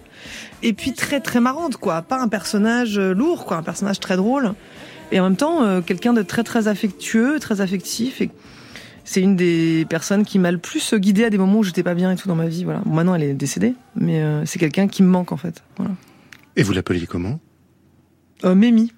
Et 0.63 0.73
puis 0.73 0.93
très, 0.93 1.19
très 1.19 1.39
marrante, 1.39 1.77
quoi. 1.77 2.01
Pas 2.01 2.19
un 2.19 2.27
personnage 2.27 2.99
lourd, 2.99 3.45
quoi. 3.45 3.57
Un 3.57 3.63
personnage 3.63 3.99
très 3.99 4.17
drôle 4.17 4.53
et 5.11 5.19
en 5.19 5.23
même 5.23 5.35
temps 5.35 5.63
euh, 5.63 5.81
quelqu'un 5.81 6.13
de 6.13 6.21
très 6.21 6.43
très 6.43 6.67
affectueux, 6.67 7.39
très 7.39 7.61
affectif 7.61 8.21
et 8.21 8.29
c'est 9.03 9.21
une 9.21 9.35
des 9.35 9.87
personnes 9.89 10.23
qui 10.23 10.37
m'a 10.37 10.51
le 10.51 10.59
plus 10.59 10.93
guidée 10.93 11.23
à 11.23 11.31
des 11.31 11.39
moments 11.39 11.59
où 11.59 11.63
j'étais 11.63 11.81
pas 11.81 11.95
bien 11.95 12.11
et 12.11 12.15
tout 12.15 12.27
dans 12.27 12.35
ma 12.35 12.45
vie. 12.45 12.63
Voilà. 12.63 12.81
maintenant, 12.85 13.15
elle 13.15 13.23
est 13.23 13.33
décédée, 13.33 13.73
mais 13.95 14.21
euh, 14.21 14.45
c'est 14.45 14.59
quelqu'un 14.59 14.87
qui 14.87 15.01
me 15.01 15.07
manque 15.07 15.31
en 15.31 15.37
fait. 15.37 15.63
Voilà. 15.77 15.93
Et 16.59 16.61
vous 16.61 16.73
l'appeliez 16.73 17.07
comment? 17.07 17.39
Euh, 18.43 18.53
Mémi. 18.53 18.91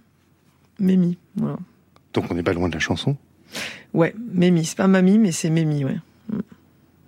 Mémi, 0.80 1.20
voilà. 1.36 1.58
Donc 2.12 2.26
on 2.32 2.34
n'est 2.34 2.42
pas 2.42 2.54
loin 2.54 2.68
de 2.70 2.74
la 2.74 2.80
chanson? 2.80 3.18
Ouais, 3.94 4.16
Mémi. 4.18 4.66
C'est 4.66 4.78
pas 4.78 4.88
Mamie, 4.88 5.20
mais 5.20 5.32
c'est 5.32 5.52
Mémi, 5.52 5.86
ouais. 5.86 6.00
Mm. 6.30 6.40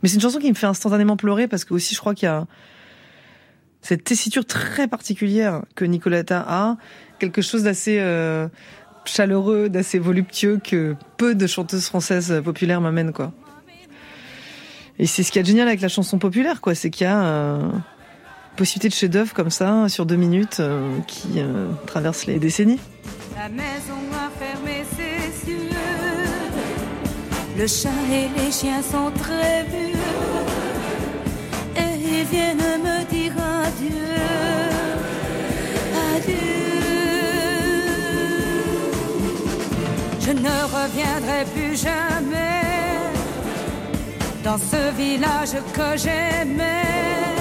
Mais 0.04 0.10
c'est 0.10 0.16
une 0.16 0.22
chanson 0.22 0.38
qui 0.38 0.50
me 0.50 0.54
fait 0.54 0.68
instantanément 0.68 1.18
pleurer 1.18 1.48
parce 1.48 1.66
que 1.66 1.74
aussi 1.74 1.96
je 1.96 2.00
crois 2.00 2.14
qu'il 2.14 2.28
y 2.28 2.30
a 2.30 2.46
cette 3.82 4.04
tessiture 4.04 4.46
très 4.46 4.88
particulière 4.88 5.64
que 5.74 5.86
Nicoletta 5.86 6.46
a, 6.48 6.78
quelque 7.18 7.42
chose 7.42 7.64
d'assez 7.64 7.98
euh, 8.00 8.48
chaleureux, 9.06 9.70
d'assez 9.70 9.98
voluptueux 9.98 10.60
que 10.64 10.96
peu 11.18 11.34
de 11.34 11.48
chanteuses 11.48 11.88
françaises 11.88 12.44
populaires 12.46 12.80
m'amènent, 12.80 13.12
quoi. 13.12 13.34
Et 15.00 15.08
c'est 15.08 15.24
ce 15.24 15.32
qui 15.32 15.40
est 15.40 15.46
génial 15.46 15.68
avec 15.68 15.82
la 15.82 15.88
chanson 15.88 16.20
populaire, 16.20 16.62
quoi, 16.62 16.76
c'est 16.76 16.92
qu'il 16.92 17.06
y 17.06 17.10
a 17.10 17.26
euh, 17.26 17.70
possibilité 18.56 18.90
de 18.90 18.94
chef-d'œuvre 18.94 19.34
comme 19.34 19.50
ça, 19.50 19.90
sur 19.90 20.06
deux 20.06 20.16
minutes, 20.16 20.58
euh, 20.60 21.00
qui 21.08 21.34
euh, 21.38 21.70
traverse 21.86 22.26
les 22.26 22.40
décennies. 22.40 22.80
La 23.36 23.50
maison 23.50 24.00
a 24.14 24.30
fermé 24.44 24.84
ses 24.96 25.52
yeux, 25.52 25.70
le 27.58 27.68
chat 27.68 27.90
et 28.12 28.30
les 28.40 28.52
chiens 28.52 28.82
sont 28.82 29.12
très 29.20 29.64
vieux, 29.64 30.00
et 31.78 31.98
ils 31.98 32.26
viennent 32.26 32.58
me 32.58 33.04
dire 33.10 33.34
adieu, 33.38 34.14
adieu. 36.16 36.64
je 40.26 40.32
ne 40.32 40.58
reviendrai 40.78 41.46
plus 41.54 41.76
jamais 41.76 42.54
dans 44.44 44.58
ce 44.58 44.96
village 44.96 45.56
que 45.74 45.98
j'aimais, 45.98 47.33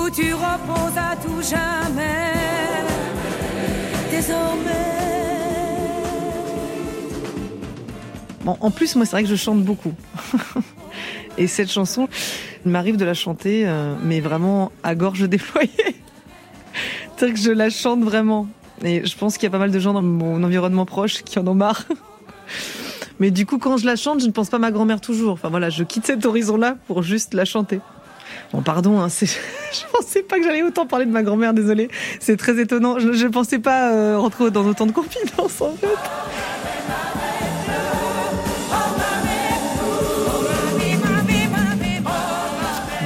où 0.00 0.10
tu 0.10 0.32
reposes 0.34 0.96
à 0.96 1.16
tout 1.16 1.42
jamais. 1.42 2.32
Désormais. 4.10 4.90
Bon, 8.44 8.56
en 8.60 8.70
plus, 8.70 8.96
moi, 8.96 9.04
c'est 9.04 9.12
vrai 9.12 9.22
que 9.22 9.28
je 9.28 9.36
chante 9.36 9.62
beaucoup. 9.62 9.92
Et 11.38 11.46
cette 11.46 11.70
chanson, 11.70 12.08
il 12.64 12.70
m'arrive 12.72 12.96
de 12.96 13.04
la 13.04 13.14
chanter, 13.14 13.66
euh, 13.66 13.94
mais 14.02 14.20
vraiment 14.20 14.72
à 14.82 14.94
gorge 14.94 15.22
déployée. 15.28 15.70
C'est-à-dire 17.16 17.34
que 17.34 17.40
je 17.40 17.50
la 17.50 17.70
chante 17.70 18.02
vraiment. 18.02 18.48
Et 18.82 19.04
je 19.06 19.16
pense 19.16 19.36
qu'il 19.36 19.44
y 19.44 19.46
a 19.46 19.50
pas 19.50 19.58
mal 19.58 19.70
de 19.70 19.78
gens 19.78 19.92
dans 19.92 20.02
mon 20.02 20.42
environnement 20.42 20.86
proche 20.86 21.22
qui 21.22 21.38
en 21.38 21.46
ont 21.46 21.54
marre. 21.54 21.84
Mais 23.18 23.30
du 23.30 23.44
coup, 23.44 23.58
quand 23.58 23.76
je 23.76 23.84
la 23.84 23.96
chante, 23.96 24.22
je 24.22 24.26
ne 24.26 24.32
pense 24.32 24.48
pas 24.48 24.56
à 24.56 24.60
ma 24.60 24.70
grand-mère 24.70 25.02
toujours. 25.02 25.34
Enfin 25.34 25.50
voilà, 25.50 25.68
je 25.68 25.84
quitte 25.84 26.06
cet 26.06 26.24
horizon-là 26.24 26.76
pour 26.86 27.02
juste 27.02 27.34
la 27.34 27.44
chanter. 27.44 27.80
Bon, 28.52 28.62
pardon, 28.62 29.00
hein, 29.00 29.08
je 29.20 29.86
pensais 29.92 30.22
pas 30.22 30.38
que 30.38 30.44
j'allais 30.44 30.62
autant 30.62 30.86
parler 30.86 31.06
de 31.06 31.12
ma 31.12 31.22
grand-mère, 31.22 31.54
désolé. 31.54 31.88
C'est 32.18 32.36
très 32.36 32.60
étonnant. 32.60 32.98
Je, 32.98 33.08
ne 33.08 33.28
pensais 33.28 33.58
pas 33.58 33.92
euh, 33.92 34.18
rentrer 34.18 34.50
dans 34.50 34.64
autant 34.64 34.86
de 34.86 34.92
confidences 34.92 35.60
en 35.60 35.72
fait. 35.72 35.86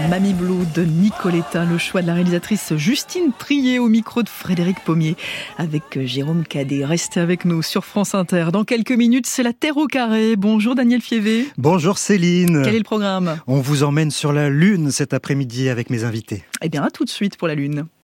Mamie 0.09 0.34
Blue 0.34 0.66
de 0.74 0.82
Nicoletta, 0.82 1.64
le 1.64 1.78
choix 1.78 2.02
de 2.02 2.07
la 2.07 2.14
réalisatrice 2.14 2.74
Justine 2.76 3.32
Trier 3.38 3.78
au 3.78 3.88
micro 3.88 4.22
de 4.22 4.28
Frédéric 4.28 4.80
Pommier 4.84 5.16
avec 5.57 5.96
euh, 5.96 6.07
Jérôme 6.07 6.44
Cadet. 6.44 6.84
Restez 6.84 7.20
avec 7.20 7.44
nous 7.44 7.62
sur 7.62 7.84
France 7.84 8.14
Inter. 8.14 8.48
Dans 8.52 8.64
quelques 8.64 8.92
minutes, 8.92 9.26
c'est 9.26 9.42
la 9.42 9.52
Terre 9.52 9.76
au 9.76 9.86
carré. 9.86 10.36
Bonjour 10.36 10.74
Daniel 10.74 11.00
Fievé. 11.00 11.46
Bonjour 11.59 11.98
Céline. 11.98 12.62
Quel 12.64 12.74
est 12.74 12.78
le 12.78 12.84
programme? 12.84 13.38
On 13.46 13.61
vous 13.61 13.82
emmène 13.82 14.11
sur 14.11 14.32
la 14.32 14.50
Lune 14.50 14.90
cet 14.90 15.14
après-midi 15.14 15.68
avec 15.68 15.90
mes 15.90 16.05
invités. 16.05 16.44
Eh 16.61 16.68
bien, 16.68 16.82
à 16.82 16.90
tout 16.90 17.05
de 17.05 17.11
suite 17.11 17.36
pour 17.36 17.48
la 17.48 17.55
Lune. 17.55 17.86